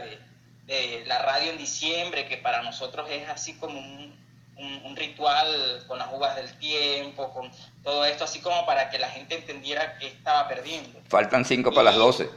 de, 0.66 1.05
la 1.07 1.20
radio 1.20 1.53
en 1.53 1.59
diciembre, 1.59 2.26
que 2.26 2.39
para 2.39 2.62
nosotros 2.62 3.09
es 3.09 3.28
así 3.28 3.55
como 3.55 3.78
un, 3.78 4.97
ritual 4.97 5.84
con 5.86 6.01
las 6.01 6.12
uvas 6.12 6.34
del 6.34 6.53
tiempo, 6.59 7.32
con 7.32 7.53
todo 7.84 8.05
esto, 8.05 8.24
así 8.24 8.41
como 8.41 8.66
para 8.66 8.91
que 8.91 8.99
la 8.99 9.09
gente 9.11 9.36
entendiera 9.36 9.97
que 9.99 10.09
estaba 10.09 10.49
perdiendo. 10.49 11.01
Faltan 11.09 11.45
cinco 11.45 11.70
para 11.70 11.84
las 11.84 11.95
doce 11.95 12.28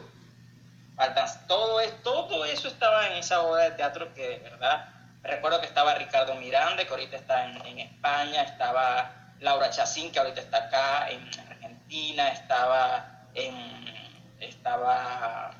todo, 1.47 1.79
es, 1.79 2.03
todo 2.03 2.45
eso 2.45 2.67
estaba 2.67 3.07
en 3.07 3.13
esa 3.13 3.41
obra 3.41 3.63
de 3.63 3.71
teatro 3.71 4.13
que 4.13 4.27
de 4.27 4.37
verdad, 4.37 4.89
recuerdo 5.23 5.59
que 5.59 5.65
estaba 5.65 5.95
Ricardo 5.95 6.35
Miranda, 6.35 6.83
que 6.83 6.91
ahorita 6.91 7.15
está 7.15 7.45
en, 7.45 7.79
España, 7.79 8.43
estaba 8.43 9.11
Laura 9.39 9.71
Chacín, 9.71 10.11
que 10.11 10.19
ahorita 10.19 10.41
está 10.41 10.57
acá 10.57 11.09
en 11.09 11.50
Argentina, 11.91 12.29
estaba, 12.29 13.05
en, 13.33 13.53
estaba 14.39 15.51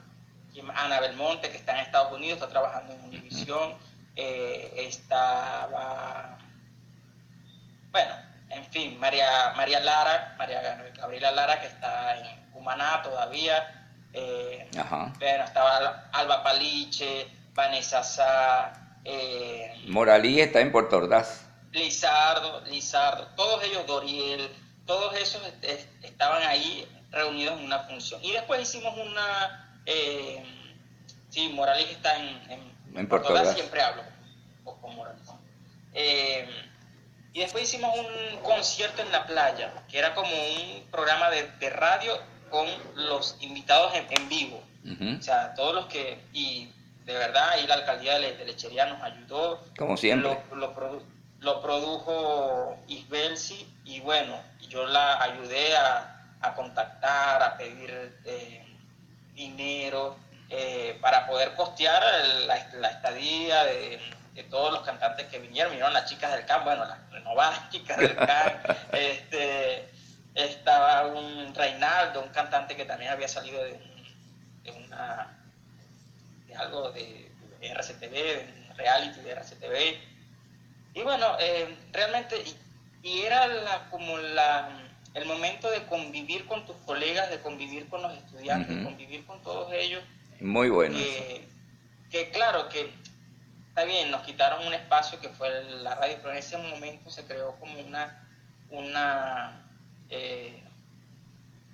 Ana 0.75 0.99
Belmonte, 1.01 1.49
que 1.49 1.57
está 1.57 1.73
en 1.73 1.79
Estados 1.79 2.13
Unidos, 2.13 2.36
está 2.36 2.47
trabajando 2.47 2.93
en 2.93 3.03
Univisión, 3.03 3.73
eh, 4.15 4.71
estaba, 4.77 6.38
bueno, 7.91 8.13
en 8.49 8.63
fin, 8.67 8.97
María, 8.97 9.51
María 9.57 9.82
Lara, 9.82 10.36
María 10.38 10.61
Gabriela 10.95 11.32
Lara, 11.32 11.59
que 11.59 11.67
está 11.67 12.17
en 12.17 12.49
Cumaná 12.51 13.01
todavía, 13.03 13.91
eh, 14.13 14.69
estaba 15.19 16.09
Alba 16.13 16.43
Paliche, 16.43 17.27
Vanessa 17.53 18.05
Sá. 18.05 18.71
Eh, 19.03 19.84
Moralí 19.88 20.39
está 20.39 20.61
en 20.61 20.71
Puerto 20.71 20.95
Ordaz. 20.95 21.45
Lizardo, 21.73 22.61
Lizardo, 22.61 23.27
todos 23.36 23.63
ellos, 23.63 23.86
Doriel, 23.86 24.49
todos 24.91 25.15
esos 25.15 25.41
estaban 26.01 26.43
ahí 26.43 26.85
reunidos 27.11 27.57
en 27.57 27.65
una 27.65 27.79
función. 27.79 28.19
Y 28.21 28.33
después 28.33 28.61
hicimos 28.61 28.93
una. 28.97 29.79
Eh, 29.85 30.43
sí, 31.29 31.47
Moralí 31.47 31.83
está 31.83 32.17
en, 32.17 32.73
en, 32.93 33.07
Puerto 33.07 33.29
Ordaz, 33.29 33.53
siempre 33.53 33.81
hablo 33.81 34.03
con 34.65 34.93
Moralí. 34.93 35.21
Eh, 35.93 36.45
y 37.31 37.39
después 37.39 37.63
hicimos 37.63 37.97
un 37.97 38.41
concierto 38.41 39.01
en 39.01 39.13
la 39.13 39.25
playa, 39.25 39.71
que 39.87 39.97
era 39.97 40.13
como 40.13 40.29
un 40.29 40.83
programa 40.91 41.29
de, 41.29 41.49
de 41.59 41.69
radio 41.69 42.19
con 42.49 42.67
los 42.95 43.37
invitados 43.39 43.93
en, 43.95 44.27
vivo. 44.27 44.61
O 45.17 45.21
sea, 45.21 45.53
todos 45.53 45.73
los 45.73 45.85
que, 45.85 46.19
y 46.33 46.69
de 47.05 47.13
verdad 47.13 47.51
ahí 47.51 47.65
la 47.65 47.75
alcaldía 47.75 48.19
de, 48.19 48.43
Lechería 48.43 48.87
nos 48.87 49.01
ayudó. 49.01 49.63
Como 49.77 49.95
siempre. 49.95 50.37
Lo, 50.49 50.57
lo, 50.57 50.73
produjo 51.41 52.77
Isbelsi 52.87 53.67
y 53.83 53.99
bueno, 54.01 54.39
yo 54.69 54.85
la 54.85 55.21
ayudé 55.21 55.75
a, 55.75 56.53
contactar, 56.55 57.41
a 57.43 57.57
pedir 57.57 58.19
eh, 58.25 58.65
dinero 59.33 60.17
eh, 60.49 60.97
para 61.01 61.27
poder 61.27 61.55
costear 61.55 62.03
la, 62.47 62.57
estadía 62.89 63.63
de, 63.63 63.99
todos 64.49 64.73
los 64.73 64.81
cantantes 64.81 65.27
que 65.27 65.39
vinieron. 65.39 65.71
Vinieron 65.71 65.93
las 65.93 66.09
chicas 66.09 66.33
del 66.33 66.45
campo, 66.45 66.65
bueno, 66.65 66.85
las 66.85 67.09
renovadas 67.11 67.69
chicas 67.71 67.97
del 67.97 68.15
campo. 68.15 68.73
este, 68.91 69.89
estaba 70.35 71.07
un 71.07 71.53
Reinaldo, 71.53 72.21
un 72.21 72.29
cantante 72.29 72.75
que 72.75 72.85
también 72.85 73.11
había 73.11 73.27
salido 73.27 73.63
de, 73.63 73.79
una 74.85 75.37
de 76.47 76.55
algo 76.55 76.91
de, 76.91 77.31
RCTV, 77.61 78.11
de 78.11 78.73
reality 78.75 79.21
de 79.21 79.31
RCTV. 79.31 80.11
Y 80.93 81.01
bueno, 81.01 81.25
eh, 81.39 81.77
realmente, 81.91 82.43
y, 83.03 83.21
era 83.21 83.47
la, 83.47 83.89
como 83.89 84.17
la, 84.17 84.69
el 85.13 85.25
momento 85.25 85.69
de 85.71 85.85
convivir 85.85 86.45
con 86.45 86.65
tus 86.65 86.75
colegas, 86.85 87.29
de 87.29 87.39
convivir 87.41 87.87
con 87.89 88.01
los 88.01 88.13
estudiantes, 88.17 88.77
de 88.77 88.83
convivir 88.83 89.25
con 89.25 89.41
todos 89.41 89.71
ellos. 89.73 90.03
Muy 90.39 90.69
bueno. 90.69 90.97
que 92.09 92.29
claro, 92.31 92.67
que 92.69 92.91
está 93.71 93.85
bien, 93.85 94.11
nos 94.11 94.23
quitaron 94.23 94.67
un 94.67 94.73
espacio 94.73 95.17
que 95.21 95.29
fue 95.29 95.63
la 95.81 95.95
radio, 95.95 96.17
pero 96.17 96.33
en 96.33 96.39
ese 96.39 96.57
momento 96.57 97.09
se 97.09 97.25
creó 97.25 97.55
como 97.57 97.79
una, 97.79 98.27
una, 98.69 99.65
eh, 100.09 100.61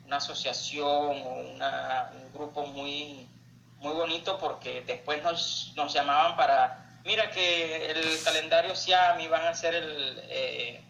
una 0.05 0.17
asociación 0.17 0.87
o 0.87 1.53
una, 1.55 2.11
un 2.13 2.31
grupo 2.33 2.67
muy, 2.67 3.27
muy 3.79 3.93
bonito 3.93 4.37
porque 4.37 4.83
después 4.85 5.23
nos, 5.23 5.73
nos 5.75 5.91
llamaban 5.91 6.35
para, 6.37 6.86
mira 7.07 7.31
que 7.31 7.89
el 7.89 8.21
calendario 8.23 8.75
Siami 8.75 9.27
van 9.27 9.43
a 9.43 9.49
hacer 9.49 9.73
el... 9.73 10.21
Eh, 10.29 10.83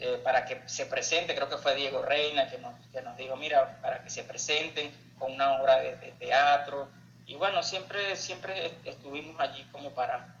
eh, 0.00 0.20
para 0.22 0.44
que 0.44 0.62
se 0.68 0.86
presente, 0.86 1.34
creo 1.34 1.48
que 1.48 1.56
fue 1.56 1.74
Diego 1.74 2.02
Reina 2.02 2.48
que 2.48 2.58
nos, 2.58 2.72
que 2.92 3.02
nos 3.02 3.16
dijo, 3.16 3.34
mira, 3.34 3.80
para 3.82 4.04
que 4.04 4.10
se 4.10 4.22
presenten 4.22 4.92
con 5.18 5.32
una 5.32 5.60
obra 5.60 5.80
de, 5.80 5.96
de 5.96 6.12
teatro, 6.12 6.88
y 7.26 7.34
bueno, 7.34 7.64
siempre, 7.64 8.14
siempre 8.14 8.72
estuvimos 8.84 9.40
allí 9.40 9.64
como 9.72 9.90
para, 9.90 10.36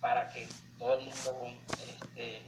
para 0.00 0.28
que 0.30 0.48
todo 0.80 0.98
el 0.98 1.04
mundo 1.04 1.54
este, 1.70 2.42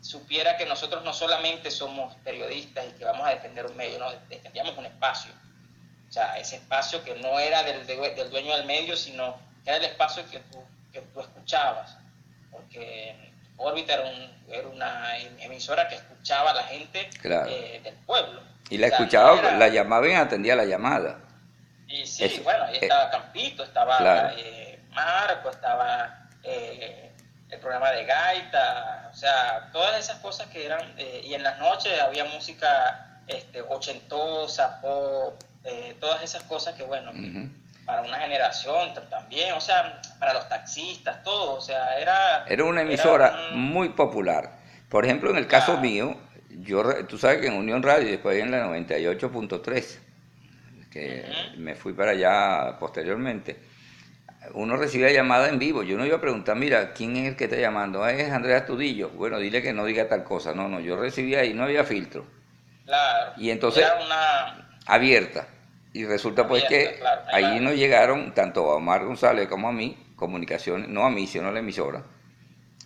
supiera 0.00 0.56
que 0.56 0.64
nosotros 0.64 1.04
no 1.04 1.12
solamente 1.12 1.70
somos 1.70 2.14
periodistas 2.24 2.86
y 2.88 2.98
que 2.98 3.04
vamos 3.04 3.26
a 3.26 3.30
defender 3.30 3.66
un 3.66 3.76
medio, 3.76 3.98
no, 3.98 4.10
defendíamos 4.30 4.76
un 4.78 4.86
espacio. 4.86 5.32
O 6.08 6.12
sea, 6.12 6.38
ese 6.38 6.56
espacio 6.56 7.04
que 7.04 7.14
no 7.16 7.38
era 7.38 7.62
del, 7.62 7.86
del 7.86 8.30
dueño 8.30 8.56
del 8.56 8.64
medio, 8.64 8.96
sino 8.96 9.36
que 9.64 9.70
era 9.70 9.78
el 9.78 9.84
espacio 9.84 10.28
que 10.30 10.40
tú, 10.40 10.62
que 10.92 11.00
tú 11.00 11.20
escuchabas. 11.20 11.96
Porque 12.50 13.32
Órbita 13.56 13.94
era, 13.94 14.04
era, 14.48 14.68
una 14.68 15.18
emisora 15.18 15.88
que 15.88 15.96
escuchaba 15.96 16.50
a 16.50 16.54
la 16.54 16.64
gente 16.64 17.08
eh, 17.24 17.80
del 17.82 17.94
pueblo. 18.06 18.42
Y 18.70 18.78
la 18.78 18.88
escuchaba, 18.88 19.40
la 19.52 19.68
llamaba 19.68 20.08
y 20.08 20.12
atendía 20.12 20.56
la 20.56 20.64
llamada. 20.64 21.18
Y 21.86 22.06
sí, 22.06 22.40
bueno, 22.42 22.64
ahí 22.64 22.78
estaba 22.80 23.10
Campito, 23.10 23.62
estaba 23.62 24.32
eh, 24.36 24.80
Marco, 24.90 25.50
estaba 25.50 26.28
eh, 26.42 27.12
el 27.50 27.60
programa 27.60 27.90
de 27.92 28.04
Gaita, 28.04 29.10
o 29.12 29.16
sea, 29.16 29.68
todas 29.72 29.98
esas 29.98 30.18
cosas 30.18 30.48
que 30.48 30.64
eran, 30.64 30.94
eh, 30.98 31.22
y 31.24 31.34
en 31.34 31.42
las 31.42 31.58
noches 31.58 32.00
había 32.00 32.24
música 32.24 33.20
este, 33.26 33.62
ochentosa, 33.62 34.80
pop, 34.80 35.40
todas 36.00 36.22
esas 36.22 36.42
cosas 36.42 36.74
que, 36.74 36.82
bueno, 36.82 37.12
para 37.84 38.02
una 38.02 38.18
generación 38.18 38.94
también, 39.10 39.52
o 39.52 39.60
sea, 39.60 40.00
para 40.18 40.34
los 40.34 40.48
taxistas, 40.48 41.22
todo, 41.22 41.56
o 41.56 41.60
sea, 41.60 41.98
era... 41.98 42.44
Era 42.46 42.64
una 42.64 42.82
emisora 42.82 43.50
muy 43.52 43.90
popular. 43.90 44.58
Por 44.88 45.04
ejemplo, 45.04 45.30
en 45.30 45.36
el 45.36 45.46
caso 45.46 45.78
mío, 45.78 46.16
yo, 46.50 47.06
tú 47.06 47.18
sabes 47.18 47.40
que 47.40 47.48
en 47.48 47.54
Unión 47.54 47.82
Radio, 47.82 48.08
después 48.08 48.40
en 48.40 48.50
la 48.50 48.66
98.3, 48.66 49.98
que 50.90 51.26
me 51.56 51.74
fui 51.74 51.92
para 51.92 52.12
allá 52.12 52.78
posteriormente, 52.78 53.58
uno 54.52 54.76
recibía 54.76 55.10
llamada 55.10 55.48
en 55.48 55.58
vivo. 55.58 55.82
Yo 55.82 55.96
no 55.96 56.04
iba 56.04 56.18
a 56.18 56.20
preguntar, 56.20 56.56
mira, 56.56 56.92
¿quién 56.92 57.16
es 57.16 57.28
el 57.28 57.36
que 57.36 57.44
está 57.44 57.56
llamando? 57.56 58.04
Ah, 58.04 58.12
es 58.12 58.30
Andrea 58.30 58.66
Tudillo. 58.66 59.10
Bueno, 59.10 59.38
dile 59.38 59.62
que 59.62 59.72
no 59.72 59.84
diga 59.84 60.08
tal 60.08 60.22
cosa. 60.24 60.54
No, 60.54 60.68
no, 60.68 60.80
yo 60.80 60.96
recibía 60.96 61.40
ahí, 61.40 61.54
no 61.54 61.64
había 61.64 61.84
filtro. 61.84 62.26
Claro. 62.84 63.32
Y 63.38 63.50
entonces, 63.50 63.86
abierta. 64.86 65.48
Y 65.94 66.04
resulta 66.04 66.46
pues 66.46 66.64
que 66.64 67.00
ahí 67.32 67.60
nos 67.60 67.74
llegaron, 67.74 68.34
tanto 68.34 68.70
a 68.70 68.74
Omar 68.74 69.06
González 69.06 69.48
como 69.48 69.68
a 69.68 69.72
mí, 69.72 69.96
comunicaciones, 70.16 70.88
no 70.88 71.06
a 71.06 71.10
mí, 71.10 71.26
sino 71.26 71.48
a 71.48 71.52
la 71.52 71.60
emisora, 71.60 72.02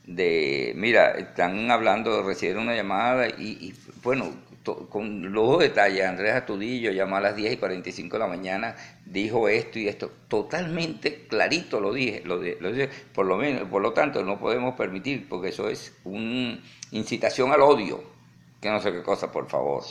de, 0.07 0.73
mira, 0.77 1.13
están 1.13 1.71
hablando, 1.71 2.23
recibieron 2.23 2.65
una 2.65 2.77
llamada 2.77 3.29
y, 3.29 3.59
y 3.61 3.75
bueno, 4.03 4.33
con 4.63 5.33
los 5.33 5.59
detalles, 5.59 6.05
Andrés 6.05 6.35
Astudillo 6.35 6.91
llamó 6.91 7.17
a 7.17 7.21
las 7.21 7.37
10 7.37 7.55
y 7.55 7.57
45 7.57 8.17
de 8.17 8.19
la 8.19 8.27
mañana, 8.27 8.77
dijo 9.05 9.49
esto 9.49 9.79
y 9.79 9.89
esto, 9.89 10.11
totalmente 10.29 11.27
clarito 11.27 11.81
lo 11.81 11.93
dije, 11.93 12.23
lo, 12.25 12.39
dije, 12.39 12.91
por 13.15 13.27
lo 13.27 13.37
menos, 13.37 13.69
por 13.69 13.83
lo 13.83 13.93
tanto 13.93 14.23
no 14.23 14.39
podemos 14.39 14.75
permitir, 14.75 15.29
porque 15.29 15.49
eso 15.49 15.69
es 15.69 15.97
una 16.05 16.61
incitación 16.91 17.53
al 17.53 17.63
odio, 17.63 18.03
que 18.61 18.71
no 18.71 18.81
sé 18.81 18.93
qué 18.93 19.03
cosa, 19.03 19.33
por 19.33 19.49
favor. 19.49 19.85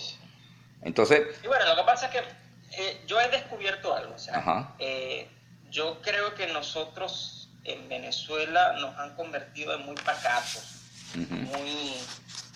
Entonces... 0.84 1.24
Y 1.43 1.47
bueno, 1.47 1.65
lo 1.70 1.76
que 1.76 1.84
pasa 1.84 2.07
es 2.07 2.11
que 2.11 2.47
eh, 2.78 3.01
yo 3.05 3.19
he 3.19 3.28
descubierto 3.30 3.95
algo, 3.95 4.15
o 4.15 4.19
sea, 4.19 4.73
eh, 4.80 5.28
yo 5.69 6.01
creo 6.01 6.34
que 6.36 6.47
nosotros 6.47 7.49
en 7.63 7.89
Venezuela 7.89 8.73
nos 8.80 8.97
han 8.97 9.15
convertido 9.15 9.73
en 9.73 9.86
muy 9.86 9.95
pacatos, 9.95 10.75
muy, 11.15 11.93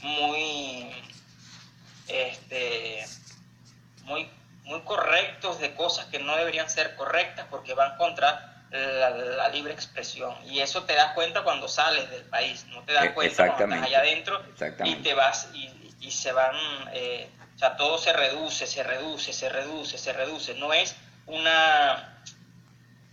muy 0.01 0.91
este, 2.07 3.05
muy, 4.03 4.29
muy 4.63 4.81
correctos 4.81 5.59
de 5.59 5.73
cosas 5.73 6.05
que 6.05 6.19
no 6.19 6.35
deberían 6.35 6.69
ser 6.69 6.95
correctas 6.95 7.47
porque 7.49 7.73
van 7.73 7.97
contra 7.97 8.51
la, 8.71 9.49
libre 9.49 9.73
expresión. 9.73 10.33
Y 10.45 10.59
eso 10.59 10.83
te 10.83 10.95
das 10.95 11.13
cuenta 11.13 11.43
cuando 11.43 11.67
sales 11.67 12.09
del 12.09 12.23
país, 12.23 12.65
no 12.67 12.81
te 12.83 12.93
das 12.93 13.05
e, 13.05 13.13
cuenta 13.13 13.47
cuando 13.47 13.75
estás 13.75 13.87
allá 13.87 13.99
adentro 13.99 14.41
y 14.85 14.95
te 14.95 15.13
vas 15.13 15.49
y, 15.53 16.11
se 16.11 16.31
van, 16.31 16.55
eh, 16.93 17.29
o 17.61 17.63
sea, 17.63 17.77
todo 17.77 17.99
se 17.99 18.11
reduce, 18.11 18.65
se 18.65 18.81
reduce, 18.81 19.31
se 19.31 19.47
reduce, 19.47 19.95
se 19.95 20.13
reduce. 20.13 20.55
No 20.55 20.73
es 20.73 20.95
una 21.27 22.23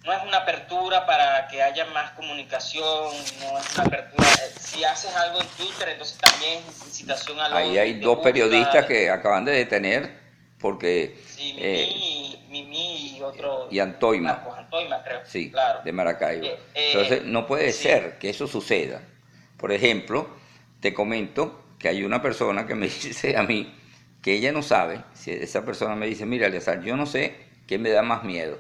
no 0.07 0.13
es 0.15 0.23
una 0.27 0.39
apertura 0.39 1.05
para 1.05 1.47
que 1.49 1.63
haya 1.63 1.85
más 1.93 2.13
comunicación, 2.13 3.13
no 3.41 3.59
es 3.59 3.75
una 3.75 3.85
apertura. 3.85 4.27
Eh, 4.27 4.55
si 4.59 4.85
haces 4.85 5.15
algo 5.15 5.43
en 5.43 5.47
Twitter, 5.49 5.91
entonces 5.91 6.17
también 6.17 6.63
es 6.67 6.87
incitación 6.87 7.39
a 7.39 7.55
Ahí 7.55 7.77
hay 7.77 8.01
dos 8.01 8.21
periodistas 8.21 8.87
que 8.87 9.11
acaban 9.11 9.45
de 9.45 9.53
detener 9.53 10.19
porque... 10.59 11.21
Sí, 11.27 11.53
Mimi, 12.49 12.77
eh, 12.79 13.17
y 13.19 13.21
otro... 13.21 13.69
Y 13.71 13.81
Antoima. 13.81 14.47
Antoima, 14.57 15.05
creo. 15.05 15.21
Sí, 15.27 15.51
claro. 15.51 15.83
de 15.85 15.93
Maracaibo. 15.93 16.47
Eh, 16.47 16.59
entonces, 16.75 17.23
no 17.25 17.47
puede 17.47 17.71
ser 17.73 18.19
que 18.19 18.31
eso 18.31 18.47
suceda. 18.47 19.03
Por 19.59 19.73
ejemplo, 19.73 20.39
te 20.81 20.95
comento 20.95 21.67
que 21.79 21.91
hay 21.91 22.03
una 22.03 22.23
persona 22.23 22.67
que 22.67 22.75
me 22.75 22.87
dice 22.89 23.37
a 23.37 23.43
mí 23.43 23.78
que 24.29 24.35
ella 24.35 24.53
no 24.53 24.63
sabe, 24.63 25.01
si 25.15 25.31
esa 25.31 25.65
persona 25.65 25.97
me 25.97 26.07
dice, 26.07 26.27
mira, 26.27 26.49
Eleazar, 26.49 26.83
yo 26.83 26.99
no 26.99 27.07
sé 27.07 27.35
qué 27.67 27.79
me 27.79 27.89
da 27.89 28.03
más 28.03 28.25
miedo 28.25 28.59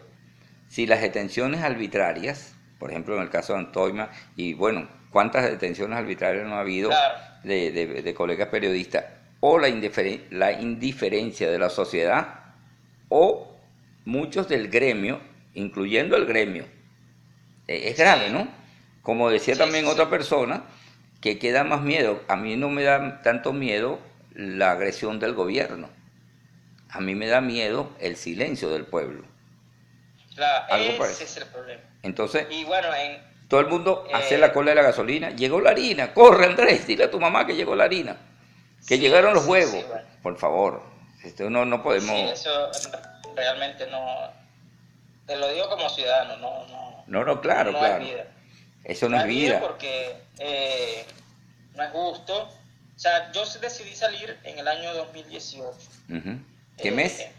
si 0.66 0.86
las 0.86 1.02
detenciones 1.02 1.60
arbitrarias, 1.60 2.54
por 2.78 2.88
ejemplo 2.90 3.16
en 3.16 3.22
el 3.22 3.28
caso 3.28 3.52
de 3.52 3.58
Antoima, 3.58 4.08
y 4.34 4.54
bueno, 4.54 4.88
¿cuántas 5.10 5.44
detenciones 5.44 5.98
arbitrarias 5.98 6.46
no 6.46 6.54
ha 6.54 6.60
habido 6.60 6.88
de, 7.44 8.14
colegas 8.16 8.48
periodistas? 8.48 9.04
O 9.40 9.58
la, 9.58 9.68
la 10.30 10.52
indiferencia 10.52 11.50
de 11.50 11.58
la 11.58 11.68
sociedad, 11.68 12.54
o 13.10 13.54
muchos 14.06 14.48
del 14.48 14.68
gremio, 14.68 15.20
incluyendo 15.52 16.16
el 16.16 16.24
gremio. 16.24 16.64
E, 17.66 17.90
es 17.90 17.98
grave, 17.98 18.30
¿no? 18.30 18.48
Como 19.02 19.28
decía 19.28 19.54
también 19.54 19.84
otra 19.84 20.08
persona, 20.08 20.64
que 21.20 21.38
queda 21.38 21.62
más 21.62 21.82
miedo. 21.82 22.22
A 22.26 22.36
mí 22.36 22.56
no 22.56 22.70
me 22.70 22.84
da 22.84 23.20
tanto 23.20 23.52
miedo 23.52 23.98
la 24.38 24.70
agresión 24.70 25.20
del 25.20 25.34
gobierno. 25.34 25.90
A 26.88 27.00
mí 27.00 27.14
me 27.14 27.26
da 27.26 27.42
miedo 27.42 27.90
el 28.00 28.16
silencio 28.16 28.70
del 28.70 28.86
pueblo 28.86 29.24
ese 31.02 31.24
es 31.24 31.36
el 31.36 31.46
problema. 31.46 31.82
Entonces, 32.02 32.46
y 32.50 32.64
bueno, 32.64 32.88
todo 33.48 33.60
el 33.60 33.66
mundo 33.66 34.04
hace 34.12 34.38
la 34.38 34.52
cola 34.52 34.70
de 34.70 34.76
la 34.76 34.82
gasolina. 34.82 35.30
Llegó 35.30 35.60
la 35.60 35.70
harina, 35.70 36.14
corre 36.14 36.46
Andrés, 36.46 36.86
dile 36.86 37.04
a 37.04 37.10
tu 37.10 37.18
mamá 37.18 37.46
que 37.46 37.54
llegó 37.54 37.74
la 37.74 37.84
harina. 37.84 38.16
Que 38.86 38.98
llegaron 38.98 39.34
los 39.34 39.46
huevos. 39.46 39.84
Por 40.22 40.36
favor, 40.36 40.82
esto 41.24 41.50
no, 41.50 41.64
no 41.64 41.82
podemos... 41.82 42.32
eso 42.32 42.70
realmente 43.34 43.86
no... 43.90 44.38
Te 45.26 45.36
lo 45.36 45.48
digo 45.52 45.68
como 45.68 45.88
ciudadano, 45.90 46.36
no... 46.36 46.66
No, 46.66 47.04
no, 47.06 47.24
no 47.24 47.40
claro, 47.40 47.70
claro. 47.70 48.04
Eso 48.84 49.08
no, 49.08 49.18
es 49.18 49.26
vida. 49.26 49.60
Porque 49.60 50.16
eh, 50.38 51.04
no 51.74 51.82
es 51.82 51.90
justo. 51.90 52.48
O 52.98 53.00
sea, 53.00 53.30
yo 53.30 53.44
decidí 53.60 53.94
salir 53.94 54.36
en 54.42 54.58
el 54.58 54.66
año 54.66 54.92
2018. 54.92 55.78
¿Qué 56.76 56.90
mes? 56.90 57.20
Eh, 57.20 57.32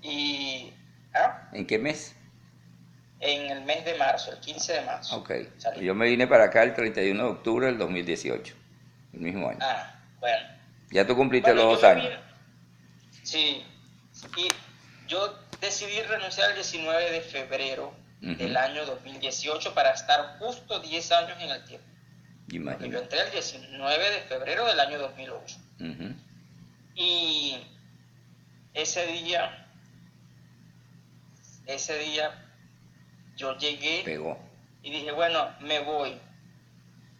y... 0.00 0.72
¿ah? 1.14 1.48
¿En 1.52 1.66
qué 1.66 1.78
mes? 1.78 2.16
en 3.20 3.50
el 3.50 3.64
mes 3.64 3.84
de 3.84 3.94
marzo, 3.96 4.32
el 4.32 4.38
15 4.38 4.72
de 4.72 4.80
marzo. 4.82 5.16
Ok. 5.16 5.32
Yo 5.80 5.94
me 5.94 6.06
vine 6.06 6.26
para 6.26 6.44
acá 6.44 6.62
el 6.62 6.74
31 6.74 7.22
de 7.22 7.28
octubre 7.30 7.66
del 7.66 7.78
2018, 7.78 8.54
el 9.14 9.20
mismo 9.20 9.48
año. 9.48 9.58
Ah, 9.60 9.94
bueno. 10.20 10.46
Ya 10.90 11.06
tú 11.06 11.16
cumpliste 11.16 11.54
los 11.54 11.64
dos 11.64 11.84
años. 11.84 12.12
Sí. 13.22 13.64
Y 14.36 14.48
yo 15.06 15.36
decidí 15.60 16.00
renunciar 16.02 16.50
el 16.50 16.56
19 16.56 17.10
de 17.10 17.20
febrero 17.20 17.92
del 18.20 18.56
año 18.56 18.84
2018 18.86 19.74
para 19.74 19.92
estar 19.92 20.38
justo 20.38 20.80
10 20.80 21.12
años 21.12 21.38
en 21.40 21.50
el 21.50 21.64
tiempo. 21.64 21.86
Imagínate. 22.50 22.90
Yo 22.90 22.98
entré 23.00 23.20
el 23.20 23.30
19 23.30 24.10
de 24.10 24.20
febrero 24.22 24.66
del 24.66 24.80
año 24.80 24.98
2008. 24.98 25.56
Y 26.94 27.56
ese 28.74 29.06
día, 29.06 29.66
ese 31.66 31.98
día 31.98 32.44
yo 33.36 33.56
llegué 33.58 34.02
y 34.82 34.90
dije, 34.90 35.12
bueno, 35.12 35.54
me 35.60 35.80
voy. 35.80 36.18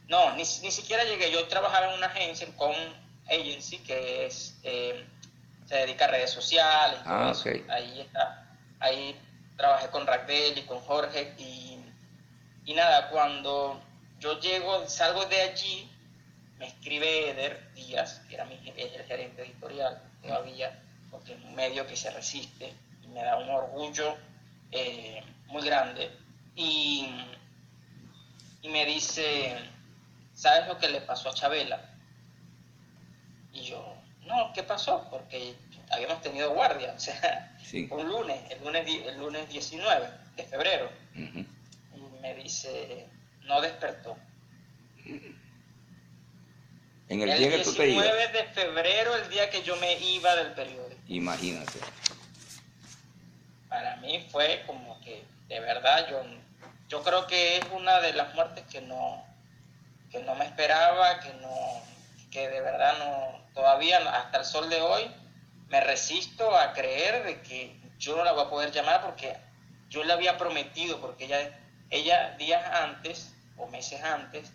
No, 0.08 0.30
ni, 0.32 0.38
ni 0.38 0.70
siquiera 0.70 1.04
llegué. 1.04 1.30
Yo 1.30 1.46
trabajaba 1.48 1.88
en 1.90 1.98
una 1.98 2.06
agencia 2.06 2.48
con 2.56 2.74
agency 3.26 3.78
que 3.78 4.26
es 4.26 4.58
eh, 4.62 5.04
se 5.66 5.74
dedica 5.76 6.06
a 6.06 6.08
redes 6.08 6.30
sociales. 6.30 6.98
Ah, 7.04 7.32
Ahí 7.68 8.00
está. 8.00 8.48
Ahí 8.80 9.14
trabajé 9.56 9.88
con 9.88 10.06
Raquel 10.06 10.56
y 10.56 10.62
con 10.62 10.80
Jorge 10.80 11.34
y, 11.36 11.78
y 12.64 12.74
nada, 12.74 13.10
cuando 13.10 13.80
yo 14.20 14.40
llego, 14.40 14.88
salgo 14.88 15.24
de 15.26 15.40
allí, 15.40 15.88
me 16.58 16.66
escribe 16.66 17.30
Eder 17.30 17.72
Díaz, 17.74 18.20
que 18.28 18.34
era 18.34 18.44
mi, 18.44 18.54
es 18.76 18.94
el 18.94 19.04
gerente 19.04 19.42
editorial 19.42 20.02
todavía, 20.22 20.82
porque 21.10 21.34
es 21.34 21.44
un 21.44 21.54
medio 21.54 21.86
que 21.86 21.96
se 21.96 22.10
resiste 22.10 22.72
y 23.04 23.06
me 23.08 23.22
da 23.22 23.36
un 23.36 23.48
orgullo 23.48 24.16
eh, 24.72 25.22
muy 25.46 25.62
grande. 25.62 26.10
Y, 26.56 27.06
y 28.62 28.68
me 28.68 28.84
dice, 28.84 29.56
¿sabes 30.34 30.66
lo 30.66 30.78
que 30.78 30.88
le 30.88 31.00
pasó 31.00 31.30
a 31.30 31.34
Chabela? 31.34 31.80
Y 33.52 33.62
yo, 33.62 33.94
no, 34.26 34.52
¿qué 34.52 34.64
pasó? 34.64 35.06
Porque 35.10 35.54
habíamos 35.90 36.20
tenido 36.20 36.52
guardia, 36.52 36.92
o 36.96 37.00
sea, 37.00 37.56
un 37.90 38.08
lunes, 38.08 38.50
el 38.50 38.62
lunes, 38.64 38.86
el 39.06 39.18
lunes 39.18 39.48
19 39.48 40.10
de 40.36 40.44
febrero. 40.44 40.90
Y 41.14 42.20
me 42.20 42.34
dice, 42.34 43.06
no 43.48 43.60
despertó. 43.60 44.16
En 47.08 47.22
el, 47.22 47.38
día 47.38 47.50
que 47.50 47.64
tú 47.64 47.72
te 47.72 47.88
ibas. 47.88 48.04
19 48.04 48.28
de 48.28 48.44
febrero, 48.52 49.16
el 49.16 49.28
día 49.30 49.48
que 49.48 49.62
yo 49.62 49.76
me 49.76 49.98
iba 49.98 50.36
del 50.36 50.52
periódico. 50.52 51.00
Imagínate. 51.08 51.80
Para 53.68 53.96
mí 53.96 54.26
fue 54.30 54.62
como 54.66 55.00
que, 55.00 55.24
de 55.48 55.60
verdad, 55.60 56.06
yo, 56.10 56.22
yo 56.88 57.02
creo 57.02 57.26
que 57.26 57.56
es 57.56 57.64
una 57.72 58.00
de 58.00 58.12
las 58.12 58.34
muertes 58.34 58.64
que 58.70 58.82
no, 58.82 59.24
que 60.10 60.22
no 60.22 60.34
me 60.34 60.44
esperaba, 60.44 61.20
que 61.20 61.32
no, 61.34 61.82
que 62.30 62.48
de 62.48 62.60
verdad 62.60 62.98
no, 62.98 63.42
todavía 63.54 63.98
hasta 64.10 64.38
el 64.38 64.44
sol 64.44 64.68
de 64.68 64.82
hoy 64.82 65.10
me 65.68 65.80
resisto 65.80 66.56
a 66.56 66.74
creer 66.74 67.24
de 67.24 67.40
que 67.40 67.74
yo 67.98 68.16
no 68.16 68.24
la 68.24 68.32
voy 68.32 68.44
a 68.44 68.50
poder 68.50 68.70
llamar 68.70 69.02
porque 69.02 69.34
yo 69.88 70.04
le 70.04 70.12
había 70.12 70.36
prometido, 70.36 71.00
porque 71.00 71.24
ella, 71.24 71.58
ella 71.90 72.36
días 72.36 72.62
antes 72.72 73.34
o 73.58 73.66
meses 73.66 74.02
antes, 74.02 74.52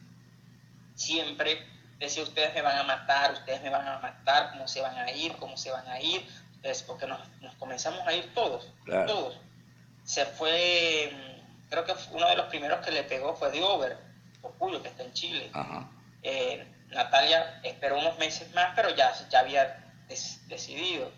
siempre 0.96 1.66
decía, 2.00 2.24
ustedes 2.24 2.54
me 2.54 2.62
van 2.62 2.78
a 2.78 2.84
matar, 2.84 3.34
ustedes 3.34 3.62
me 3.62 3.70
van 3.70 3.88
a 3.88 4.00
matar, 4.00 4.52
cómo 4.52 4.68
se 4.68 4.82
van 4.82 4.98
a 4.98 5.12
ir, 5.12 5.34
cómo 5.38 5.58
se 5.58 5.72
van 5.72 5.88
a 5.88 6.00
ir, 6.00 6.26
entonces, 6.56 6.84
porque 6.84 7.08
nos, 7.08 7.20
comenzamos 7.60 8.06
a 8.08 8.14
ir 8.14 8.34
todos, 8.34 8.72
todos. 8.86 9.38
Se 10.04 10.26
fue, 10.26 11.12
creo 11.70 11.86
que 11.86 11.94
uno 12.12 12.28
de 12.28 12.36
los 12.36 12.46
primeros 12.48 12.86
que 12.86 12.92
le 12.92 13.04
pegó 13.04 13.36
fue 13.36 13.52
Diover, 13.52 13.98
Cuyo, 14.60 14.82
que 14.82 14.90
está 14.90 15.04
en 15.04 15.14
Chile. 15.14 15.52
Eh, 16.22 16.66
Natalia 16.90 17.60
esperó 17.64 17.98
unos 17.98 18.18
meses 18.18 18.54
más, 18.54 18.74
pero 18.76 18.90
ya, 18.96 19.14
ya 19.30 19.40
había 19.40 19.84
decidido. 20.48 21.12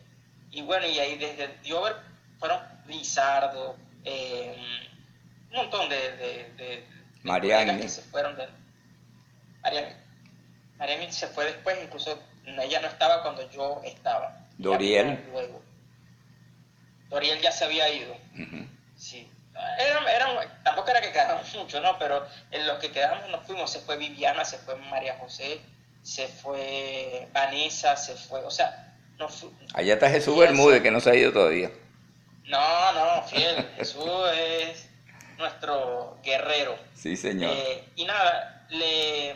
Y 0.51 0.61
bueno, 0.61 0.87
y 0.87 0.99
ahí 0.99 1.17
desde 1.17 1.47
Diover 1.63 1.95
fueron 2.39 2.59
Lizardo, 2.87 3.75
eh, 4.03 4.55
un 5.49 5.55
montón 5.55 5.89
de, 5.89 6.11
de, 6.17 6.53
de 6.57 6.94
que 7.25 7.89
se 7.89 8.01
fueron 8.03 8.35
de 8.37 8.47
Mariani. 10.77 11.11
se 11.11 11.27
fue 11.27 11.45
después, 11.45 11.77
incluso 11.83 12.19
ella 12.45 12.81
no 12.81 12.87
estaba 12.87 13.23
cuando 13.23 13.49
yo 13.49 13.81
estaba. 13.83 14.37
Doriel. 14.57 15.23
Luego. 15.31 15.61
Doriel 17.09 17.41
ya 17.41 17.51
se 17.51 17.65
había 17.65 17.89
ido. 17.89 18.15
Sí. 18.95 19.29
Era, 19.79 20.61
tampoco 20.63 20.91
era 20.91 21.01
que 21.01 21.11
quedáramos 21.11 21.53
mucho, 21.55 21.79
¿no? 21.79 21.97
Pero 21.97 22.27
en 22.51 22.67
los 22.67 22.77
que 22.79 22.91
quedamos 22.91 23.29
nos 23.29 23.45
fuimos. 23.45 23.71
Se 23.71 23.79
fue 23.79 23.97
Viviana, 23.97 24.45
se 24.45 24.57
fue 24.59 24.75
María 24.75 25.17
José, 25.17 25.61
se 26.03 26.27
fue 26.27 27.27
Vanessa, 27.33 27.95
se 27.95 28.15
fue. 28.15 28.43
O 28.43 28.51
sea, 28.51 28.93
no 29.17 29.27
Allá 29.73 29.93
está 29.93 30.09
Jesús 30.09 30.37
Bermúdez, 30.37 30.83
que 30.83 30.91
no 30.91 30.99
se 30.99 31.09
ha 31.09 31.15
ido 31.15 31.31
todavía. 31.31 31.71
No, 32.43 32.93
no, 32.93 33.23
fiel. 33.23 33.67
Jesús 33.77 34.05
es 34.35 34.89
nuestro 35.37 36.17
guerrero. 36.23 36.77
Sí, 36.93 37.15
señor. 37.15 37.51
Eh, 37.53 37.89
y 37.95 38.05
nada, 38.05 38.65
le, 38.69 39.35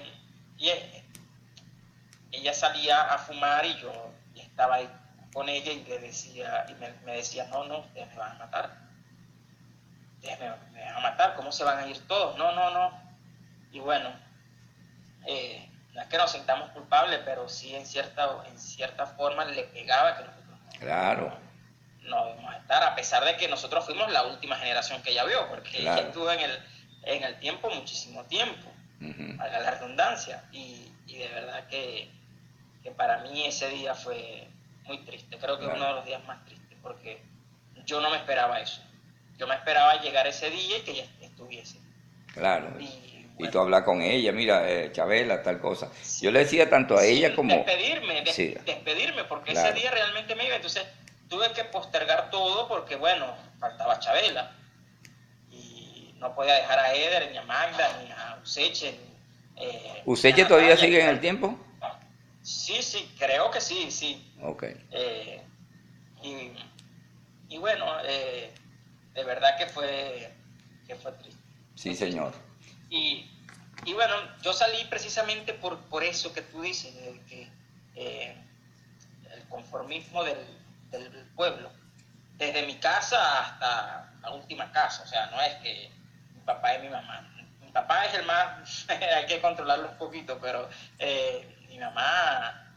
ella 2.32 2.54
salía 2.54 3.02
a 3.14 3.18
fumar 3.18 3.66
y 3.66 3.76
yo 3.80 3.91
estaba 4.36 4.76
ahí 4.76 4.89
con 5.34 5.47
ella 5.47 5.72
y 5.72 5.84
le 5.84 6.00
decía, 6.00 6.66
y 6.70 6.74
me, 7.06 7.14
decía, 7.14 7.45
no, 7.45 7.66
no, 7.66 7.80
ustedes 7.80 8.10
me 8.10 8.18
van 8.18 8.32
a 8.32 8.45
matar. 8.45 8.78
Ustedes 10.16 10.39
me, 10.39 10.50
van 10.84 10.95
a 10.95 11.00
matar, 11.00 11.36
¿cómo 11.36 11.52
se 11.52 11.64
van 11.64 11.80
a 11.80 11.88
ir 11.88 12.08
todos? 12.08 12.38
No, 12.38 12.52
no, 12.52 12.72
no. 12.72 12.91
Y 13.72 13.80
bueno, 13.80 14.12
eh, 15.28 15.70
no 15.93 16.02
es 16.02 16.08
que 16.08 16.18
nos 16.18 16.32
sintamos 16.32 16.72
culpables, 16.72 17.22
pero 17.24 17.47
sí 17.47 17.76
en 17.76 17.86
cierta, 17.86 18.43
en 18.47 18.60
cierta 18.60 19.06
forma 19.06 19.45
le 19.45 19.64
pegaba 19.64 20.18
que 20.18 20.24
nosotros 20.24 20.60
claro. 20.80 21.49
No, 22.10 22.26
debemos 22.26 22.55
estar, 22.55 22.84
a 22.84 22.95
pesar 22.95 23.24
de 23.24 23.38
que 23.38 23.47
nosotros 23.47 23.86
fuimos 23.86 24.12
la 24.12 24.24
última 24.24 24.55
generación 24.57 25.01
que 25.01 25.12
ella 25.12 25.24
vio, 25.26 25.47
porque 25.49 25.80
ella 25.80 25.99
estuvo 25.99 26.32
en 26.32 26.39
el, 26.39 26.60
en 27.03 27.24
el 27.24 27.39
tiempo 27.39 27.70
muchísimo 27.70 28.24
tiempo, 28.26 28.70
a 29.39 29.47
la 29.47 29.72
redundancia, 29.72 30.43
y, 30.51 30.91
y 31.07 31.18
de 31.18 31.28
verdad 31.30 31.68
que, 31.68 32.10
que 32.84 32.91
para 32.91 33.20
mí 33.20 33.45
ese 33.45 33.70
día 33.70 33.95
fue 33.95 34.47
muy 34.84 34.97
triste, 35.05 35.38
creo 35.38 35.60
que 35.60 35.68
uno 35.68 35.86
de 35.86 35.93
los 35.93 36.05
días 36.05 36.24
más 36.26 36.43
tristes, 36.45 36.78
porque 36.82 37.22
yo 37.86 38.01
no 38.01 38.10
me 38.10 38.18
esperaba 38.18 38.60
eso. 38.60 38.82
Yo 39.38 39.47
me 39.47 39.55
esperaba 39.55 40.01
llegar 40.01 40.28
ese 40.28 40.49
día 40.49 40.78
y 40.78 40.82
que 40.82 40.91
ella 40.91 41.05
estuviese. 41.22 41.80
Claro. 42.34 42.78
Y, 42.80 43.47
tú 43.51 43.60
hablas 43.60 43.84
con 43.84 44.01
ella, 44.01 44.34
mira, 44.34 44.70
eh, 44.70 44.91
Chabela, 44.91 45.41
tal 45.41 45.60
cosa. 45.62 45.89
Yo 46.22 46.30
le 46.30 46.39
decía 46.39 46.70
tanto 46.70 46.97
a 46.97 47.05
ella 47.05 47.34
como... 47.34 47.55
Despedirme, 47.55 48.22
despedirme, 48.22 49.24
porque 49.24 49.53
ese 49.53 49.72
día 49.72 49.91
realmente 49.91 50.36
me 50.36 50.45
iba. 50.45 50.55
Entonces 50.57 50.86
tuve 51.30 51.52
que 51.54 51.64
postergar 51.66 52.30
todo 52.30 52.68
porque, 52.68 52.96
bueno, 52.96 53.36
faltaba 53.60 54.00
Chabela. 54.00 54.52
Y 55.52 56.16
no 56.18 56.36
podía 56.36 56.56
dejar 56.56 56.80
a 56.80 56.94
Eder, 56.94 57.32
ni 57.32 57.38
a 57.38 57.44
Magda, 57.44 58.02
ni 58.04 58.12
a 58.12 58.40
Useche. 58.42 59.00
Eh, 59.56 60.02
¿Useche 60.06 60.46
todavía 60.46 60.76
sigue 60.76 61.02
en 61.02 61.10
el 61.10 61.20
tiempo? 61.20 61.58
Sí, 62.42 62.82
sí, 62.82 63.14
creo 63.18 63.52
que 63.52 63.62
sí, 63.62 63.92
sí. 63.92 64.34
Ok. 64.42 64.64
Eh, 64.92 65.42
y, 67.50 67.58
bueno, 67.58 67.86
eh, 68.06 68.52
de 69.14 69.24
verdad 69.24 69.58
que 69.58 69.68
fue, 69.68 70.32
que 70.88 70.96
fue 70.96 71.12
triste. 71.14 71.42
Sí, 71.76 71.96
señor. 71.96 72.34
Y, 72.90 73.30
bueno, 73.94 74.16
yo 74.42 74.54
salí 74.54 74.84
precisamente 74.86 75.54
por, 75.54 75.78
por 75.86 76.04
eso 76.04 76.34
que 76.34 76.42
tú 76.42 76.62
dices, 76.62 76.94
de 76.96 77.22
que 77.26 77.50
eh, 77.96 78.36
el 79.32 79.48
conformismo 79.48 80.24
del, 80.24 80.38
del, 80.92 81.10
pueblo, 81.36 81.72
desde 82.34 82.66
mi 82.66 82.76
casa 82.76 83.40
hasta 83.40 84.12
la 84.22 84.32
última 84.32 84.72
casa, 84.72 85.04
o 85.04 85.08
sea, 85.08 85.28
no 85.28 85.42
es 85.42 85.56
que 85.56 85.92
mi 86.34 86.42
papá 86.42 86.76
y 86.76 86.82
mi 86.82 86.90
mamá, 86.90 87.22
mi 87.62 87.72
papá 87.72 88.06
es 88.06 88.14
el 88.14 88.26
más, 88.26 88.86
hay 89.16 89.26
que 89.26 89.42
controlarlo 89.42 89.90
un 89.90 89.98
poquito, 89.98 90.40
pero 90.40 90.70
mi 91.70 91.80
mamá, 91.80 92.74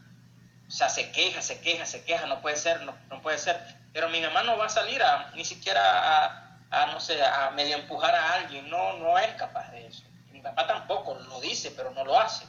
o 0.67 0.71
sea, 0.71 0.89
se 0.89 1.11
queja, 1.11 1.41
se 1.41 1.59
queja, 1.61 1.85
se 1.85 2.03
queja, 2.03 2.25
no 2.27 2.41
puede 2.41 2.55
ser, 2.55 2.81
no, 2.81 2.95
no 3.09 3.21
puede 3.21 3.37
ser. 3.37 3.59
Pero 3.91 4.09
mi 4.09 4.21
mamá 4.21 4.43
no 4.43 4.57
va 4.57 4.65
a 4.65 4.69
salir 4.69 5.01
a, 5.03 5.31
ni 5.35 5.45
siquiera 5.45 6.47
a, 6.71 6.85
no 6.87 6.99
sé, 6.99 7.23
a 7.23 7.51
medio 7.51 7.77
empujar 7.77 8.15
a 8.15 8.33
alguien, 8.33 8.69
no, 8.69 8.97
no 8.97 9.17
es 9.19 9.33
capaz 9.35 9.69
de 9.71 9.85
eso. 9.85 10.03
Mi 10.31 10.41
papá 10.41 10.65
tampoco 10.65 11.15
lo 11.15 11.39
dice, 11.41 11.71
pero 11.71 11.91
no 11.91 12.03
lo 12.03 12.19
hace. 12.19 12.45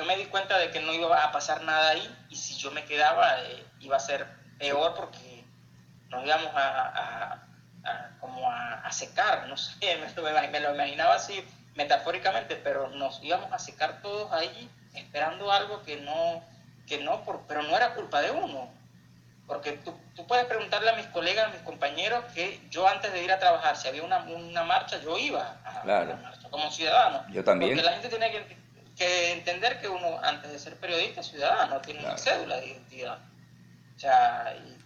Yo 0.00 0.06
me 0.06 0.16
di 0.16 0.24
cuenta 0.24 0.56
de 0.56 0.70
que 0.70 0.80
no 0.80 0.94
iba 0.94 1.22
a 1.22 1.30
pasar 1.30 1.62
nada 1.62 1.90
ahí 1.90 2.16
y 2.30 2.36
si 2.36 2.56
yo 2.56 2.70
me 2.70 2.86
quedaba 2.86 3.38
eh, 3.42 3.66
iba 3.80 3.98
a 3.98 4.00
ser 4.00 4.26
peor 4.58 4.94
porque 4.94 5.44
nos 6.08 6.24
íbamos 6.24 6.50
a, 6.54 7.42
como 8.18 8.50
a, 8.50 8.90
secar, 8.92 9.46
no 9.46 9.58
sé, 9.58 9.98
me 10.50 10.60
lo 10.60 10.74
imaginaba 10.74 11.16
así 11.16 11.46
metafóricamente, 11.74 12.56
pero 12.56 12.88
nos 12.88 13.22
íbamos 13.22 13.52
a 13.52 13.58
secar 13.58 14.00
todos 14.00 14.32
ahí 14.32 14.70
esperando 14.94 15.52
algo 15.52 15.82
que 15.82 15.98
no, 15.98 16.42
que 16.86 16.96
no, 16.96 17.22
por, 17.22 17.42
pero 17.46 17.62
no 17.62 17.76
era 17.76 17.92
culpa 17.92 18.22
de 18.22 18.30
uno. 18.30 18.70
Porque 19.46 19.72
tú, 19.72 19.92
tú, 20.16 20.26
puedes 20.26 20.46
preguntarle 20.46 20.88
a 20.88 20.94
mis 20.94 21.08
colegas, 21.08 21.48
a 21.48 21.50
mis 21.50 21.60
compañeros, 21.60 22.24
que 22.32 22.58
yo 22.70 22.88
antes 22.88 23.12
de 23.12 23.22
ir 23.22 23.32
a 23.32 23.38
trabajar, 23.38 23.76
si 23.76 23.86
había 23.86 24.02
una, 24.02 24.20
una 24.20 24.62
marcha, 24.62 24.98
yo 25.02 25.18
iba 25.18 25.58
a 25.62 25.84
la 25.84 26.16
marcha 26.16 26.48
como 26.48 26.70
ciudadano. 26.70 27.26
Yo 27.30 27.44
también. 27.44 27.72
Porque 27.72 27.84
la 27.84 27.92
gente 27.92 28.08
tiene 28.08 28.30
que, 28.30 28.59
que, 29.00 29.32
entender 29.32 29.80
que 29.80 29.88
uno, 29.88 30.20
antes 30.22 30.52
de 30.52 30.58
ser 30.58 30.76
periodista, 30.76 31.22
ciudadano, 31.22 31.80
tiene 31.80 32.00
una 32.00 32.18
cédula 32.18 32.58
de 32.58 32.66
identidad. 32.66 33.18
O 33.96 33.98
sea, 33.98 34.54
y, 34.56 34.76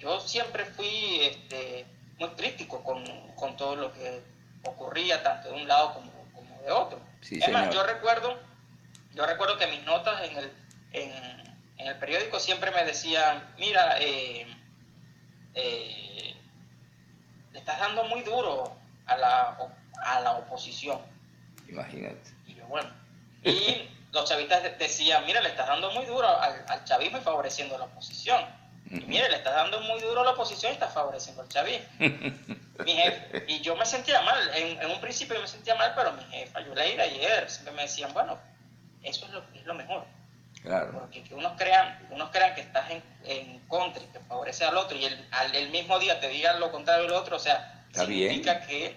yo 0.00 0.20
siempre 0.20 0.64
fui 0.64 1.20
este, 1.22 1.86
muy 2.18 2.28
crítico 2.30 2.82
con, 2.82 3.04
con 3.36 3.56
todo 3.56 3.76
lo 3.76 3.92
que 3.92 4.20
ocurría 4.64 5.22
tanto 5.22 5.48
de 5.50 5.54
un 5.54 5.68
lado 5.68 5.94
como, 5.94 6.12
de 6.62 6.72
otro. 6.72 7.00
es 7.22 7.48
más, 7.52 7.72
yo 7.72 7.84
recuerdo, 7.84 8.36
yo 9.14 9.24
recuerdo 9.24 9.56
que 9.56 9.68
mis 9.68 9.84
notas 9.84 10.20
en 10.28 10.36
el, 10.36 10.52
en, 10.92 11.86
el 11.86 11.96
periódico 11.98 12.40
siempre 12.40 12.72
me 12.72 12.84
decían, 12.84 13.54
mira, 13.58 13.96
eh, 14.00 14.46
eh, 15.54 16.34
le 17.52 17.58
estás 17.58 17.78
dando 17.78 18.04
muy 18.04 18.22
duro 18.22 18.76
a 19.06 19.16
la, 19.16 19.56
a 20.04 20.20
la 20.20 20.32
oposición. 20.32 21.00
Imagínate. 21.68 22.30
Y 22.46 22.54
bueno, 22.68 22.90
y 23.46 23.88
los 24.12 24.28
chavistas 24.28 24.62
decían, 24.78 25.24
mira, 25.26 25.40
le 25.40 25.50
estás 25.50 25.66
dando 25.66 25.90
muy 25.92 26.04
duro 26.04 26.28
al, 26.28 26.84
chavismo 26.84 27.18
y 27.18 27.20
favoreciendo 27.20 27.78
la 27.78 27.84
oposición. 27.84 28.44
Y 28.90 29.00
mire, 29.06 29.28
le 29.28 29.36
estás 29.36 29.54
dando 29.54 29.80
muy 29.80 30.00
duro 30.00 30.20
a 30.20 30.24
la 30.24 30.30
oposición 30.30 30.72
y 30.72 30.74
estás 30.74 30.92
favoreciendo 30.92 31.42
al 31.42 31.48
chavismo. 31.48 31.86
mi 31.98 32.92
jefe, 32.92 33.44
y 33.48 33.60
yo 33.60 33.76
me 33.76 33.84
sentía 33.86 34.20
mal, 34.22 34.38
en, 34.54 34.90
un 34.90 35.00
principio 35.00 35.36
yo 35.36 35.42
me 35.42 35.48
sentía 35.48 35.74
mal, 35.74 35.92
pero 35.96 36.12
mi 36.12 36.22
jefa, 36.24 36.60
yo 36.60 36.74
leí 36.74 36.98
ayer, 36.98 37.48
siempre 37.50 37.74
me 37.74 37.82
decían, 37.82 38.12
bueno, 38.12 38.38
eso 39.02 39.26
es 39.26 39.32
lo, 39.32 39.42
es 39.54 39.64
lo 39.64 39.74
mejor. 39.74 40.04
Claro. 40.62 40.92
Porque 40.92 41.22
que 41.22 41.34
unos 41.34 41.52
crean, 41.56 42.06
unos 42.10 42.30
crean 42.30 42.54
que 42.54 42.60
estás 42.60 42.90
en, 42.90 43.02
en 43.24 43.60
contra 43.68 44.02
y 44.02 44.06
que 44.06 44.20
favorece 44.20 44.64
al 44.64 44.76
otro 44.76 44.96
y 44.96 45.04
el, 45.04 45.28
al, 45.30 45.54
el 45.54 45.70
mismo 45.70 45.98
día 45.98 46.18
te 46.18 46.28
digan 46.28 46.58
lo 46.58 46.72
contrario 46.72 47.04
del 47.04 47.12
otro, 47.12 47.36
o 47.36 47.40
sea, 47.40 47.84
significa 47.92 48.60
que 48.66 48.96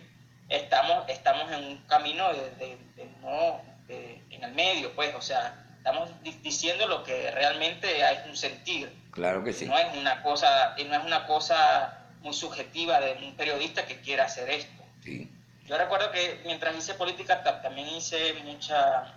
estamos, 0.50 1.08
estamos 1.08 1.52
en 1.52 1.64
un 1.64 1.78
camino 1.88 2.32
de, 2.34 2.78
no, 3.22 3.62
en 3.90 4.44
el 4.44 4.54
medio, 4.54 4.94
pues, 4.96 5.14
o 5.16 5.22
sea, 5.22 5.66
estamos 5.78 6.10
diciendo 6.42 6.88
lo 6.88 7.04
que 7.04 7.32
realmente 7.32 8.04
hay 8.04 8.30
un 8.30 8.36
sentir. 8.36 8.94
Claro 9.12 9.44
que 9.44 9.54
sí. 9.54 9.66
No 9.66 9.78
es 9.78 9.96
una 9.98 10.22
cosa, 10.22 10.76
no 10.78 10.96
es 10.96 11.04
una 11.06 11.26
cosa 11.26 12.06
muy 12.22 12.34
subjetiva 12.34 13.00
de 13.00 13.14
un 13.14 13.36
periodista 13.36 13.86
que 13.86 14.00
quiera 14.02 14.26
hacer 14.26 14.50
esto. 14.50 14.84
Sí. 15.04 15.32
Yo 15.66 15.78
recuerdo 15.78 16.12
que 16.12 16.42
mientras 16.46 16.76
hice 16.76 16.96
política 16.96 17.44
también 17.62 17.88
hice 17.90 18.34
mucha 18.44 19.14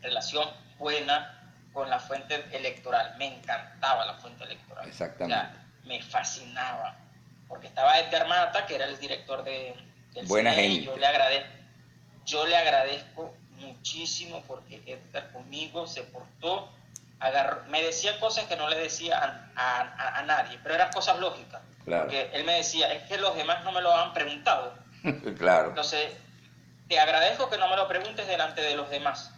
relación 0.00 0.48
buena 0.78 1.52
con 1.72 1.90
la 1.90 1.98
fuente 1.98 2.44
electoral. 2.52 3.16
Me 3.18 3.26
encantaba 3.26 4.06
la 4.06 4.14
fuente 4.14 4.44
electoral. 4.44 4.88
Exactamente. 4.88 5.58
me 5.84 6.00
fascinaba. 6.02 6.96
Porque 7.48 7.66
estaba 7.66 7.98
Edgar 7.98 8.26
Mata, 8.28 8.66
que 8.66 8.76
era 8.76 8.86
el 8.86 8.98
director 8.98 9.44
de, 9.44 9.74
del 10.12 10.26
Buena 10.26 10.52
gente. 10.52 10.84
yo 10.84 10.96
le, 10.96 11.06
agradezco, 11.06 11.48
yo 12.24 12.46
le 12.46 12.56
agradezco 12.56 13.34
muchísimo 13.64 14.42
porque 14.46 14.82
Edgar 14.86 15.32
conmigo 15.32 15.86
se 15.86 16.02
portó, 16.02 16.70
agarró, 17.20 17.62
me 17.68 17.82
decía 17.82 18.18
cosas 18.20 18.44
que 18.44 18.56
no 18.56 18.68
le 18.68 18.78
decía 18.78 19.48
a, 19.56 20.18
a, 20.18 20.22
nadie, 20.22 20.58
pero 20.62 20.74
eran 20.74 20.92
cosas 20.92 21.18
lógicas. 21.18 21.60
Porque 21.84 22.30
él 22.32 22.44
me 22.44 22.54
decía, 22.54 22.92
es 22.92 23.02
que 23.04 23.18
los 23.18 23.36
demás 23.36 23.62
no 23.64 23.72
me 23.72 23.82
lo 23.82 23.94
han 23.94 24.12
preguntado. 24.14 24.74
claro. 25.38 25.68
Entonces, 25.68 26.12
te 26.88 26.98
agradezco 26.98 27.50
que 27.50 27.58
no 27.58 27.68
me 27.68 27.76
lo 27.76 27.86
preguntes 27.88 28.26
delante 28.26 28.62
de 28.62 28.74
los 28.74 28.88
demás, 28.88 29.32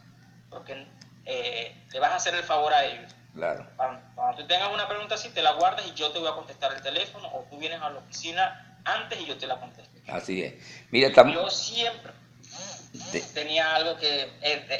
porque 0.48 0.86
eh, 1.24 1.76
le 1.92 2.00
vas 2.00 2.12
a 2.12 2.16
hacer 2.16 2.34
el 2.34 2.44
favor 2.44 2.72
a 2.72 2.84
ellos. 2.84 3.12
Claro. 3.34 3.66
Cuando, 3.76 4.00
tú 4.36 4.46
tengas 4.46 4.72
una 4.72 4.88
pregunta 4.88 5.16
así, 5.16 5.28
te 5.30 5.42
la 5.42 5.52
guardas 5.52 5.86
y 5.86 5.94
yo 5.94 6.10
te 6.10 6.18
voy 6.18 6.28
a 6.28 6.32
contestar 6.32 6.72
el 6.72 6.82
teléfono, 6.82 7.28
o 7.28 7.46
tú 7.50 7.58
vienes 7.58 7.82
a 7.82 7.90
la 7.90 7.98
oficina 7.98 8.78
antes 8.84 9.20
y 9.20 9.26
yo 9.26 9.36
te 9.36 9.46
la 9.46 9.58
contesto. 9.58 9.98
Así 10.08 10.42
es. 10.42 10.54
Mira, 10.90 11.08
estamos... 11.08 11.34
Yo 11.34 11.50
siempre 11.50 12.12
tenía 13.34 13.74
algo 13.74 13.96
que 13.96 14.30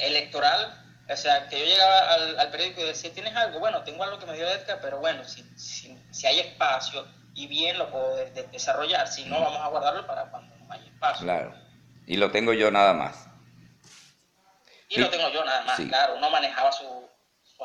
electoral, 0.01 0.83
o 1.09 1.15
sea, 1.15 1.47
que 1.47 1.59
yo 1.59 1.65
llegaba 1.65 2.13
al, 2.39 2.51
periódico 2.51 2.81
y 2.81 2.85
decía, 2.85 3.13
¿tienes 3.13 3.35
algo? 3.35 3.59
Bueno, 3.59 3.83
tengo 3.83 4.03
algo 4.03 4.19
que 4.19 4.25
me 4.25 4.35
dio 4.35 4.47
Edgar, 4.47 4.79
pero 4.81 4.99
bueno, 4.99 5.23
si, 5.23 5.43
si, 5.55 6.27
hay 6.27 6.39
espacio 6.39 7.07
y 7.33 7.47
bien 7.47 7.77
lo 7.77 7.89
puedo 7.89 8.17
desarrollar, 8.51 9.07
si 9.07 9.25
no, 9.25 9.39
vamos 9.39 9.61
a 9.61 9.67
guardarlo 9.69 10.05
para 10.05 10.29
cuando 10.29 10.55
no 10.57 10.73
haya 10.73 10.85
espacio. 10.85 11.25
Claro. 11.25 11.53
Y 12.05 12.17
lo 12.17 12.31
tengo 12.31 12.53
yo 12.53 12.71
nada 12.71 12.93
más. 12.93 13.27
Y 14.89 14.99
lo 14.99 15.09
tengo 15.09 15.29
yo 15.29 15.43
nada 15.43 15.63
más, 15.65 15.79
claro, 15.79 16.15
uno 16.15 16.29
manejaba 16.29 16.71
su, 16.71 16.85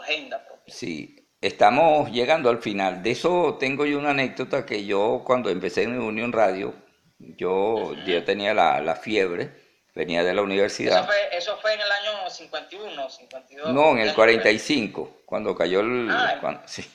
agenda 0.00 0.44
propia. 0.44 0.74
Sí, 0.74 1.28
estamos 1.40 2.10
llegando 2.10 2.48
al 2.50 2.58
final. 2.58 3.02
De 3.02 3.10
eso 3.10 3.56
tengo 3.60 3.86
yo 3.86 3.98
una 3.98 4.10
anécdota 4.10 4.66
que 4.66 4.84
yo 4.86 5.22
cuando 5.24 5.50
empecé 5.50 5.82
en 5.82 6.00
Unión 6.00 6.32
Radio, 6.32 6.74
yo, 7.18 7.94
ya 8.06 8.24
tenía 8.24 8.54
la, 8.54 8.80
la, 8.80 8.96
fiebre, 8.96 9.61
venía 9.94 10.24
de 10.24 10.34
la 10.34 10.42
universidad. 10.42 10.98
Eso 10.98 11.06
fue, 11.06 11.36
eso 11.36 11.56
fue 11.58 11.74
en 11.74 11.80
el 11.80 11.90
año 11.90 12.30
51, 12.30 13.10
52. 13.10 13.72
No, 13.72 13.92
en 13.92 13.98
el 13.98 14.14
45, 14.14 15.22
cuando 15.26 15.54
cayó 15.54 15.80
el... 15.80 16.08
Ah, 16.10 16.62
sí. 16.66 16.88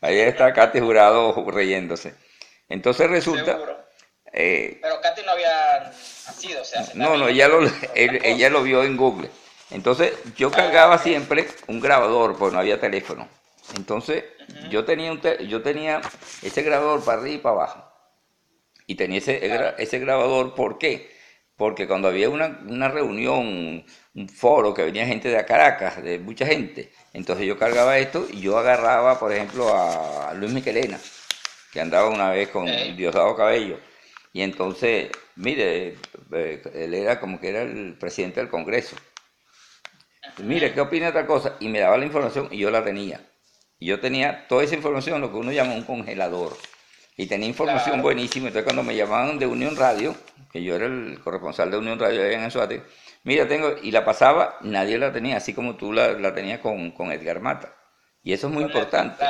Ahí 0.00 0.18
está 0.18 0.52
Katy 0.52 0.80
Jurado 0.80 1.34
reyéndose. 1.50 2.14
Entonces 2.68 3.08
resulta... 3.08 3.58
Eh, 4.34 4.78
Pero 4.80 5.00
Katy 5.00 5.22
no 5.22 5.32
había 5.32 5.92
nacido, 6.26 6.62
o 6.62 6.64
sea... 6.64 6.86
No, 6.94 7.16
no, 7.16 7.28
ella 7.28 7.48
lo, 7.48 7.60
ella 7.94 8.50
lo 8.50 8.62
vio 8.62 8.82
en 8.82 8.96
Google. 8.96 9.30
Entonces 9.70 10.12
yo 10.36 10.50
cargaba 10.50 10.98
siempre 10.98 11.48
un 11.66 11.80
grabador, 11.80 12.36
porque 12.36 12.54
no 12.54 12.60
había 12.60 12.80
teléfono. 12.80 13.28
Entonces 13.76 14.24
yo, 14.70 14.84
tenía 14.84 15.12
un 15.12 15.20
yo 15.48 15.62
tenía 15.62 16.02
ese 16.42 16.62
grabador 16.62 17.04
para 17.04 17.18
arriba 17.18 17.36
y 17.36 17.38
para 17.38 17.54
abajo. 17.54 17.92
Y 18.86 18.96
tenía 18.96 19.18
ese, 19.18 19.40
ese 19.78 19.98
grabador, 19.98 20.54
¿por 20.54 20.78
qué? 20.78 21.10
Porque 21.56 21.86
cuando 21.86 22.08
había 22.08 22.28
una, 22.28 22.60
una 22.66 22.88
reunión, 22.88 23.84
un 24.14 24.28
foro, 24.28 24.74
que 24.74 24.82
venía 24.82 25.06
gente 25.06 25.28
de 25.28 25.44
Caracas, 25.44 26.02
de 26.02 26.18
mucha 26.18 26.46
gente, 26.46 26.90
entonces 27.12 27.46
yo 27.46 27.58
cargaba 27.58 27.98
esto 27.98 28.26
y 28.32 28.40
yo 28.40 28.58
agarraba, 28.58 29.18
por 29.18 29.32
ejemplo, 29.32 29.68
a 29.74 30.32
Luis 30.34 30.52
Miquelena, 30.52 30.98
que 31.72 31.80
andaba 31.80 32.08
una 32.08 32.30
vez 32.30 32.48
con 32.48 32.66
Diosdado 32.66 33.36
Cabello. 33.36 33.78
Y 34.32 34.42
entonces, 34.42 35.10
mire, 35.36 35.96
eh, 36.32 36.62
él 36.74 36.94
era 36.94 37.20
como 37.20 37.38
que 37.38 37.50
era 37.50 37.62
el 37.62 37.96
presidente 37.98 38.40
del 38.40 38.48
Congreso. 38.48 38.96
Mire, 40.38 40.72
¿qué 40.72 40.80
opina 40.80 41.06
de 41.06 41.12
tal 41.12 41.26
cosa? 41.26 41.56
Y 41.60 41.68
me 41.68 41.80
daba 41.80 41.98
la 41.98 42.06
información 42.06 42.48
y 42.50 42.58
yo 42.58 42.70
la 42.70 42.82
tenía. 42.82 43.20
Y 43.78 43.86
yo 43.86 44.00
tenía 44.00 44.46
toda 44.48 44.64
esa 44.64 44.74
información, 44.74 45.20
lo 45.20 45.30
que 45.30 45.36
uno 45.36 45.52
llama 45.52 45.74
un 45.74 45.82
congelador. 45.82 46.56
Y 47.16 47.26
tenía 47.26 47.48
información 47.48 48.00
buenísima. 48.00 48.46
Entonces, 48.46 48.64
cuando 48.64 48.82
me 48.82 48.96
llamaban 48.96 49.38
de 49.38 49.46
Unión 49.46 49.76
Radio, 49.76 50.14
que 50.52 50.62
yo 50.62 50.76
era 50.76 50.86
el 50.86 51.18
corresponsal 51.24 51.70
de 51.70 51.78
Unión 51.78 51.98
Radio 51.98 52.22
allá 52.22 52.32
en 52.36 52.44
Anzuate, 52.44 52.82
mira, 53.24 53.48
tengo, 53.48 53.74
y 53.82 53.90
la 53.90 54.04
pasaba, 54.04 54.58
nadie 54.60 54.98
la 54.98 55.10
tenía, 55.12 55.38
así 55.38 55.54
como 55.54 55.76
tú 55.76 55.92
la, 55.92 56.12
la 56.12 56.34
tenías 56.34 56.60
con, 56.60 56.90
con, 56.90 57.10
Edgar 57.10 57.40
Mata. 57.40 57.74
Y 58.22 58.32
eso 58.34 58.48
es 58.48 58.52
muy 58.52 58.62
importante. 58.62 59.24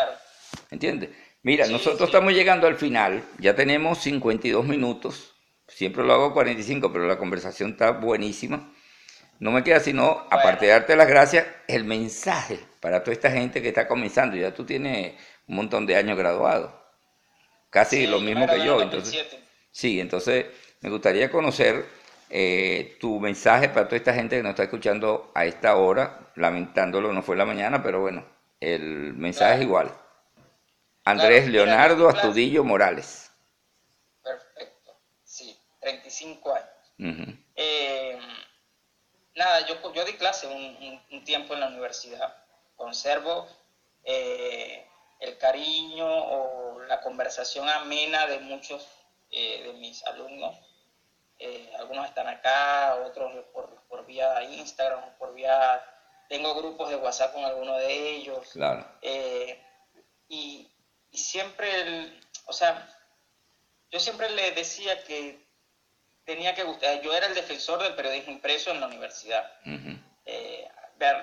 ¿Entiendes? 0.70 1.10
Mira, 1.44 1.66
nosotros 1.66 2.08
estamos 2.08 2.32
llegando 2.32 2.66
al 2.66 2.76
final, 2.76 3.22
ya 3.38 3.54
tenemos 3.54 3.98
52 3.98 4.64
minutos, 4.64 5.32
siempre 5.68 6.04
lo 6.04 6.12
hago 6.12 6.32
45, 6.34 6.92
pero 6.92 7.06
la 7.06 7.18
conversación 7.18 7.70
está 7.70 7.92
buenísima. 7.92 8.72
No 9.38 9.50
me 9.50 9.64
queda 9.64 9.80
sino, 9.80 10.24
aparte 10.30 10.66
de 10.66 10.72
darte 10.72 10.94
las 10.94 11.08
gracias, 11.08 11.46
el 11.66 11.84
mensaje 11.84 12.60
para 12.80 13.02
toda 13.02 13.12
esta 13.12 13.30
gente 13.30 13.60
que 13.60 13.68
está 13.68 13.88
comenzando. 13.88 14.36
Ya 14.36 14.54
tú 14.54 14.64
tienes 14.64 15.14
un 15.48 15.56
montón 15.56 15.84
de 15.84 15.96
años 15.96 16.16
graduado, 16.16 16.80
casi 17.70 18.06
lo 18.06 18.20
mismo 18.20 18.46
que 18.46 18.64
yo. 18.64 18.80
Entonces, 18.80 19.26
sí, 19.72 19.98
entonces 19.98 20.46
me 20.82 20.90
gustaría 20.90 21.30
conocer 21.30 21.86
eh, 22.28 22.96
tu 23.00 23.20
mensaje 23.20 23.68
para 23.68 23.86
toda 23.86 23.96
esta 23.96 24.14
gente 24.14 24.36
que 24.36 24.42
nos 24.42 24.50
está 24.50 24.64
escuchando 24.64 25.30
a 25.34 25.44
esta 25.44 25.76
hora, 25.76 26.32
lamentándolo, 26.34 27.12
no 27.12 27.22
fue 27.22 27.36
la 27.36 27.44
mañana, 27.44 27.82
pero 27.82 28.00
bueno, 28.00 28.24
el 28.60 29.14
mensaje 29.14 29.56
es 29.56 29.62
igual. 29.62 29.92
Andrés 31.04 31.48
Leonardo 31.48 32.08
Astudillo 32.08 32.64
Morales. 32.64 33.30
Perfecto, 34.22 34.96
sí, 35.24 35.56
35 35.80 36.54
años. 36.54 37.28
eh, 37.56 38.18
nada, 39.34 39.66
yo, 39.66 39.92
yo 39.92 40.04
di 40.04 40.12
clase 40.14 40.46
un, 40.46 41.24
tiempo 41.24 41.54
en 41.54 41.60
la 41.60 41.68
universidad. 41.68 42.36
Conservo 42.76 43.46
eh, 44.04 44.84
el 45.20 45.38
cariño 45.38 46.06
o 46.06 46.80
la 46.88 47.00
conversación 47.00 47.68
amena 47.68 48.26
de 48.26 48.40
muchos 48.40 48.86
eh, 49.30 49.62
de 49.64 49.72
mis 49.74 50.04
alumnos. 50.06 50.56
Eh, 51.44 51.72
algunos 51.78 52.06
están 52.06 52.28
acá, 52.28 52.96
otros 53.04 53.32
por, 53.52 53.68
por 53.88 54.06
vía 54.06 54.42
Instagram, 54.44 55.16
por 55.18 55.34
vía... 55.34 55.84
Tengo 56.28 56.54
grupos 56.54 56.88
de 56.88 56.96
WhatsApp 56.96 57.34
con 57.34 57.44
algunos 57.44 57.78
de 57.78 57.92
ellos. 57.92 58.48
Claro. 58.52 58.86
y, 60.28 60.66
y 61.10 61.18
siempre, 61.18 62.20
o 62.46 62.52
sea, 62.54 62.88
yo 63.90 64.00
siempre 64.00 64.30
le 64.30 64.52
decía 64.52 65.04
que 65.04 65.44
tenía 66.24 66.54
que 66.54 66.64
gustar. 66.64 67.00
Yo 67.02 67.14
era 67.14 67.26
el 67.26 67.34
defensor 67.34 67.82
del 67.82 67.94
periodismo 67.94 68.32
impreso 68.32 68.70
en 68.70 68.80
la 68.80 68.86
universidad. 68.86 69.50
Eh, 70.24 70.68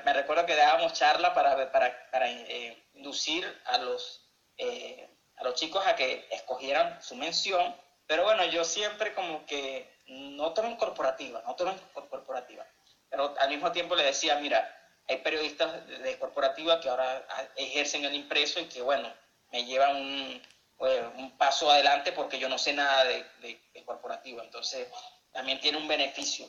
me, 0.05 0.13
recuerdo 0.13 0.45
que 0.45 0.55
dábamos 0.55 0.93
charla 0.93 1.34
para, 1.34 1.72
para, 1.72 2.09
para 2.11 2.30
eh, 2.30 2.78
inducir 2.93 3.45
a 3.65 3.78
los, 3.80 4.30
eh, 4.57 5.09
a 5.38 5.43
los 5.43 5.55
chicos 5.55 5.86
a 5.88 5.95
que 5.95 6.28
escogieran 6.32 7.01
su 7.01 7.15
mención, 7.15 7.76
pero 8.10 8.24
bueno, 8.24 8.43
yo 8.45 8.64
siempre 8.66 9.14
como 9.14 9.45
que 9.45 9.88
no 10.07 10.51
tomen 10.53 10.78
corporativa, 10.78 11.43
no 11.45 11.55
tomen 11.55 11.80
corporativa, 11.93 12.66
pero 13.07 13.36
al 13.38 13.49
mismo 13.49 13.72
tiempo 13.72 13.95
le 13.95 14.03
decía, 14.03 14.39
mira, 14.39 14.68
hay 15.07 15.18
periodistas 15.18 15.86
de 15.86 16.18
corporativa 16.18 16.82
que 16.82 16.89
ahora 16.89 17.24
ejercen 17.55 18.05
el 18.05 18.16
impreso 18.16 18.60
y 18.62 18.66
que 18.66 18.82
bueno, 18.82 19.14
me 19.51 19.64
llevan 19.64 19.95
un, 19.95 20.41
pues, 20.76 20.99
un 21.18 21.38
paso 21.38 21.70
adelante 21.70 22.12
porque 22.12 22.39
yo 22.39 22.49
no 22.49 22.57
sé 22.57 22.74
nada 22.74 23.03
de, 23.03 23.24
de, 23.41 23.86
corporativo, 23.86 24.41
entonces 24.41 24.88
también 25.32 25.60
tiene 25.60 25.78
un 25.78 25.88
beneficio. 25.88 26.47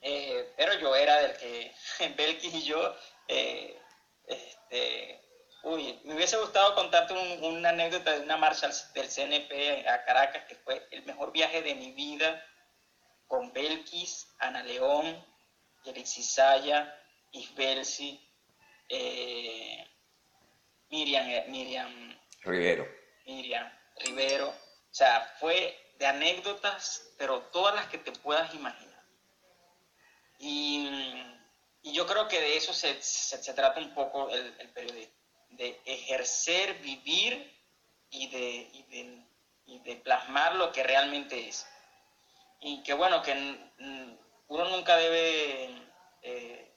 Eh, 0.00 0.52
pero 0.56 0.74
yo 0.80 0.96
era 0.96 1.18
del 1.18 1.36
que 1.36 1.72
Belkis 2.16 2.52
y 2.52 2.64
yo, 2.64 2.96
eh, 3.28 3.78
este, 4.26 5.23
uy, 5.64 6.00
me 6.04 6.14
hubiese 6.14 6.36
gustado 6.36 6.74
contarte 6.74 7.14
una 7.14 7.70
anécdota 7.70 8.12
de 8.12 8.20
una 8.20 8.36
marcha 8.36 8.68
del 8.94 9.08
CNP 9.08 9.88
a 9.88 10.04
Caracas, 10.04 10.44
que 10.46 10.54
fue 10.56 10.86
el 10.90 11.04
mejor 11.04 11.32
viaje 11.32 11.62
de 11.62 11.74
mi 11.74 11.92
vida 11.92 12.44
con 13.26 13.52
Belkis, 13.52 14.34
Ana 14.38 14.62
León, 14.62 15.24
Alexis 15.86 16.32
Saya, 16.32 16.94
Isbelsi, 17.32 18.20
eh, 18.88 19.86
Miriam, 20.90 21.28
eh, 21.28 21.44
Miriam 21.48 22.18
Rivero. 22.42 22.86
Miriam 23.26 23.70
Rivero. 23.96 24.48
O 24.48 24.94
sea, 24.94 25.34
fue 25.40 25.76
de 25.98 26.06
anécdotas, 26.06 27.14
pero 27.18 27.40
todas 27.52 27.74
las 27.74 27.86
que 27.88 27.98
te 27.98 28.12
puedas 28.12 28.54
imaginar. 28.54 29.02
Y, 30.38 31.22
yo 31.82 32.06
creo 32.06 32.28
que 32.28 32.40
de 32.40 32.56
eso 32.56 32.72
se, 32.72 32.94
trata 33.54 33.78
un 33.78 33.94
poco 33.94 34.30
el, 34.30 34.54
el, 34.58 34.70
periodismo, 34.70 35.14
de 35.56 35.80
ejercer, 35.84 36.74
vivir 36.80 37.52
y 38.10 38.28
de, 38.28 39.20
de, 39.84 39.96
plasmar 39.96 40.54
lo 40.56 40.72
que 40.72 40.82
realmente 40.82 41.48
es. 41.48 41.66
Y 42.60 42.82
que 42.82 42.94
bueno, 42.94 43.22
que 43.22 43.32
uno 44.48 44.64
nunca 44.70 44.96
debe 44.96 45.70
eh, 46.22 46.74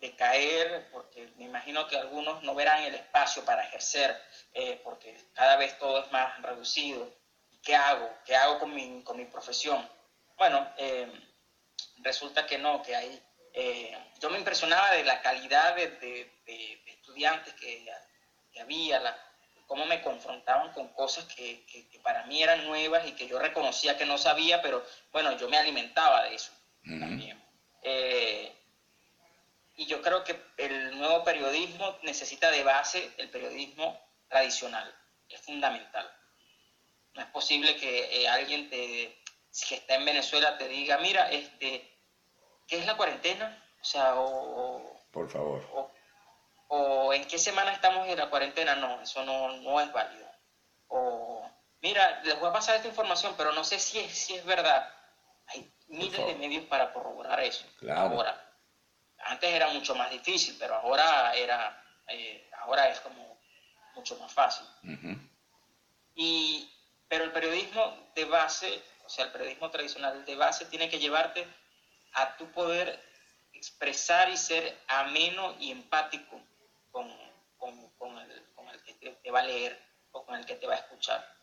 de 0.00 0.16
caer, 0.16 0.88
porque 0.92 1.28
me 1.36 1.44
imagino 1.44 1.86
que 1.88 1.96
algunos 1.96 2.42
no 2.42 2.54
verán 2.54 2.84
el 2.84 2.94
espacio 2.94 3.44
para 3.44 3.64
ejercer, 3.64 4.20
eh, 4.54 4.80
porque 4.84 5.16
cada 5.34 5.56
vez 5.56 5.76
todo 5.78 6.04
es 6.04 6.12
más 6.12 6.40
reducido. 6.42 7.12
¿Qué 7.62 7.74
hago? 7.74 8.08
¿Qué 8.24 8.36
hago 8.36 8.58
con 8.58 8.72
mi, 8.74 9.02
con 9.02 9.16
mi 9.16 9.24
profesión? 9.24 9.88
Bueno, 10.36 10.72
eh, 10.76 11.10
resulta 11.98 12.46
que 12.46 12.58
no, 12.58 12.82
que 12.82 12.94
hay... 12.94 13.22
yo 14.20 14.30
me 14.30 14.38
impresionaba 14.38 14.92
de 14.92 15.04
la 15.04 15.20
calidad 15.20 15.74
de, 15.76 15.88
de, 16.46 16.82
estudiantes 16.86 17.54
que, 17.54 17.84
que 18.52 18.60
había, 18.60 19.00
la, 19.00 19.16
cómo 19.68 19.84
me 19.84 20.00
confrontaban 20.00 20.72
con 20.72 20.88
cosas 20.88 21.26
que, 21.26 21.62
para 22.02 22.24
mí 22.24 22.42
eran 22.42 22.64
nuevas 22.64 23.06
y 23.06 23.12
que 23.12 23.28
yo 23.28 23.38
reconocía 23.38 23.98
que 23.98 24.06
no 24.06 24.16
sabía, 24.16 24.62
pero 24.62 24.84
bueno, 25.12 25.36
yo 25.36 25.48
me 25.48 25.58
alimentaba 25.58 26.24
de 26.24 26.34
eso 26.34 26.50
también. 26.82 27.40
Eh, 27.82 28.50
y 29.76 29.84
yo 29.84 30.00
creo 30.00 30.24
que 30.24 30.40
el 30.56 30.98
nuevo 30.98 31.22
periodismo 31.22 31.98
necesita 32.02 32.50
de 32.50 32.64
base 32.64 33.12
el 33.18 33.28
periodismo 33.28 34.00
tradicional, 34.28 34.92
es 35.28 35.40
fundamental. 35.42 36.10
No 37.12 37.22
es 37.22 37.28
posible 37.28 37.76
que 37.76 38.22
eh, 38.22 38.28
alguien 38.28 38.70
te, 38.70 39.22
que 39.68 39.74
está 39.74 39.96
en 39.96 40.06
Venezuela 40.06 40.56
te 40.56 40.66
diga, 40.66 40.96
mira, 40.98 41.30
este, 41.30 41.97
¿qué 42.68 42.78
es 42.78 42.86
la 42.86 42.96
cuarentena? 42.96 43.64
O 43.80 43.84
sea, 43.84 44.14
o... 44.14 45.00
Por 45.10 45.28
favor 45.28 45.88
o 46.68 47.12
en 47.12 47.26
qué 47.26 47.38
semana 47.38 47.72
estamos 47.72 48.06
en 48.08 48.18
la 48.18 48.30
cuarentena, 48.30 48.74
no, 48.74 49.00
eso 49.00 49.24
no, 49.24 49.56
no 49.58 49.80
es 49.80 49.90
válido. 49.92 50.28
O, 50.88 51.50
mira, 51.80 52.20
les 52.24 52.38
voy 52.38 52.50
a 52.50 52.52
pasar 52.52 52.76
esta 52.76 52.88
información, 52.88 53.34
pero 53.36 53.52
no 53.52 53.64
sé 53.64 53.78
si 53.78 53.98
es, 53.98 54.12
si 54.12 54.34
es 54.34 54.44
verdad. 54.44 54.92
Hay 55.48 55.72
miles 55.88 56.26
de 56.26 56.34
medios 56.34 56.64
para 56.66 56.92
corroborar 56.92 57.40
eso. 57.40 57.64
Ahora, 57.94 58.38
antes 59.20 59.50
era 59.50 59.68
mucho 59.68 59.94
más 59.94 60.10
difícil, 60.10 60.56
pero 60.58 60.74
ahora, 60.74 61.34
era, 61.34 61.82
eh, 62.08 62.50
ahora 62.60 62.88
es 62.88 63.00
como 63.00 63.38
mucho 63.94 64.16
más 64.18 64.32
fácil. 64.32 64.66
y, 66.14 66.70
pero 67.08 67.24
el 67.24 67.32
periodismo 67.32 68.10
de 68.14 68.26
base, 68.26 68.82
o 69.06 69.08
sea, 69.08 69.24
el 69.24 69.32
periodismo 69.32 69.70
tradicional 69.70 70.22
de 70.26 70.36
base 70.36 70.66
tiene 70.66 70.90
que 70.90 70.98
llevarte 70.98 71.46
a 72.12 72.36
tu 72.36 72.50
poder 72.52 73.00
expresar 73.52 74.30
y 74.30 74.36
ser 74.36 74.78
ameno 74.88 75.56
y 75.58 75.70
empático 75.70 76.40
con, 76.90 77.12
con, 77.56 78.18
el, 78.18 78.42
con 78.54 78.68
el, 78.68 78.82
que 78.82 78.94
te, 78.94 79.30
va 79.30 79.40
a 79.40 79.44
leer 79.44 79.80
o 80.12 80.24
con 80.24 80.36
el 80.36 80.46
que 80.46 80.54
te 80.54 80.66
va 80.66 80.74
a 80.74 80.78
escuchar. 80.78 81.36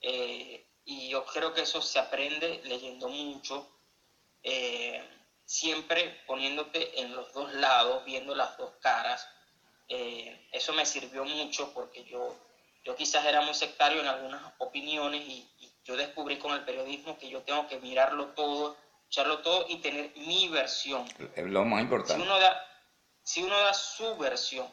Eh, 0.00 0.66
y 0.84 1.08
yo 1.08 1.24
creo 1.26 1.52
que 1.52 1.62
eso 1.62 1.80
se 1.80 1.98
aprende 1.98 2.60
leyendo 2.64 3.08
mucho, 3.08 3.68
eh, 4.42 5.02
siempre 5.44 6.22
poniéndote 6.26 7.00
en 7.00 7.14
los 7.14 7.32
dos 7.32 7.52
lados, 7.54 8.04
viendo 8.04 8.34
las 8.34 8.56
dos 8.56 8.72
caras. 8.80 9.28
Eh, 9.88 10.48
eso 10.52 10.72
me 10.72 10.86
sirvió 10.86 11.24
mucho 11.24 11.72
porque 11.74 12.04
yo, 12.04 12.34
yo 12.84 12.96
quizás 12.96 13.24
era 13.26 13.42
muy 13.42 13.54
sectario 13.54 14.00
en 14.00 14.06
algunas 14.06 14.42
opiniones 14.58 15.22
y, 15.28 15.48
yo 15.84 15.96
descubrí 15.96 16.38
con 16.38 16.52
el 16.52 16.64
periodismo 16.64 17.18
que 17.18 17.28
yo 17.28 17.42
tengo 17.42 17.66
que 17.66 17.80
mirarlo 17.80 18.28
todo, 18.34 18.76
echarlo 19.12 19.40
todo 19.40 19.66
y 19.68 19.76
tener 19.76 20.10
mi 20.16 20.48
versión. 20.48 21.04
Es 21.36 21.44
lo 21.44 21.66
más 21.66 21.82
importante. 21.82 22.14
Si 22.14 22.22
uno 22.22 22.38
da, 22.38 22.66
si 23.22 23.42
uno 23.42 23.60
da 23.60 23.74
su 23.74 24.16
versión 24.16 24.66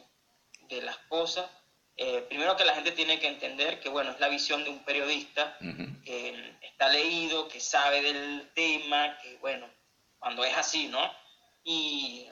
de 0.70 0.82
las 0.82 0.98
cosas, 1.10 1.46
eh, 1.98 2.26
primero 2.30 2.56
que 2.56 2.64
la 2.64 2.74
gente 2.74 2.94
tiene 2.94 3.20
que 3.20 3.28
entender 3.28 3.82
que, 3.82 3.90
bueno, 3.90 4.12
es 4.12 4.20
la 4.22 4.30
visión 4.30 4.64
de 4.64 4.70
un 4.70 4.80
periodista 4.86 5.58
que 6.06 6.56
está 6.62 6.88
leído, 6.88 7.50
que 7.50 7.60
sabe 7.60 8.02
del 8.02 8.50
tema, 8.56 9.18
que, 9.22 9.36
bueno, 9.40 9.70
cuando 10.20 10.46
es 10.46 10.56
así, 10.56 10.88
¿no? 10.88 11.14
Y, 11.66 12.30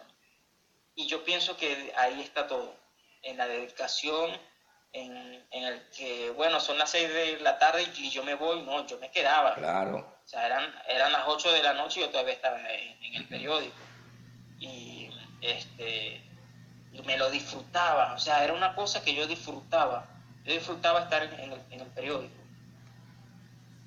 y 0.95 1.07
yo 1.07 1.25
pienso 1.25 1.57
que 1.57 1.91
ahí 1.97 2.21
está 2.21 2.47
todo, 2.47 2.73
en 3.21 3.35
la 3.35 3.47
dedicación, 3.47 4.31
en, 4.93 5.45
el 5.51 5.89
que, 5.89 6.29
bueno, 6.29 6.61
son 6.61 6.77
las 6.77 6.89
seis 6.89 7.13
de 7.13 7.41
la 7.41 7.59
tarde 7.59 7.85
y 7.97 8.09
yo 8.09 8.23
me 8.23 8.35
voy, 8.35 8.61
no, 8.61 8.87
yo 8.87 8.97
me 8.97 9.11
quedaba. 9.11 9.55
Claro. 9.55 10.16
O 10.28 10.30
sea, 10.30 10.45
eran, 10.45 10.75
eran 10.89 11.13
las 11.13 11.23
ocho 11.25 11.49
de 11.53 11.63
la 11.63 11.71
noche 11.71 12.01
y 12.01 12.03
yo 12.03 12.09
todavía 12.09 12.34
estaba 12.34 12.59
en, 12.59 13.01
en 13.01 13.15
el 13.15 13.25
periódico. 13.30 13.78
Y 14.59 15.09
este, 15.41 16.21
y 16.91 17.01
me 17.03 17.17
lo 17.17 17.30
disfrutaba, 17.30 18.13
o 18.13 18.19
sea, 18.19 18.43
era 18.43 18.53
una 18.53 18.75
cosa 18.75 19.01
que 19.01 19.15
yo 19.15 19.25
disfrutaba, 19.25 20.05
yo 20.43 20.53
disfrutaba 20.53 21.01
estar 21.01 21.23
en 21.23 21.51
el, 21.53 21.61
en 21.71 21.80
el 21.80 21.88
periódico. 21.88 22.34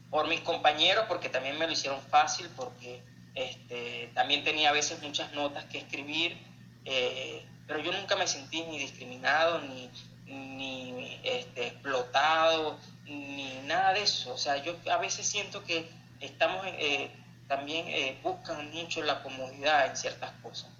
Por 0.08 0.28
mis 0.28 0.40
compañeros, 0.40 1.04
porque 1.08 1.28
también 1.28 1.58
me 1.58 1.66
lo 1.66 1.72
hicieron 1.72 2.00
fácil, 2.00 2.48
porque 2.56 3.02
este, 3.34 4.10
también 4.14 4.42
tenía 4.42 4.70
a 4.70 4.72
veces 4.72 5.02
muchas 5.02 5.32
notas 5.32 5.66
que 5.66 5.76
escribir, 5.76 6.38
eh, 6.86 7.44
pero 7.66 7.80
yo 7.80 7.92
nunca 7.92 8.16
me 8.16 8.26
sentí 8.26 8.62
ni 8.62 8.78
discriminado, 8.78 9.60
ni, 9.60 9.90
ni 10.24 11.20
este, 11.22 11.66
explotado, 11.66 12.78
ni 13.04 13.60
nada 13.66 13.92
de 13.92 14.02
eso. 14.02 14.32
O 14.32 14.38
sea, 14.38 14.56
yo 14.56 14.74
a 14.90 14.96
veces 14.96 15.26
siento 15.26 15.62
que 15.64 15.99
estamos, 16.20 16.64
eh, 16.66 17.10
también 17.48 17.86
eh, 17.88 18.18
buscan 18.22 18.70
mucho 18.70 19.02
la 19.02 19.22
comodidad 19.22 19.86
en 19.86 19.96
ciertas 19.96 20.30
cosas 20.42 20.70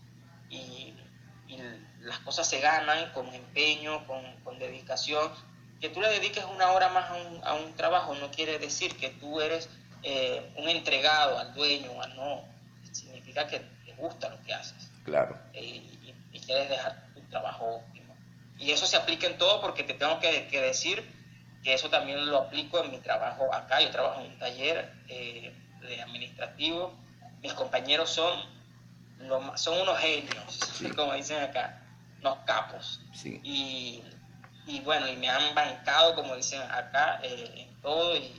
y, 0.49 0.95
las 2.01 2.19
cosas 2.21 2.49
se 2.49 2.61
ganan 2.61 3.13
con 3.13 3.27
empeño, 3.35 4.07
con, 4.07 4.59
dedicación. 4.59 5.31
Que 5.81 5.89
tú 5.89 6.01
le 6.01 6.09
dediques 6.09 6.45
una 6.45 6.71
hora 6.73 6.89
más 6.89 7.11
a 7.45 7.55
un, 7.55 7.75
trabajo 7.75 8.15
no 8.15 8.31
quiere 8.31 8.59
decir 8.59 8.97
que 8.97 9.11
tú 9.11 9.41
eres 9.41 9.69
eh, 10.03 10.53
un 10.57 10.69
entregado 10.69 11.39
al 11.39 11.55
dueño, 11.55 11.91
no. 12.17 12.45
Significa 12.93 13.47
que 13.47 13.61
te 13.85 13.93
gusta 13.95 14.29
lo 14.29 14.41
que 14.43 14.55
haces. 14.55 14.91
Claro. 15.05 15.39
Eh, 15.53 15.83
y, 16.33 16.41
quieres 16.41 16.71
dejar 16.71 17.07
tu 17.15 17.21
trabajo 17.29 17.77
óptimo. 17.77 18.17
Y 18.59 18.73
eso 18.73 18.87
se 18.87 18.97
aplica 18.97 19.27
en 19.27 19.39
todo 19.39 19.61
porque 19.61 19.85
te 19.85 19.95
tengo 19.95 20.19
que, 20.21 20.49
decir 20.51 21.05
que 21.63 21.75
eso 21.75 21.91
también 21.91 22.27
lo 22.27 22.39
aplico 22.39 22.83
en 22.83 22.91
mi 22.91 22.99
trabajo 22.99 23.53
acá. 23.53 23.81
Yo 23.81 23.91
trabajo 23.91 24.21
en 24.21 24.33
un 24.33 24.39
taller 24.39 24.93
eh, 25.09 25.53
de 25.81 26.03
administrativo. 26.03 26.95
Mis 27.43 27.53
compañeros 27.55 28.11
son 28.11 28.61
son 29.57 29.81
unos 29.81 29.99
genios, 29.99 30.83
como 30.97 31.13
dicen 31.15 31.43
acá, 31.43 31.83
unos 32.21 32.39
capos. 32.47 33.01
Y, 33.25 34.03
bueno, 34.85 35.09
y 35.09 35.17
me 35.17 35.29
han 35.29 35.55
bancado, 35.55 36.15
como 36.15 36.37
dicen 36.37 36.63
acá, 36.63 37.21
eh, 37.23 37.67
en 37.69 37.81
todo 37.81 38.17
y, 38.17 38.37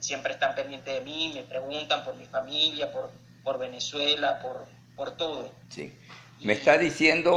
siempre 0.00 0.34
están 0.34 0.54
pendientes 0.54 0.92
de 0.92 1.00
mí, 1.00 1.32
me 1.34 1.42
preguntan 1.42 2.04
por 2.04 2.14
mi 2.16 2.26
familia, 2.26 2.92
por, 2.92 3.10
por 3.42 3.58
Venezuela, 3.58 4.40
por, 4.40 4.66
por 4.94 5.16
todo. 5.16 5.50
Sí. 5.68 5.98
Me 6.42 6.52
está 6.52 6.76
diciendo. 6.78 7.36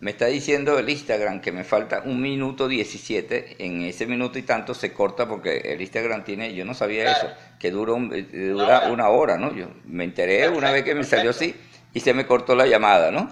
Me 0.00 0.10
está 0.12 0.26
diciendo 0.26 0.78
el 0.78 0.88
Instagram 0.88 1.40
que 1.40 1.52
me 1.52 1.64
falta 1.64 2.02
un 2.04 2.20
minuto 2.20 2.68
17. 2.68 3.56
En 3.64 3.82
ese 3.82 4.06
minuto 4.06 4.38
y 4.38 4.42
tanto 4.42 4.74
se 4.74 4.92
corta 4.92 5.28
porque 5.28 5.58
el 5.58 5.80
Instagram 5.80 6.24
tiene. 6.24 6.54
Yo 6.54 6.64
no 6.64 6.74
sabía 6.74 7.10
eso, 7.10 7.28
que 7.58 7.70
dura, 7.70 7.94
eh, 8.14 8.22
dura 8.22 8.90
una 8.92 9.08
hora, 9.08 9.36
¿no? 9.36 9.54
Yo 9.54 9.66
me 9.84 10.04
enteré 10.04 10.48
una 10.48 10.70
vez 10.70 10.84
que 10.84 10.94
me 10.94 11.04
salió 11.04 11.30
así 11.30 11.54
y 11.92 12.00
se 12.00 12.14
me 12.14 12.26
cortó 12.26 12.54
la 12.54 12.66
llamada, 12.66 13.10
¿no? 13.10 13.30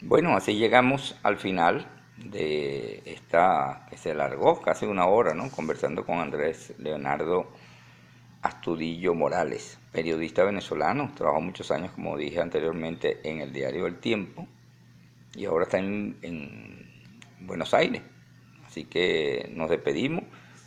Bueno, 0.00 0.36
así 0.36 0.54
llegamos 0.54 1.16
al 1.22 1.38
final 1.38 1.86
de 2.16 3.02
esta. 3.06 3.86
que 3.88 3.96
se 3.96 4.10
alargó 4.10 4.60
casi 4.60 4.84
una 4.84 5.06
hora, 5.06 5.32
¿no? 5.34 5.50
Conversando 5.50 6.04
con 6.04 6.18
Andrés 6.18 6.72
Leonardo 6.78 7.52
Astudillo 8.44 9.14
Morales, 9.14 9.78
periodista 9.90 10.44
venezolano, 10.44 11.10
trabajó 11.16 11.40
muchos 11.40 11.70
años, 11.70 11.92
como 11.92 12.18
dije 12.18 12.42
anteriormente, 12.42 13.18
en 13.24 13.40
el 13.40 13.54
diario 13.54 13.86
El 13.86 13.96
Tiempo 13.96 14.46
y 15.34 15.46
ahora 15.46 15.64
está 15.64 15.78
en, 15.78 16.84
Buenos 17.40 17.72
Aires. 17.72 18.02
Así 18.66 18.84
que 18.84 19.50
nos 19.54 19.70
despedimos. 19.70 20.24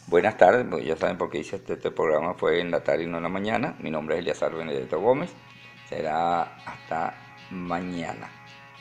Buenas 0.08 0.38
tardes, 0.38 0.66
pues 0.68 0.86
ya 0.86 0.96
saben 0.98 1.20
por 1.20 1.30
qué 1.30 1.38
hice 1.38 1.58
este, 1.58 1.74
este, 1.74 1.92
programa, 1.92 2.34
fue 2.34 2.62
en 2.62 2.72
la 2.72 2.84
tarde 2.84 3.04
y 3.04 3.08
no 3.08 3.18
en 3.18 3.24
la 3.24 3.30
mañana. 3.30 3.76
Mi 3.80 3.92
nombre 3.92 4.16
es 4.16 4.22
Eliazar 4.22 4.56
Benedetto 4.56 5.00
Gómez. 5.00 5.30
Será 5.88 6.42
hasta 6.66 7.14
mañana. 7.52 8.28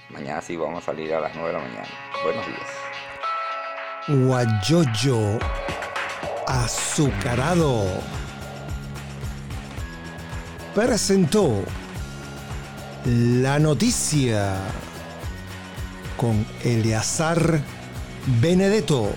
Mañana 0.08 0.40
sí 0.40 0.56
vamos 0.56 0.82
a 0.82 0.86
salir 0.86 1.12
a 1.12 1.20
las 1.20 1.34
9 1.34 1.48
de 1.48 1.52
la 1.52 1.60
mañana. 1.60 1.88
Buenos 2.24 2.46
días. 2.46 2.70
Guayoyo 4.08 5.38
azucarado 6.46 8.00
presentó 10.76 11.64
La 13.06 13.58
noticia 13.58 14.56
con 16.18 16.46
Eleazar 16.62 17.62
Benedetto. 18.42 19.08